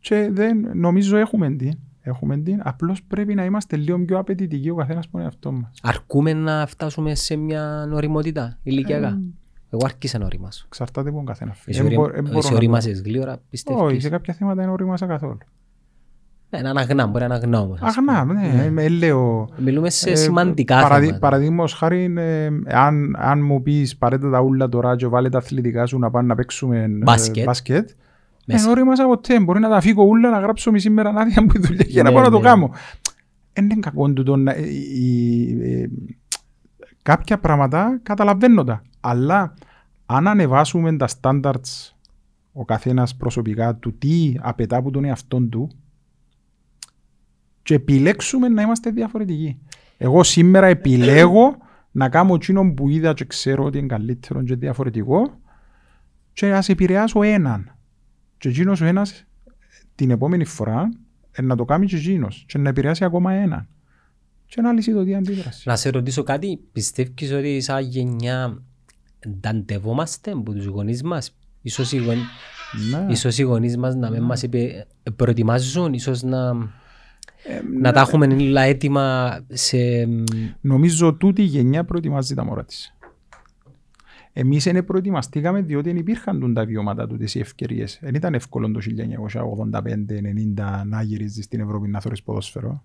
[0.00, 1.78] και δεν, νομίζω έχουμε την.
[2.02, 2.60] Έχουμε την.
[2.64, 5.70] Απλώς πρέπει να είμαστε λίγο πιο απαιτητικοί ο καθένας που είναι αυτό μας.
[5.82, 9.20] Αρκούμε να φτάσουμε σε μια οριμότητα ηλικιακά.
[9.72, 10.62] Εγώ άρχισα να οριμάσω.
[10.66, 11.58] Εξαρτάται από τον καθένας.
[11.58, 11.76] φίλε.
[11.78, 14.02] Εσύ Δεν μπο- ορι- δεν μπορώ εσύ να το- οριμάσες γλύωρα, Όχι, πιστεύεις.
[14.02, 15.38] σε κάποια θέματα δεν ορίμασα καθόλου.
[16.50, 17.80] Ναι, να αγνά, μπορεί να αγνά όμως.
[17.82, 19.48] ας Αγνά, ναι, με λέω.
[19.56, 21.18] Μιλούμε σε ε, σημαντικά παραδει- θέματα.
[21.28, 25.86] Παραδείγματος χάρη, ε, αν, αν μου πεις παρέτα τα ούλα τώρα και βάλε τα αθλητικά
[25.86, 27.44] σου να πάνε να παίξουμε ε, Μπάσκετ.
[27.44, 27.90] μπάσκετ
[28.46, 28.62] Μέσα.
[28.62, 29.40] δεν ορίμασα ποτέ.
[29.40, 32.08] Μπορεί να τα φύγω ούλα να γράψω μισή μέρα άδεια μου η δουλειά για να
[32.08, 32.44] Ναι, πάω να το ναι.
[32.44, 32.70] κάνω.
[33.52, 35.88] Δεν είναι κακό τούτο να- η- η- ε,
[37.02, 38.82] κάποια πράγματα καταλαβαίνω τα.
[39.00, 39.54] Αλλά
[40.06, 41.92] αν ανεβάσουμε τα standards
[42.52, 45.70] ο καθένας προσωπικά του τι απαιτά από τον εαυτόν του
[47.62, 49.58] και επιλέξουμε να είμαστε διαφορετικοί.
[49.98, 51.56] Εγώ σήμερα επιλέγω
[51.90, 55.40] να κάνω εκείνο που είδα και ξέρω ότι είναι καλύτερο και διαφορετικό
[56.32, 57.74] και ας επηρεάσω έναν.
[58.40, 59.24] Και εκείνος ο ένας
[59.94, 60.88] την επόμενη φορά
[61.30, 63.68] ε, να το κάνει και εκείνος και να επηρεάσει ακόμα έναν.
[64.46, 65.68] Και να λύσει το τι αντίδραση.
[65.68, 68.62] Να σε ρωτήσω κάτι, πιστεύεις ότι σαν γενιά
[69.40, 72.16] νταντευόμαστε από τους γονείς μας; Ίσως οι, γον...
[72.90, 73.12] Ναι.
[73.12, 74.86] ίσως οι γονείς μας να μην μας επε-
[75.16, 76.52] προετοιμάζουν, ίσως να,
[77.80, 79.78] να τα έχουμε όλα έτοιμα σε...
[80.60, 82.94] Νομίζω τούτη η γενιά προετοιμάζει τα μωρά της.
[84.32, 87.98] Εμείς δεν προετοιμαστήκαμε διότι δεν υπήρχαν τούν τα βιώματα του οι ευκαιρίες.
[88.02, 92.82] Δεν ήταν εύκολο το 1985-90 να γυρίζεις στην Ευρώπη να θωρείς ποδόσφαιρο.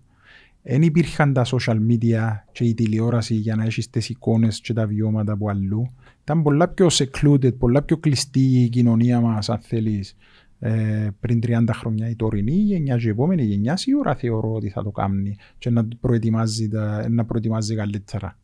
[0.62, 4.86] Δεν υπήρχαν τα social media και η τηλεόραση για να έχεις τις εικόνες και τα
[4.86, 5.92] βιώματα από αλλού.
[6.22, 10.16] Ήταν πολλά πιο secluded, πολλά πιο κλειστή η κοινωνία μας, αν θέλεις,
[10.58, 12.08] ε, πριν 30 χρόνια.
[12.08, 15.88] Η τωρινή γενιά και η επόμενη γενιά σίγουρα θεωρώ ότι θα το κάνει και να
[16.00, 18.38] προετοιμάζει, τα, να προετοιμάζει καλύτερα.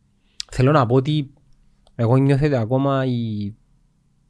[0.50, 1.30] Θέλω να πω ότι
[1.94, 3.54] εγώ νιώθω ότι ακόμα οι-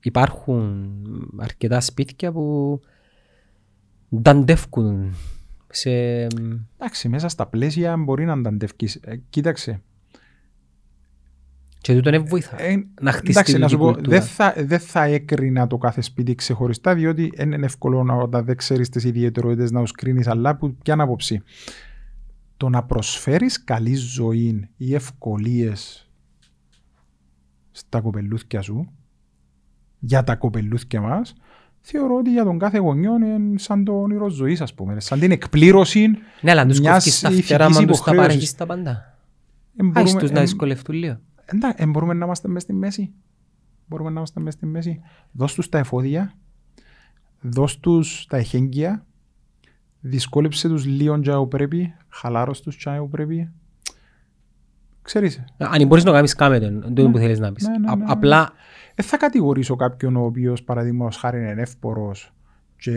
[0.03, 0.93] υπάρχουν
[1.39, 2.81] αρκετά σπίτια που
[4.17, 5.15] νταντεύκουν
[5.69, 5.91] σε...
[6.77, 8.95] Εντάξει, μέσα στα πλαίσια μπορεί να ανταντευκείς.
[8.95, 9.83] Ε, κοίταξε.
[11.81, 12.61] και τούτο είναι βοήθα.
[12.63, 14.19] Ε, να χτίσει εντάξει, τη να σου πω, κουλτούρα.
[14.19, 18.45] δεν θα, δεν θα έκρινα το κάθε σπίτι ξεχωριστά, διότι δεν είναι εύκολο να, όταν
[18.45, 21.43] δεν ξέρεις τις ιδιαιτερότητες να τους κρίνεις, αλλά που ποια άποψη.
[22.57, 26.11] Το να προσφέρεις καλή ζωή ή ευκολίες
[27.73, 28.93] στα κοπελούθια σου,
[29.99, 31.35] για τα κοπελούθια μας,
[31.81, 35.01] θεωρώ ότι για τον κάθε γονιό είναι σαν το όνειρο ζωής, ας πούμε.
[35.01, 36.09] Σαν την εκπλήρωση.
[36.41, 38.23] Ναι, αλλά αν τους μιας κόφκεις τα ηθικής φτερά, μα τους τα υποχρέωσης.
[38.27, 38.91] παρέχεις τα πάντα.
[39.77, 41.19] Ε, Άις μπορούμε- τους να ε, δυσκολευτούν λίγο.
[41.45, 43.13] Εντάξει, ε, μπορούμε να είμαστε μέσα στη μέση.
[43.87, 45.01] Μπορούμε να είμαστε μέσα στη μέση.
[45.33, 46.35] Δώσ' τους τα εφόδια,
[47.41, 49.07] δώσ' τους τα εχέγγυα,
[50.01, 53.51] δυσκόλεψε τους λίγο για όπου πρέπει, χαλάρωσ' τους για όπου πρέπει.
[55.03, 57.67] Ξέρεις, Αν μπορείς να το κάνεις κάμε τον, τούτο που θέλεις να πεις.
[57.67, 58.13] Ναι, ναι, Α- ναι, ναι.
[58.13, 58.53] Απλά
[58.95, 62.33] δεν θα κατηγορήσω κάποιον ο οποίος παραδείγματος χάρη είναι εύπορος
[62.77, 62.97] και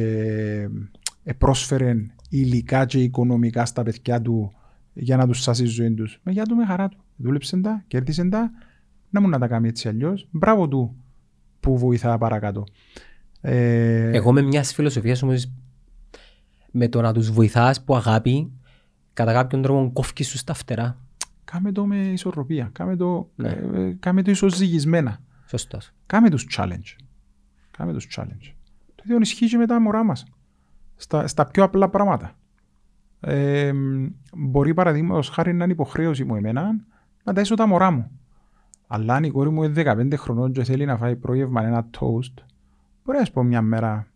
[1.23, 1.95] ε, πρόσφερε
[2.29, 4.53] υλικά και οικονομικά στα παιδιά του
[4.93, 6.19] για να τους σάσει η ζωή τους.
[6.23, 6.97] Με για του με χαρά του.
[7.15, 8.51] Δούλεψε τα, κέρδισε τα,
[9.09, 10.27] να μου να τα κάνει έτσι αλλιώς.
[10.31, 10.95] Μπράβο του
[11.59, 12.63] που βοηθά παρακάτω.
[13.41, 15.51] Ε, εγώ με μιας φιλοσοφίας όμως
[16.71, 18.51] με το να τους βοηθάς που αγάπη
[19.13, 20.99] κατά κάποιον τρόπο κόφκεις τους τα φτερά.
[21.45, 22.69] Κάμε το με ισορροπία.
[22.71, 23.49] Κάμε το, Ναι.
[23.49, 25.19] ε, κάμε το ισοζυγισμένα.
[25.45, 25.91] Σωστός.
[26.05, 26.95] Κάμε τους challenge.
[27.77, 28.53] Κάμε τους challenge.
[28.95, 30.25] Το ίδιο ισχύει και με τα μωρά μας.
[30.95, 32.35] Στα, στα πιο απλά πράγματα.
[33.19, 33.71] Ε,
[34.35, 36.71] μπορεί παραδείγματος χάρη να είναι υποχρέωση μου εμένα
[37.23, 38.11] να ταΐσω τα μωρά μου.
[38.87, 42.43] Αλλά αν η κόρη μου είναι 15 χρονών και θέλει να φάει πρόγευμα ένα toast,
[43.03, 44.07] μπορεί να σου πω μια μέρα,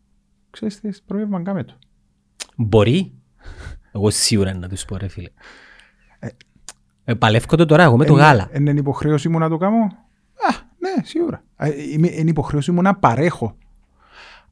[0.49, 1.73] ξέρεις τι, πρόγευμα κάμε το.
[2.55, 3.13] Μπορεί.
[3.91, 5.29] Εγώ σίγουρα να τους πω ρε φίλε.
[7.09, 8.49] Ε, παλεύκω το τώρα εγώ με το Είναι- γάλα.
[8.55, 9.77] Είναι υποχρέωση μου να το κάνω.
[9.77, 11.43] Α, ναι, σίγουρα.
[11.57, 13.55] Ε, είμαι- Είναι υποχρέωση μου να παρέχω.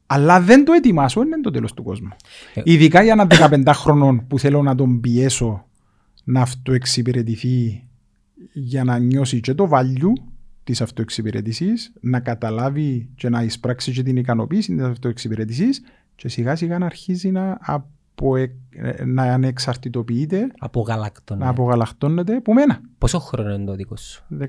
[0.06, 2.08] Αλλά δεν το ετοιμάσω, είναι το τέλος του κόσμου.
[2.54, 2.60] Ε.
[2.64, 5.64] Ειδικά για ένα 15 χρονών που θέλω να τον πιέσω
[6.24, 7.86] να αυτοεξυπηρετηθεί
[8.52, 10.12] για να νιώσει και το value
[10.64, 15.82] της αυτοεξυπηρέτησης, να καταλάβει και να εισπράξει και την ικανοποίηση της αυτοεξυπηρέτησης
[16.16, 17.58] και σιγά σιγά να αρχίζει να,
[18.18, 18.50] αποε...
[19.06, 21.38] να ανεξαρτητοποιείται, Από γαλακτόν.
[21.38, 22.80] να απογαλακτώνεται από μένα.
[22.98, 24.46] Πόσο χρόνο είναι το δικό σου; 15,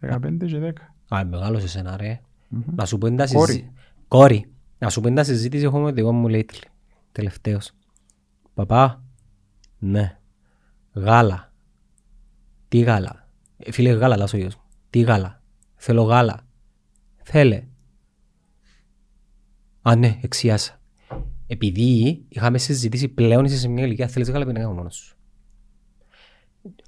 [0.00, 0.72] 15 και
[1.10, 1.16] 10.
[1.16, 2.20] Α, μεγάλος εσένα ρε.
[2.48, 2.62] Μμμ.
[2.74, 3.46] Να σου πω εντά Κόρη.
[3.52, 3.72] συζήτηση.
[4.08, 4.50] Κόρη.
[4.78, 6.62] Να σου πω εντά συζήτηση έχω με το δικό μου lately.
[7.12, 7.72] Τελευταίος.
[8.54, 9.02] Παπά.
[9.78, 10.18] Ναι.
[10.92, 11.52] Γάλα.
[12.68, 14.62] Τι γάλα; Ε, φίλε γάλα λάσο γιος μου.
[14.90, 15.42] Τι γάλα;
[15.74, 16.40] Θέλω γάλα.
[17.22, 17.62] Θέλε.
[19.82, 20.80] Α, ναι, εξιάσα.
[21.46, 25.16] Επειδή είχαμε συζητήσει πλέον είσαι σε μια ηλικία θέλεις γάλα πρέπει να κάνω μόνος σου.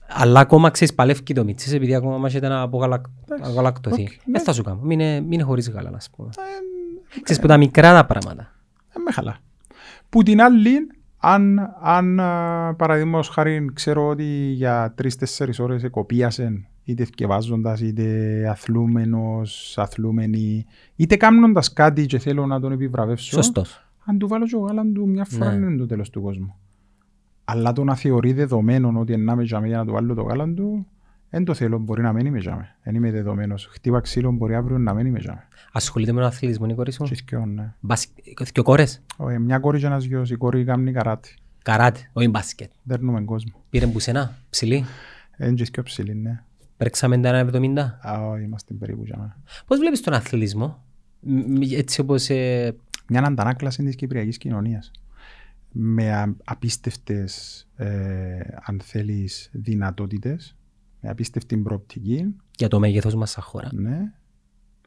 [0.09, 4.03] Αλλά ακόμα ξέρεις παλεύει το μίτσις επειδή ακόμα μας ήταν να απογαλακ- Εντάξει, αγαλακτωθεί.
[4.03, 4.41] οκ, Δεν ναι.
[4.41, 4.81] θα σου κάνω.
[4.83, 6.29] Μην είναι- μην είναι χωρίς γάλα να σου πούμε.
[7.17, 8.55] Ε, Ξέρεις που τα μικρά τα πράγματα.
[8.97, 9.39] ε, με χαλά.
[10.09, 10.73] Που την άλλη,
[11.17, 12.17] αν, αν
[12.77, 14.25] παραδείγματος χάρη ξέρω ότι
[14.55, 20.67] για τρει-τέσσερι ώρες κοπίασαν είτε θκευάζοντας είτε αθλούμενος, αθλούμενη,
[20.97, 23.31] είτε κάνοντας κάτι και θέλω να τον επιβραβεύσω.
[23.31, 23.88] Σωστός.
[24.11, 25.67] Αν του βάλω και γάλα του μια φορά Ναι.
[25.67, 26.55] είναι το τέλος του κόσμου.
[27.45, 30.53] Αλλά το να θεωρεί δεδομένο ότι να με τζαμί για να του βάλω το γάλα
[30.55, 30.87] του,
[31.31, 32.65] δεν το θέλω, μπορεί να μην είμαι τζαμί.
[32.83, 33.67] Δεν είμαι δεδομένος.
[33.67, 35.39] Χτύπα ξύλο, μπορεί αύριο να μην είμαι τζαμί.
[35.73, 37.73] Ασχολείται με τον αθλητισμό η κόρη σου; Και θκυο, ναι.
[37.81, 38.13] Μπασ-
[38.53, 41.35] Και κόρες; Ε, Μια κόρη και ένας γιος, η κόρη κάνει καράτη.
[41.63, 42.71] Καράτε, όχι μπάσκετ.
[42.83, 43.53] Δέρνουμε κόσμο.
[43.71, 44.85] Πήρε μπουσενά, ψηλή;
[45.39, 46.43] Είναι και πιο ψηλή, ναι.
[46.77, 47.99] Πρέξαμε τα 1,70.
[48.09, 49.37] Α, όχι, είμαστε περίπου για μένα.
[49.67, 50.83] Πώς βλέπεις τον αθλητισμό,
[51.21, 52.29] μ, έτσι όπως...
[52.29, 52.77] ε,
[53.09, 54.91] Μια αντανάκλαση της κυπριακής κοινωνίας.
[55.73, 60.57] Με α- απίστευτες, ε, αν θέλεις, δυνατότητες,
[61.01, 63.69] με απίστευτη προοπτική, για το μέγεθος μας σαν χώρα.
[63.73, 64.13] ναι,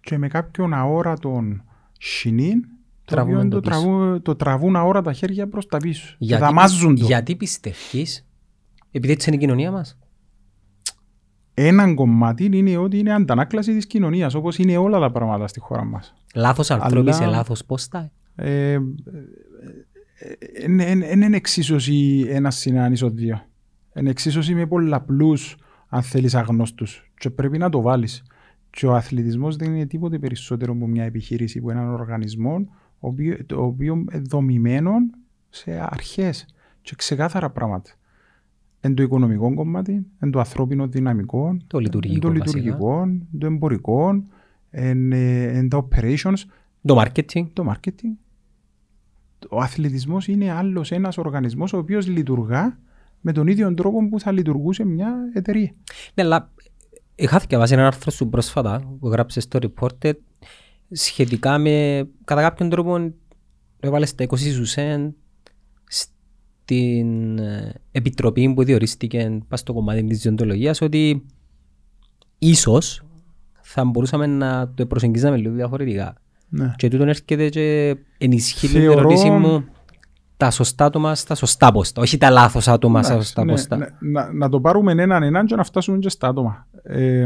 [0.02, 1.64] και με κάποιον αόρατον
[2.00, 3.82] σινήν, το Τραβούμε οποίο το το, πίσω.
[3.82, 6.08] τραβού, το τραβούν αόρατα χέρια προς τα πίσω.
[6.20, 7.06] Και Γιατί, δαμάζουν το.
[7.06, 8.28] γιατί πιστεύεις,
[8.92, 9.98] επειδή έτσι είναι η κοινωνία μας;
[11.66, 15.84] Έναν κομμάτι είναι ότι είναι αντανάκλαση της κοινωνίας, όπως είναι όλα τα πράγματα στη χώρα
[15.84, 16.14] μας.
[16.36, 18.12] Λάθος ανθρώποι Αλλά- σε λάθος πόστα.
[18.36, 18.78] Ε,
[20.68, 23.42] Δεν είναι εξίσωση ένας συν έναν ίσο δύο.
[23.96, 25.58] Είναι εξίσωση με πολλαπλούς,
[25.90, 27.12] αν θέλεις, αγνώστους.
[27.18, 28.24] Και πρέπει να το βάλεις.
[28.70, 32.68] Και ο αθλητισμός δεν είναι τίποτε περισσότερο από μια επιχείρηση, από έναν οργανισμό,
[33.00, 34.92] ο οποίο, το οποίο είναι δομημένο
[35.50, 36.46] σε αρχές
[36.82, 37.92] και ξεκάθαρα πράγματα.
[38.84, 42.60] Εν το οικονομικό κομμάτι, εν το ανθρώπινο δυναμικό, Το λειτουργικό εν το βασικά.
[42.60, 44.24] λειτουργικό, εν το εμπορικό,
[44.70, 46.34] εν, ε, εν τα operations,
[46.86, 47.48] Το marketing.
[47.54, 48.16] το marketing.
[49.50, 52.80] Ο αθλητισμός είναι άλλος ένας οργανισμός ο οποίος λειτουργά
[53.22, 55.72] με τον ίδιο τρόπο που θα λειτουργούσε μια εταιρεία.
[56.14, 56.52] Ναι, αλλά
[57.16, 60.14] είχα διαβάσει ένα άρθρο σου πρόσφατα που γράψε στο Reported
[60.92, 63.14] σχετικά με κατά κάποιον τρόπο
[63.80, 65.16] έβαλες τα 20 σου σεν
[66.72, 71.26] στην ε, επιτροπή που διορίστηκε πας στο κομμάτι της διοντολογίας ότι
[72.40, 73.04] ίσως
[73.62, 76.14] θα μπορούσαμε να το προσεγγίζαμε λίγο διαφορετικά.
[76.50, 76.74] Ναι.
[76.78, 79.66] Και τούτον έρχεται και ενισχύει την Θεωρώ- ερώτηση μου
[80.38, 83.78] τα σωστά άτομα στα σωστά πόστα, όχι τα λάθος άτομα στα σωστά Ναι, πόστα.
[83.78, 86.68] ναι, να, να το πάρουμε έναν έναν και να φτάσουμε και στα άτομα.
[86.84, 87.26] Ε,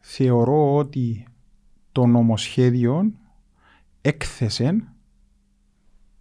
[0.00, 1.26] θεωρώ ότι
[1.92, 3.12] το νομοσχέδιο
[4.00, 4.84] έκθεσε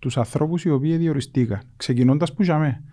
[0.04, 1.60] τους ανθρώπους οι οποίοι διοριστήκαν.
[1.78, 2.84] Ξεκινώντας που για μέ.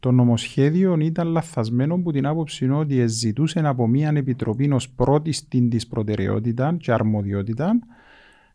[0.00, 5.70] Το νομοσχέδιο ήταν λαθασμένο που την άποψη ότι ζητούσε από μια επιτροπή ως πρώτη στην
[5.70, 7.78] της προτεραιότητα και αρμοδιότητα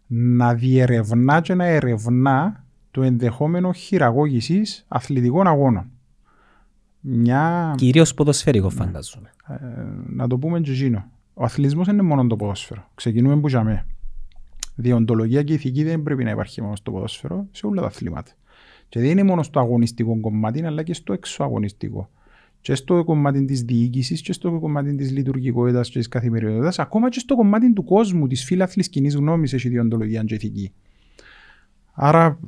[0.08, 5.86] να διερευνά και να ερευνά το ενδεχόμενο χειραγώγησης αθλητικών αγώνων.
[7.00, 9.30] Μια, Κυρίως ποδοσφαιρικό φαντάζομαι.
[9.48, 9.56] ε,
[10.08, 11.06] να το πούμε και εκείνο.
[11.34, 12.88] Ο αθλητισμός είναι μόνο το ποδόσφαιρο.
[12.96, 13.86] Ξεκινούμε που για μέ.
[14.76, 18.32] Διοντολογία και ηθική δεν πρέπει να υπάρχει μόνο στο ποδόσφαιρο, σε όλα τα αθλήματα.
[18.90, 22.10] Και δεν είναι μόνο στο αγωνιστικό κομμάτι, αλλά και στο εξωαγωνιστικό.
[22.62, 27.20] Και στο κομμάτι της διοίκησης, και στο κομμάτι της λειτουργικότητας και της καθημερινότητας, ακόμα και
[27.20, 30.72] στο κομμάτι του κόσμου, της φίλαθλης κοινής γνώμης, έχει διοντολογία και ηθική.
[31.94, 32.40] Άρα,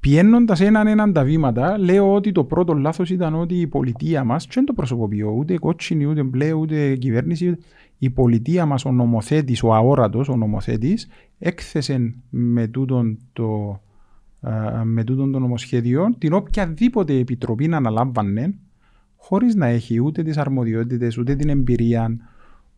[0.00, 4.44] πηγαίνοντα έναν έναν τα βήματα, λέω ότι το πρώτο λάθος ήταν ότι η πολιτεία μας,
[4.44, 7.56] και δεν το προσωποποιώ, ούτε κότσινη, ούτε μπλε, ούτε κυβέρνηση,
[7.98, 11.08] η πολιτεία μας, ο νομοθέτης, ο αόρατος, ο νομοθέτης,
[11.38, 13.80] έκθεσε με τούτον το,
[14.40, 18.54] α, με τούτον το νομοσχέδιο την οποιαδήποτε επιτροπή να αναλάμβανε
[19.16, 22.16] χωρίς να έχει ούτε τις αρμοδιότητες, ούτε την εμπειρία,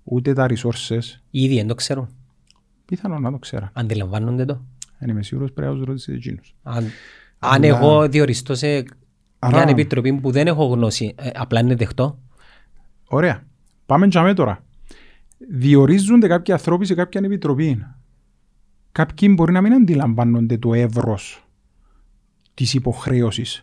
[0.05, 1.21] ούτε τα resources.
[1.31, 2.09] Ήδη δεν το ξέρουν.
[2.85, 3.71] Πιθανόν να το ξέρα.
[3.75, 4.65] Αντιλαμβάνονται το.
[4.99, 6.55] Αν είμαι σίγουρος πρέπει να τους ρωτήσεις εκείνους.
[6.63, 6.89] Αν, Αλλά-
[7.39, 8.67] αν εγώ διοριστώ σε
[9.39, 12.19] Άρα- μια επιτροπή που δεν έχω γνώση, ε, απλά είναι δεχτό.
[13.09, 13.43] Ωραία.
[13.87, 14.65] Πάμε για τώρα.
[15.39, 17.87] Διορίζονται κάποιοι άνθρωποι σε κάποια επιτροπή.
[18.93, 21.49] Κάποιοι μπορεί να μην αντιλαμβάνονται το εύρος
[22.55, 23.63] της υποχρέωσης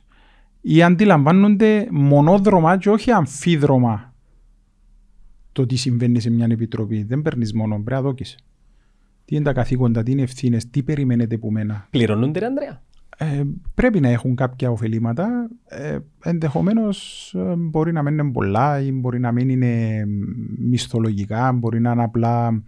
[0.61, 4.13] ή αντιλαμβάνονται μονόδρομα και όχι αμφίδρομα
[5.51, 7.03] το τι συμβαίνει σε μια επιτροπή.
[7.03, 8.37] Δεν παίρνεις μόνο, πρέπει να δόκεις.
[9.25, 11.87] Τι είναι τα καθήκοντα, τι είναι ευθύνες, τι περιμένετε από μένα.
[11.89, 12.81] Πληρώνονται, ρε Ανδρέα.
[13.17, 13.43] Ε,
[13.73, 15.49] πρέπει να έχουν κάποια ωφελήματα.
[15.65, 20.03] Ε, Ενδεχομένως μπορεί να μην είναι πολλά ή μπορεί να μην είναι
[20.57, 22.63] μισθολογικά, μπορεί να είναι απλά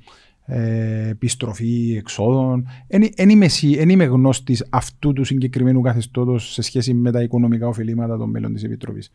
[0.46, 2.68] ε, επιστροφή εξόδων.
[3.16, 7.68] Δεν είμαι, σι- εν είμαι γνώστης αυτού του συγκεκριμένου καθεστώτος σε σχέση με τα οικονομικά
[7.68, 9.12] ωφελήματα των μέλων της Επιτροπής.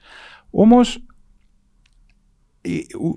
[0.51, 1.05] Όμως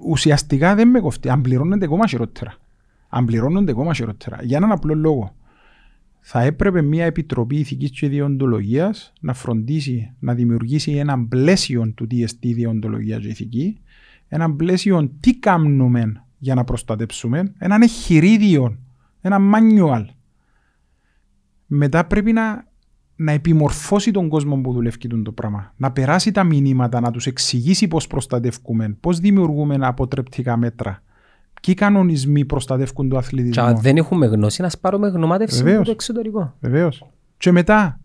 [0.06, 1.30] ουσιαστικά δεν με κοφτεί.
[1.30, 2.54] Αν πληρώνονται ακόμα χειρότερα.
[3.10, 4.38] Αν πληρώνονται ακόμα χειρότερα.
[4.44, 5.36] Για έναν απλό λόγο
[6.28, 12.24] θα έπρεπε μια επιτροπή ηθικής και διοντολογίας να φροντίσει να δημιουργήσει ένα πλαίσιο του τι
[12.24, 13.78] εστί διοντολογία και ηθική,
[14.28, 18.78] ένα πλαίσιο τι κάνουμε για να προστατέψουμε, έναν εχειρίδιο,
[19.22, 20.06] ένα manual.
[21.66, 22.68] Μετά πρέπει να,
[23.16, 27.88] να επιμορφώσει τον κόσμο που δουλεύει το πράγμα, να περάσει τα μηνύματα, να τους εξηγήσει
[27.88, 31.04] πώς προστατεύουμε, πώς δημιουργούμε αποτρεπτικά μέτρα,
[31.66, 33.64] ποιοι κανονισμοί προστατεύουν το Και αθλητισμό.
[33.64, 35.86] αν δεν έχουμε γνώση, να πάρουμε γνωμάτευση από Βεβαίως.
[35.86, 36.54] το εξωτερικό.
[36.60, 37.06] Βεβαίως.
[37.38, 38.00] Και μετά,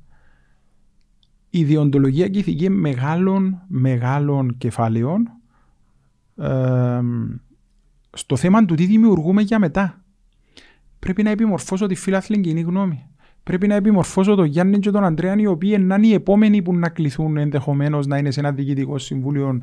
[1.50, 5.28] η διοντολογία και η ηθική μεγάλων, μεγάλων κεφάλαιων
[6.36, 7.00] ε,
[8.12, 10.04] στο θέμα του τι δημιουργούμε για μετά.
[10.98, 13.06] Πρέπει να επιμορφώσω τη φιλάθλη κοινή γνώμη.
[13.42, 16.74] Πρέπει να επιμορφώσω τον Γιάννη και τον Αντρέα, οι οποίοι να είναι οι επόμενοι που
[16.74, 19.60] να κληθούν ενδεχομένως να είναι σε ένα διοικητικό συμβούλιο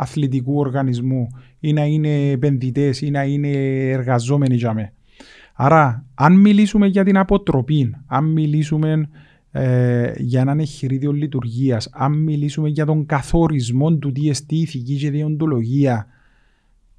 [0.00, 1.26] αθλητικού οργανισμού
[1.60, 3.50] ή να είναι επενδυτές ή να είναι
[3.90, 4.92] εργαζόμενοι για μέ.
[5.54, 9.08] Άρα, αν μιλήσουμε για την αποτροπή, αν μιλήσουμε
[9.50, 15.10] ε, για έναν εγχειρίδιο λειτουργίας, αν μιλήσουμε για τον καθορισμό του τι εστί ηθική και
[15.10, 16.06] διοντολογία,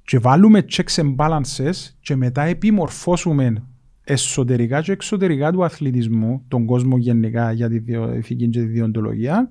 [0.04, 3.62] και βάλουμε checks and balances και μετά επιμορφώσουμε
[4.04, 9.48] εσωτερικά και εξωτερικά του αθλητισμού, τον κόσμο γενικά για τη διο- ηθική και τη διοντολογία,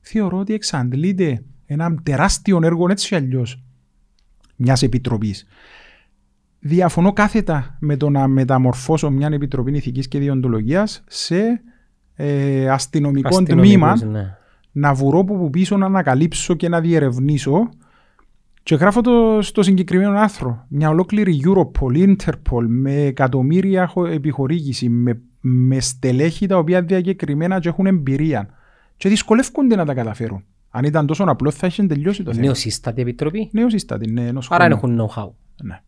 [0.00, 3.62] θεωρώ ότι εξαντλείται ένα τεράστιο έργο έτσι αλλιώς
[4.56, 5.46] μιας επιτροπής.
[6.58, 11.62] Διαφωνώ κάθετα με το να μεταμορφώσω μια επιτροπή ηθικής και διοντολογίας σε
[12.14, 14.36] ε, αστυνομικό Αστυνομικούς, τμήμα ναι.
[14.72, 17.68] να βουρώ που, που πίσω να ανακαλύψω και να διερευνήσω
[18.62, 20.64] και γράφω το στο συγκεκριμένο άρθρο.
[20.68, 27.68] Μια ολόκληρη Europol, Interpol με εκατομμύρια χω- επιχορήγηση, με, με στελέχη τα οποία διακεκριμένα και
[27.68, 28.48] έχουν εμπειρία.
[28.96, 30.44] Και δυσκολεύονται να τα καταφέρουν.
[30.74, 32.44] Αν ήταν τόσο απλό θα είχε τελειώσει το θέμα.
[32.44, 33.48] Νεοσύστατη επιτροπή.
[33.52, 34.96] Νέο σύστατη, ναι, ενός Άρα χρόνου.
[34.96, 35.30] έχουν know-how.
[35.62, 35.80] Ναι.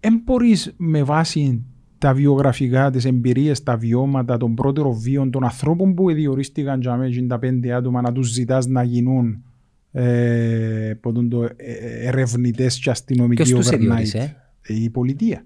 [0.00, 1.64] Εν μπορείς με βάση
[1.98, 7.26] τα βιογραφικά, τις εμπειρίες, τα βιώματα των πρώτερων βίων των ανθρώπων που διορίστηκαν για μέσα
[7.26, 9.42] τα πέντε άτομα να τους ζητάς να γίνουν
[9.92, 11.50] ε, πότον το, ε,
[12.06, 13.74] ερευνητές και αστυνομικοί Ποιος τους overnight.
[13.74, 15.44] εδιόρισε, Η πολιτεία.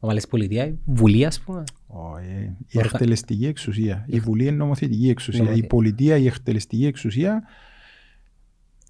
[0.00, 1.64] Ο Μάλες Πολιτεία, η Βουλή ας πούμε.
[1.94, 4.04] Ο, ε, η Οργα- εκτελεστική εξουσία.
[4.08, 5.42] Η Βουλή είναι νομοθετική εξουσία.
[5.42, 7.42] Η Νομοθε- πολιτεία, η εκτελεστική εξουσία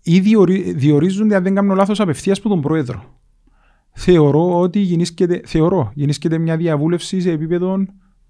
[0.03, 3.21] ή διορι- διορίζονται, αν δεν κάνω λάθος, απευθείας από τον πρόεδρο.
[3.93, 7.85] Θεωρώ ότι γεννήσκεται, θεωρώ, γεννήσκεται μια διαβούλευση σε επίπεδο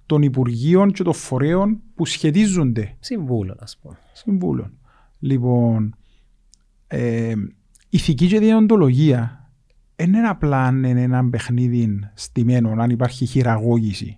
[0.06, 3.98] των Υπουργείων και των φορέων που σχετίζονται Συμβούλων ας πούμε.
[4.12, 4.78] συμβούλων.
[5.18, 5.94] Λοιπόν,
[6.86, 7.32] ε,
[7.88, 9.50] ηθική και διοντολογία
[9.96, 14.16] δεν είναι απλά αν είναι ένα παιχνίδι στημένο, αν υπάρχει χειραγώγηση.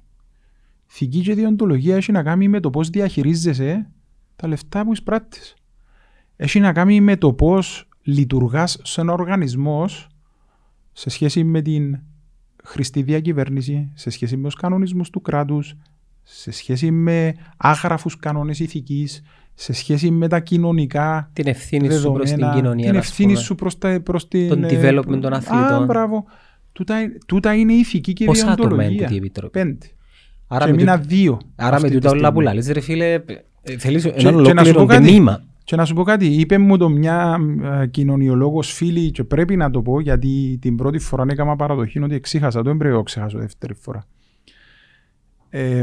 [0.95, 3.91] Ηθική και διοντολογία έχει να κάνει με το πώς διαχειρίζεσαι
[4.37, 5.55] τα λεφτά που εισπράττεις.
[6.37, 9.85] Έχει να κάνει με το πώς λειτουργάς σε ένα οργανισμό
[10.93, 11.99] σε σχέση με την
[12.65, 15.75] χρηστή διακυβέρνηση, σε σχέση με τους κανονισμούς του κράτους,
[16.23, 19.23] σε σχέση με άγραφους κανόνες ηθικής,
[19.55, 22.91] σε σχέση με τα κοινωνικά Την ευθύνη σου προς την δεδομένα, κοινωνία.
[22.91, 23.45] την ας ευθύνη πούμε.
[23.45, 24.49] σου προς, τα, προς την...
[24.49, 25.83] Τον ε, development των αθλητών.
[25.83, 26.25] Α, μπράβο.
[26.73, 26.97] Τούτα,
[27.27, 29.03] τούτα είναι ηθική και Πόσα άτομα είναι διοντολογία.
[29.03, 29.87] τούτη η επιτροπή; Πέντε.
[30.55, 31.41] Άρα και με μείνα τούτα- δύο.
[31.57, 32.35] Άρα με αυτή τη τούτα όλα στιγμή.
[32.35, 33.13] που λαλείς ρε φίλε,
[33.63, 35.07] ε, θέλεις Και- έναν και να σου ολόκληρο πω κάτι.
[35.07, 35.45] τμήμα.
[35.65, 37.39] Και να σου πω κάτι, είπε μου το μια
[37.83, 42.15] ε, κοινωνιολόγος φίλη και πρέπει να το πω γιατί την πρώτη φορά έκανα παραδοχή ότι
[42.15, 44.05] εξήχασα το, δεν πρέπει να το ξεχάσω δεύτερη φορά.
[45.49, 45.83] Ε,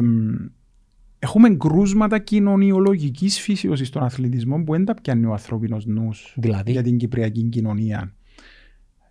[1.19, 6.83] έχουμε κρούσματα κοινωνιολογικής φύσεως στον αθλητισμό που δεν τα πιάνει ο ανθρώπινος νους Δηλαδή, για
[6.83, 8.13] την κυπριακή κοινωνία.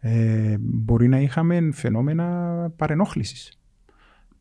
[0.00, 2.26] Ε, μπορεί να είχαμε φαινόμενα
[2.76, 3.59] παρενόχλησης.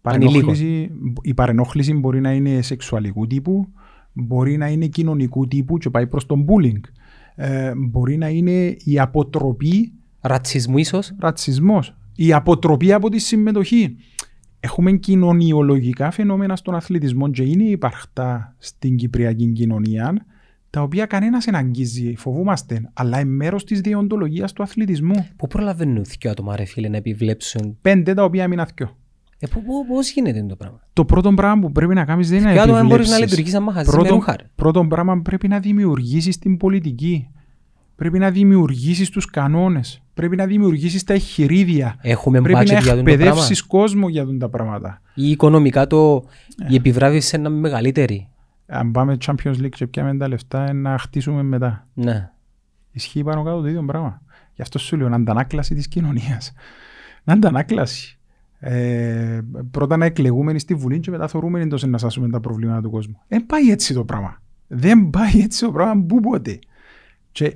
[0.01, 3.67] Παρενόχληση, η παρενόχληση μπορεί να είναι σεξουαλικού τύπου,
[4.13, 6.81] μπορεί να είναι κοινωνικού τύπου και πάει προς τον bullying.
[7.35, 11.15] Ε, μπορεί να είναι η αποτροπή, ρατσισμού ίσως.
[11.19, 13.95] ρατσισμός, η αποτροπή από τη συμμετοχή.
[14.59, 20.25] Έχουμε κοινωνιολογικά φαινόμενα στον αθλητισμό και είναι υπαρχτά στην κυπριακή κοινωνία,
[20.69, 25.27] τα οποία κανένας δεν αγγίζει, φοβούμαστε, αλλά είναι μέρος της διοντολογίας του αθλητισμού.
[25.35, 28.97] Πού προλαβαίνουν δύο άτομα ρε φίλε να επιβλέψουν; Πέντε τα οποία έμειναν δυο.
[29.39, 32.37] Ε, πού- πού- Πώς γίνεται το πράγμα; Το πρώτο πράγμα που πρέπει να κάνεις δεν
[32.39, 33.37] είναι Δύο να άτομα δεν μπορείς να επιβλέψεις.
[33.37, 34.35] λειτουργείς σαν μαχαζί με Πρώτο, ρούχα.
[34.35, 34.43] ρε.
[34.55, 37.29] πρώτο πράγμα πρέπει να δημιουργήσεις την πολιτική.
[37.95, 40.01] Πρέπει να δημιουργήσεις τους κανόνες.
[40.13, 41.95] Πρέπει να δημιουργήσεις τα εγχειρίδια.
[42.01, 43.11] Έχουμε πρέπει budget να για τον το πράγμα.
[43.23, 45.01] εκπαιδεύσεις κόσμο για τον τα πράγματα.
[45.13, 46.23] Ή οικονομικά το,
[46.63, 46.65] Ε.
[46.67, 48.29] η επιβράβευση είναι μεγαλύτερη.
[48.67, 51.87] Αν πάμε Champions League και πιάμε τα λεφτά ε, να χτίσουμε μετά.
[51.93, 52.29] Ναι.
[52.91, 54.21] Ισχύει πάνω κάτω το ίδιο πράγμα.
[54.53, 56.51] Γι' αυτό σου λέω, να αντανάκλαση της κοινωνίας.
[57.23, 58.18] Να αντανάκλαση.
[58.59, 59.39] Ε,
[59.71, 63.19] πρώτα να εκλεγούμενοι στη Βουλή και μετά θεωρούμενοι τόσο να σάσουμε τα προβλήματα του κόσμου.
[63.27, 64.41] Δεν πάει έτσι το πράγμα.
[64.67, 66.59] Δεν πάει έτσι το πράγμα που ποτέ.
[67.31, 67.55] Και ε,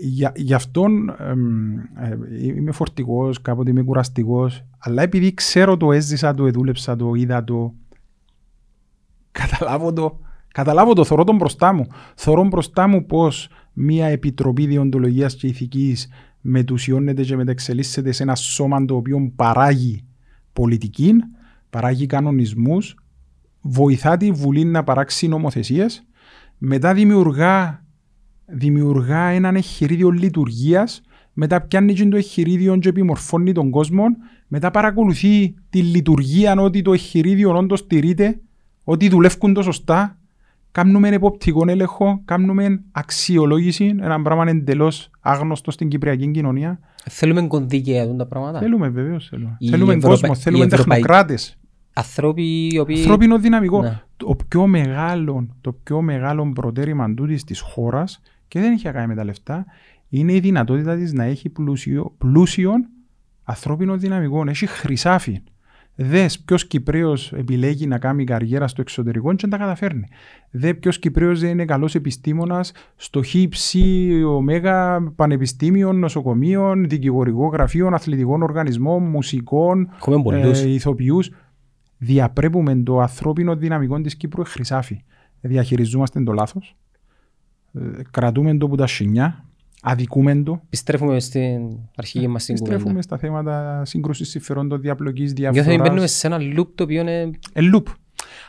[0.00, 6.34] για, γι' αυτόν εμ, ε, είμαι φορτηγός, κάποτε είμαι κουραστικός, αλλά επειδή ξέρω το, έζησα
[6.34, 7.74] το, εδούλεψα το, είδα το,
[9.32, 11.86] καταλάβω το, καταλάβω το, θωρώ τον μπροστά μου.
[12.14, 16.08] Θωρώ μπροστά μου πως μια επιτροπή διοντολογίας και ηθικής
[16.40, 20.04] μετουσιώνεται και μεταξελίσσεται σε ένα σώμα το οποίο παράγει
[20.54, 21.14] πολιτική,
[21.70, 22.96] παράγει κανονισμούς,
[23.60, 26.06] βοηθά τη Βουλή να παράξει νομοθεσίες,
[26.58, 27.84] μετά δημιουργά,
[28.46, 31.02] δημιουργά έναν εγχειρίδιο λειτουργίας,
[31.32, 34.04] μετά πιάνει και το εγχειρίδιο και επιμορφώνει τον κόσμο,
[34.48, 38.40] μετά παρακολουθεί τη λειτουργία ότι το εγχειρίδιο όντως στηρείται,
[38.84, 40.18] ότι δουλεύουν το σωστά,
[40.72, 46.78] κάνουμε εποπτικό έλεγχο, κάνουμε αξιολόγηση, ένα πράγμα εντελώς άγνωστο στην κυπριακή κοινωνία.
[47.10, 48.58] Θέλουμε κονδύλια για τα πράγματα.
[48.58, 49.28] Θέλουμε βεβαίως.
[49.28, 51.58] Θέλουμε, Η θέλουμε Ευρωπα- κόσμο, η θέλουμε Ευρωπαϊ- τεχνοκράτες.
[51.92, 52.96] Ανθρώποι οι οποίοι...
[52.98, 53.82] Ανθρώπινο δυναμικό.
[53.82, 54.00] Ναι.
[54.16, 59.06] Το πιο μεγάλο, το πιο μεγάλο προτέρημα τούτης της χώρας και δεν έχει να κάνει
[59.06, 59.64] με τα λεφτά,
[60.08, 62.86] είναι η δυνατότητα της να έχει πλούσιο, πλούσιον
[63.44, 64.44] ανθρώπινο δυναμικό.
[64.48, 65.42] Έχει χρυσάφι.
[65.96, 70.06] Δες ποιος Κυπρέος επιλέγει να κάνει καριέρα στο εξωτερικό και δεν τα καταφέρνει.
[70.50, 78.42] Δες ποιος Κυπρέος δεν είναι καλός επιστήμονας στο ΧΙΠΣΙ, ωμέγα, πανεπιστήμιων, νοσοκομείων, δικηγορικών γραφείων, αθλητικών
[78.42, 80.62] οργανισμών, μουσικών, Έχουμε πολλούς.
[80.62, 81.30] ε, ηθοποιούς.
[81.98, 85.04] Διαπρέπουμε το ανθρώπινο δυναμικό της Κύπρου ε, χρυσάφι.
[85.40, 86.76] Διαχειριζόμαστε το λάθος.
[88.10, 89.44] Κρατούμε το που τα σινιά.
[89.86, 90.60] Αδικούμε το.
[90.66, 92.78] Επιστρέφουμε στην αρχική μας την κουβέντα.
[92.78, 96.06] Στρέφουμε στα θέματα σύγκρουσης συμφερόντων, διαπλοκής, Νιώθω ότι μπαίνουμε διαφορά.
[96.06, 97.30] σε ένα loop το οποίο είναι...
[97.52, 97.82] Ε, loop.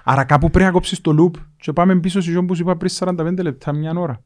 [0.03, 2.77] Άρα κάπου πρέπει να κόψεις το loop και πάμε πίσω σε αυτό που σου είπα
[2.77, 4.21] πριν 45 λεπτά, μια ώρα.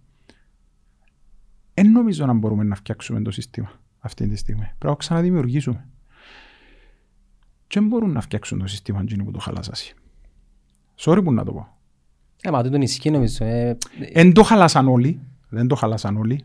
[1.73, 4.61] Δεν νομίζω να μπορούμε να φτιάξουμε το σύστημα αυτή τη στιγμή.
[4.61, 5.87] Πρέπει να το ξαναδημιουργήσουμε.
[7.67, 9.93] Και δεν μπορούν να φτιάξουν το σύστημα εκείνοι που το χαλάσασαι.
[10.99, 11.77] Sorry που να το πω.
[12.41, 13.45] Ε, μα τούτον ισχύει νομίζω.
[13.45, 13.77] Ε,
[14.13, 15.19] Δεν το χαλάσαν όλοι.
[15.49, 16.43] Δεν το χαλάσαν όλοι.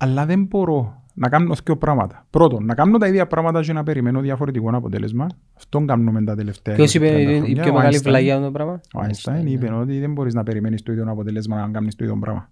[0.00, 2.26] Αλλά δεν μπορώ να κάνω δύο πράγματα.
[2.30, 5.26] Πρώτον, να κάνω τα ίδια πράγματα και να περιμένω διαφορετικό αποτέλεσμα.
[5.56, 7.62] Αυτόν κάνουμε τα τελευταία Ποιος είπε 30 η χρόνια.
[7.62, 8.02] πιο Ο μεγάλη Einstein.
[8.04, 9.50] βλαγιά αυτό το πράγμα; Ο Einstein ναι.
[9.50, 12.50] είπε ότι δεν μπορείς να περιμένεις το ίδιο αποτέλεσμα να κάνεις το ίδιο πράγμα.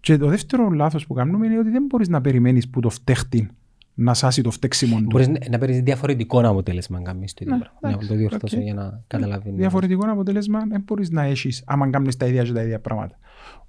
[0.00, 3.48] Και το δεύτερο λάθος που κάνουμε είναι ότι δεν μπορείς να περιμένεις που το φταίχτη
[3.94, 5.06] να σάσει το φταίξιμο του.
[5.10, 7.78] Μπορείς να- να παίρνεις διαφορετικό αποτέλεσμα αν κάνεις το ίδιο Ναι, πράγμα.
[7.82, 8.62] Να εντάξει, το διορθώσω οκ.
[8.62, 9.56] για να καταλαβαίνω.
[9.56, 13.16] Διαφορετικό αποτέλεσμα δεν μπορείς να έχεις άμα κάνεις τα ίδια και τα ίδια πράγματα.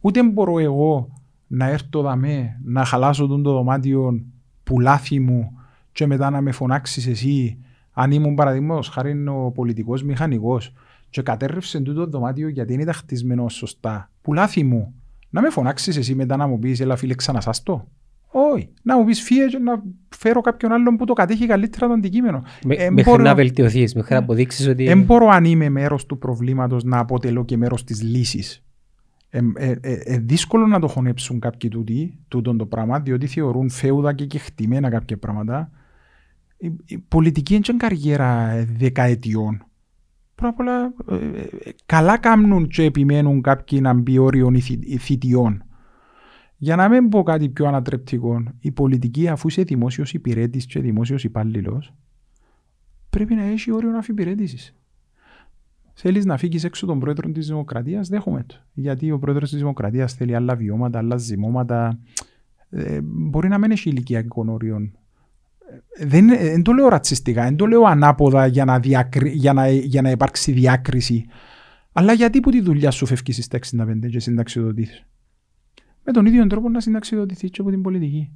[0.01, 1.09] Ούτε μπορώ εγώ
[1.47, 4.21] να έρθω δαμέ, να χαλάσω τον το δωμάτιο
[4.63, 5.51] που λάθη μου
[5.91, 7.57] και μετά να με φωνάξεις εσύ
[7.91, 10.73] αν ήμουν παραδείγματος χάρη ο πολιτικός μηχανικός
[11.09, 14.09] και κατέρρευσε τούτο το δωμάτιο γιατί δεν ήταν χτισμένο σωστά.
[14.21, 14.93] Που λάθη μου.
[15.29, 17.87] Να με φωνάξεις εσύ μετά να μου πεις, Ελά, φίλε, ξανασάστο.
[18.31, 18.69] Όχι.
[18.81, 22.43] Να μου πεις, φύγε και να φέρω κάποιον άλλον που το κατέχει καλύτερα το αντικείμενο.
[22.65, 24.85] Με- Ε, Μέχρι μπορώ- να βελτιωθείς, μέχρι να αποδείξεις ότι...
[24.85, 28.63] δεν μπορώ αν είμαι μέρος του προβλήματος να αποτελώ και μέρος της λύσης.
[29.35, 33.69] Ε, ε, ε, ε, δύσκολο να το χωνέψουν κάποιοι τούτοι, τούτον το πράγμα, διότι θεωρούν
[33.69, 35.71] φέουδα και κεχτημένα κάποια πράγματα.
[36.57, 39.65] Η, η πολιτική είναι και καριέρα ε, δεκαετιών.
[40.35, 45.63] Πρώτα απ' όλα, ε, ε, καλά κάνουν και επιμένουν κάποιοι να μπει όριον ηθι- θητιών.
[46.57, 51.23] Για να μην πω κάτι πιο ανατρεπτικό, η πολιτική αφού είσαι δημόσιος υπηρέτης και δημόσιος
[51.23, 51.93] υπάλληλος,
[53.09, 54.75] πρέπει να έχει όριο αφιπηρέτησης.
[55.97, 58.55] Θέλεις να φύγεις έξω τον πρόεδρο της Δημοκρατίας, δέχομαι το.
[58.73, 61.99] Γιατί ο πρόεδρος της Δημοκρατίας θέλει άλλα βιώματα, άλλα ζυμώματα.
[62.69, 64.97] Ε, μπορεί να μην έχει ηλικιακών όριων.
[65.97, 69.53] Ε, Δεν, ε, δεν το λέω ρατσιστικά, δεν το λέω ανάποδα για να, διακρι, για
[69.53, 71.25] να, για να υπάρξει διάκριση.
[71.91, 75.05] Αλλά γιατί που τη δουλειά σου φεύγεις στις 65 και συνταξιοδοτήσει.
[76.03, 78.31] Με τον ίδιο τρόπο να συνταξιοδοτηθεί και από την πολιτική.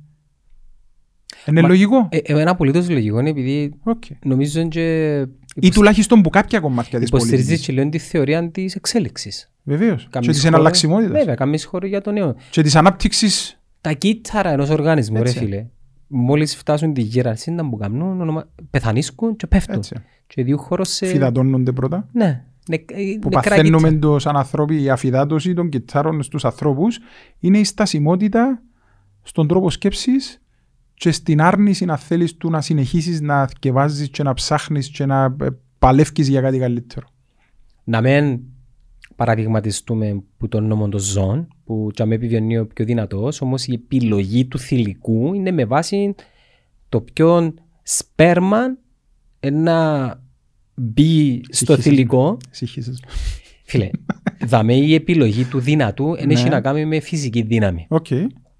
[1.46, 4.04] Είναι Μα- λογικό; Ε, εμένα απολύτως λογικό είναι επειδή Οκ.
[4.24, 5.26] νομίζω και
[5.62, 7.66] Ή τουλάχιστον που κάποια κομμάτια της υποστηρίζει πολιτική.
[7.66, 9.52] και λέω τη θεωρία της εξέλιξης.
[9.64, 10.02] Βεβαίως.
[10.04, 11.12] Και Κάμεις της χώρο- εναλλαξιμότητας.
[11.18, 12.36] Βέβαια, κάμεις χώρο για το νέο.
[12.50, 13.60] Και της ανάπτυξης.
[13.82, 15.38] Τα κύτταρα ενός οργανισμού, ρε Έτσι.
[15.38, 15.66] φίλε,
[16.08, 18.48] μόλις φτάσουν τη γέρανση να μου κάνουν, ονομα...
[18.70, 19.76] πεθανίσκουν και πέφτουν.
[19.76, 19.96] Έτσι.
[20.28, 21.06] Και δύο χώρος σε...
[21.06, 22.08] Φυδατώνονται πρώτα.
[22.12, 22.76] Ναι, νε...
[22.76, 22.82] ε,
[23.22, 24.14] Που νεκρά παθαίνουμε κύτταρα.
[24.14, 27.00] το σαν ανθρώποι, η αφυδάτωση των κιθάρων στους ανθρώπους
[27.40, 28.62] είναι η στασιμότητα
[29.24, 30.42] στον τρόπο σκέψης
[31.00, 35.36] και στην άρνηση να θέλεις του να συνεχίσεις να θκευάζεις και να ψάχνεις και να
[35.42, 35.48] ε,
[35.80, 37.08] παλεύκεις για κάτι καλύτερο.
[37.84, 38.40] Να μην
[39.16, 43.74] παραδειγματιστούμε που τον νόμο των ζώων, που και με επιβιώνει ο πιο δυνατός, όμως η
[43.74, 46.16] επιλογή του θηλυκού είναι με βάση
[46.90, 47.54] το πιο
[47.84, 48.60] σπέρμα
[49.52, 50.08] να
[50.76, 51.84] μπει στο Συγχύσεις.
[51.84, 52.38] θηλυκό.
[52.50, 53.04] Συγχύσεις.
[53.64, 53.90] Φίλε,
[54.46, 56.50] δαμε η επιλογή του δυνατού δεν έχει Ναι.
[56.50, 57.86] να κάνει με φυσική δύναμη.
[57.90, 58.08] Οκ.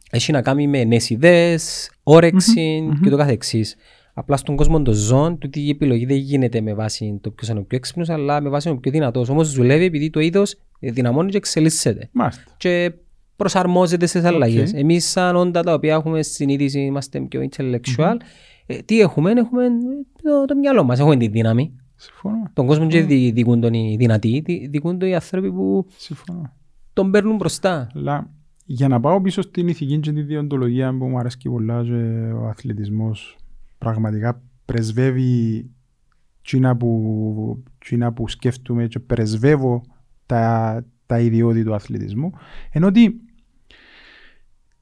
[0.10, 3.76] Έχει να κάνει με νέες ιδέες, όρεξη και το καθεξής.
[4.14, 7.60] Απλά στον κόσμο των ζώων, τούτη η επιλογή δεν γίνεται με βάση το ποιος είναι
[7.60, 9.30] ο πιο έξυπνος, αλλά με βάση ο πιο δυνατός.
[9.30, 12.10] Όμως δουλεύει επειδή το είδος δυναμώνει και εξελίσσεται.
[12.12, 12.44] Μάλιστα.
[12.58, 12.92] Και
[13.36, 14.74] προσαρμόζεται στις αλλαγές.
[14.74, 18.16] Εμείς σαν όντα τα οποία έχουμε συνείδηση, είμαστε πιο intellectual,
[18.66, 19.64] ε, τι έχουμε, έχουμε
[20.24, 21.74] το, το μυαλό μας, έχουμε τη δύναμη.
[21.96, 22.50] Συμφωνώ.
[22.54, 26.54] Τον κόσμο δεν δι- δικούν τον οι δυνατοί, δι- δικούν τον οι άνθρωποι που Συμφωνώ.
[26.94, 27.88] τον παίρνουν μπροστά.
[27.96, 28.30] Αλλά
[28.72, 32.48] για να πάω πίσω στην ηθική και τη διοντολογία που μου αρέσει πολλά και ο
[32.48, 33.38] αθλητισμός
[33.78, 35.70] πραγματικά πρεσβεύει
[36.42, 39.82] τσίνα που, τσίνα που σκέφτομαι και πρεσβεύω
[40.26, 42.32] τα, τα ιδιώδη του αθλητισμού
[42.72, 43.02] ενώ ότι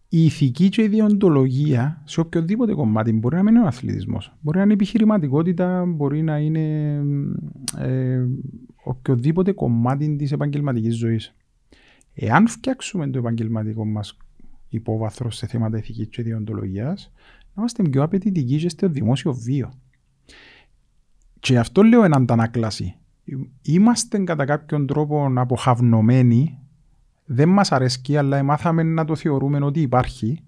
[0.10, 4.34] η ηθική και η διοντολογία σε οποιοδήποτε κομμάτι μπορεί να μην είναι ο αθλητισμός.
[4.42, 6.96] Μπορεί να είναι επιχειρηματικότητα, μπορεί να είναι
[7.78, 8.26] ε,
[8.84, 11.36] οποιοδήποτε κομμάτι της επαγγελματικής ζωής.
[12.20, 14.18] Εάν φτιάξουμε το επαγγελματικό μας
[14.70, 17.12] υπόβαθρο σε θέματα ηθικής και διοντολογίας,
[17.54, 19.74] να είμαστε πιο απαιτητικοί και στο δημόσιο βίο.
[21.40, 22.96] Και αυτό λέω εν αντανάκλαση.
[23.62, 26.60] Είμαστε κατά κάποιον τρόπο αποχαυνομένοι,
[27.26, 30.44] δεν μας αρέσκει, αλλά μάθαμε να το θεωρούμε ότι υπάρχει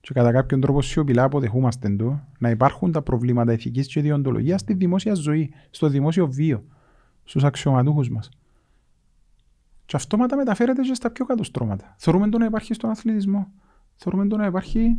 [0.00, 4.74] και κατά κάποιον τρόπο σιωπηλά αποδεχούμαστε το, να υπάρχουν τα προβλήματα ηθικής και διοντολογίας στη
[4.74, 6.64] δημόσια ζωή, στο δημόσιο βίο,
[7.24, 8.28] στους αξιωματούχους μας.
[9.86, 11.94] Και αυτόματα μεταφέρεται και στα πιο κάτω στρώματα.
[11.98, 13.52] Θεωρούμε το να υπάρχει στον αθλητισμό.
[13.96, 14.96] Θεωρούμε το να υπάρχει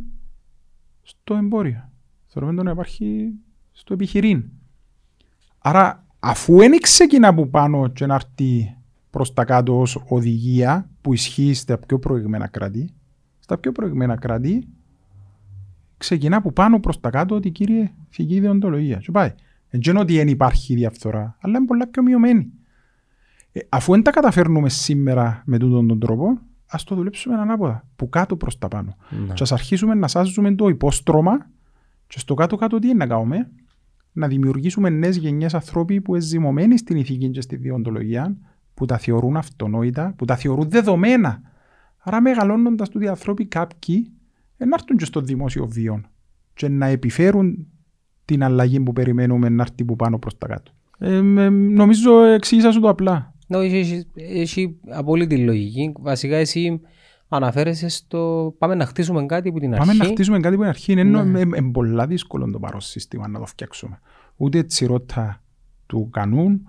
[1.02, 1.90] στο εμπόριο.
[2.26, 3.32] Θεωρούμε το να υπάρχει
[3.72, 4.44] στο επιχειρήν.
[5.58, 8.76] Άρα, αφού δεν ξεκινά από πάνω και να έρθει
[9.10, 12.94] προς τα κάτω ως οδηγία που ισχύει στα πιο προηγμένα κράτη,
[13.38, 14.68] στα πιο προηγμένα κράτη
[15.96, 18.96] ξεκινά από πάνω προς τα κάτω ότι κύριε φυγή ιδεοντολογία.
[18.96, 19.34] Και πάει.
[19.70, 22.52] Δεν είναι ότι δεν υπάρχει διαφθορά, αλλά είναι πολλά πιο μειωμένη.
[23.58, 28.08] Ε, αφού δεν τα καταφέρνουμε σήμερα με τούτον τον τρόπο, ας το δουλέψουμε ανάποδα, που
[28.08, 28.96] κάτω προς τα πάνω.
[29.26, 29.32] Ναι.
[29.32, 31.50] Και ας αρχίσουμε να σάζουμε το υπόστρωμα,
[32.06, 33.50] και στο κάτω-κάτω τι είναι να κάνουμε,
[34.12, 38.36] να δημιουργήσουμε νέες γενιές ανθρώποι που είναι ζυμωμένοι στην ηθική και στη διοντολογία,
[38.74, 41.40] που τα θεωρούν αυτονόητα, που τα θεωρούν δεδομένα.
[41.98, 44.12] Άρα, μεγαλώνοντας τούτοι οι άνθρωποι, κάποιοι
[44.56, 46.00] ε, να έρθουν και στο δημόσιο βίο
[46.54, 47.66] και να επιφέρουν
[48.24, 50.72] την αλλαγή που περιμένουμε να έρθει που πάνω προς τα κάτω.
[50.98, 53.34] Ε, με- νομίζω εξήγησα σου το απλά.
[53.48, 55.92] Ναι, έχει, έχει, έχει απόλυτη λογική.
[55.98, 56.80] Βασικά εσύ
[57.28, 59.96] αναφέρεσαι στο πάμε να χτίσουμε κάτι που την Πάμε αρχή.
[59.98, 60.92] να χτίσουμε κάτι που είναι αρχή.
[60.92, 61.22] Είναι Ναι.
[61.22, 61.40] ναι.
[61.40, 64.00] ε, ε, πολλά δύσκολο το παρόν σύστημα να το φτιάξουμε.
[64.36, 65.42] Ούτε τσιρότα
[65.86, 66.68] του κανούν,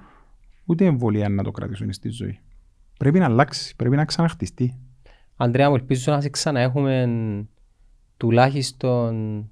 [0.65, 2.39] ούτε εμβολία να το κρατήσουν στη ζωή.
[2.97, 4.77] Πρέπει να αλλάξει, πρέπει να ξαναχτιστεί.
[5.35, 7.07] Αντρέα μου, ελπίζω να σε ξαναέχουμε
[8.17, 9.43] τουλάχιστον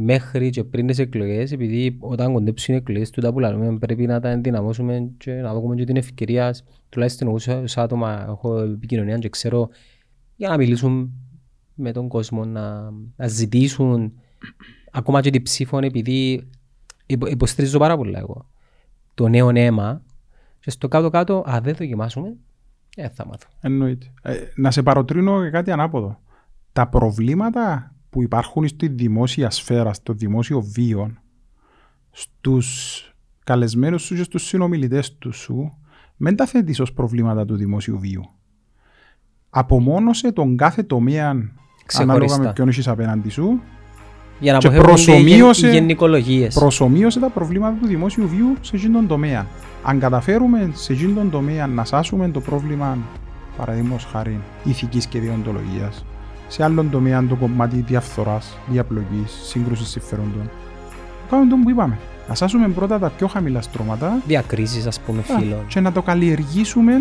[0.00, 4.20] μέχρι και πριν τις εκλογές, επειδή όταν κοντέψουν οι εκλογές τούτα που λέμε πρέπει να
[4.20, 6.54] τα ενδυναμώσουμε και να δούμε και την ευκαιρία,
[6.88, 9.68] τουλάχιστον εγώ σαν- σαν άτομα έχω επικοινωνία και ξέρω
[10.36, 11.12] για να μιλήσουν
[11.74, 14.12] με τον κόσμο, να, να ζητήσουν
[14.90, 16.48] ακόμα και την ψήφο επειδή
[17.06, 18.48] υπο- υποστηρίζω πάρα πολλά εγώ
[19.14, 20.02] το νέο αίμα
[20.60, 22.36] και στο κάτω-κάτω, αν δεν δοκιμάσουμε,
[22.96, 23.48] δεν θα μάθω.
[23.60, 24.06] Εννοείται.
[24.22, 26.20] Ε, να σε παροτρύνω για κάτι ανάποδο.
[26.72, 31.10] Τα προβλήματα που υπάρχουν στη δημόσια σφαίρα, στο δημόσιο βίο,
[32.10, 33.04] στους
[33.44, 35.72] καλεσμένους σου και στους συνομιλητές του σου,
[36.16, 38.22] μην τα θέτεις ως προβλήματα του δημόσιου βίου.
[39.50, 41.54] Απομόνωσε τον κάθε τομέα ανάλογα
[41.86, 42.38] Ξεχωριστά.
[42.42, 43.60] με ποιον έχεις απέναντι σου,
[44.40, 46.54] Για να Και αποφεύγονται οι γεν- προσομοίωσε- οι γενικολογίες.
[46.54, 49.46] προσωμείωσε τα προβλήματα του δημόσιου βίου σε εκείνον τον τομέα.
[49.84, 52.98] Αν καταφέρουμε σε εκείνον τον τομέα να σάσουμε το πρόβλημα,
[53.56, 56.04] παραδείγματος χάρη ηθικής και διοντολογίας,
[56.52, 60.50] σε άλλον τομέα το κομμάτι διαφθοράς, διαπλοκής, σύγκρουσης συμφερόντων,
[61.30, 61.98] κάνουμε τον που είπαμε.
[62.28, 65.66] Να σάσουμε πρώτα τα πιο χαμηλά στρώματα Διακρίσεις ας πούμε Α, φίλων.
[65.66, 67.00] και να το καλλιεργήσουμε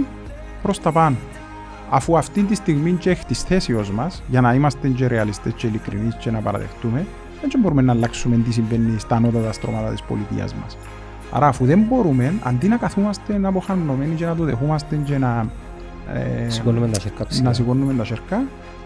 [0.62, 1.16] προς τα πάνω.
[1.90, 5.68] Αφού αυτή τη στιγμή και έχει τις θέσεις μας, για να είμαστε και ρεαλιστές και
[5.68, 7.06] ειλικρινείς και να παραδεχτούμε,
[7.42, 10.78] δεν μπορούμε να αλλάξουμε τι συμβαίνει στα ανώτατα στρώματα της πολιτείας μας.
[11.32, 15.46] Άρα αφού δεν μπορούμε, αντί να καθούμαστε αποχανωμένοι και να το δεχόμαστε και να,
[16.14, 17.48] ε, Σηκώνουμε τα χέρια ψηλά.
[17.48, 18.42] να σηκώνουμε τα σέρκα,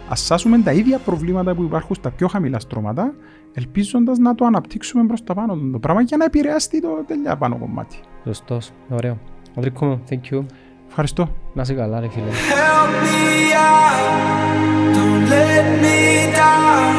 [0.10, 3.14] ασάσουμε τα ίδια προβλήματα που υπάρχουν στα πιο χαμηλά στρώματα,
[3.54, 7.58] ελπίζοντας να το αναπτύξουμε προς τα πάνω το πράγμα για να επηρεάσει το τελειά πάνω
[7.58, 7.98] κομμάτι.
[8.26, 8.72] Σωστός.
[8.90, 9.18] Ωραίο.
[9.58, 10.46] Αντρικό μου, thank you.
[10.88, 11.30] Ευχαριστώ.
[11.54, 12.26] Να είσαι καλά, ρε φίλε.
[12.26, 16.00] Help me out, don't let me
[16.40, 16.94] down.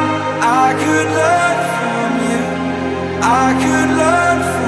[0.63, 2.43] I could learn from you,
[3.23, 4.64] I could learn from you.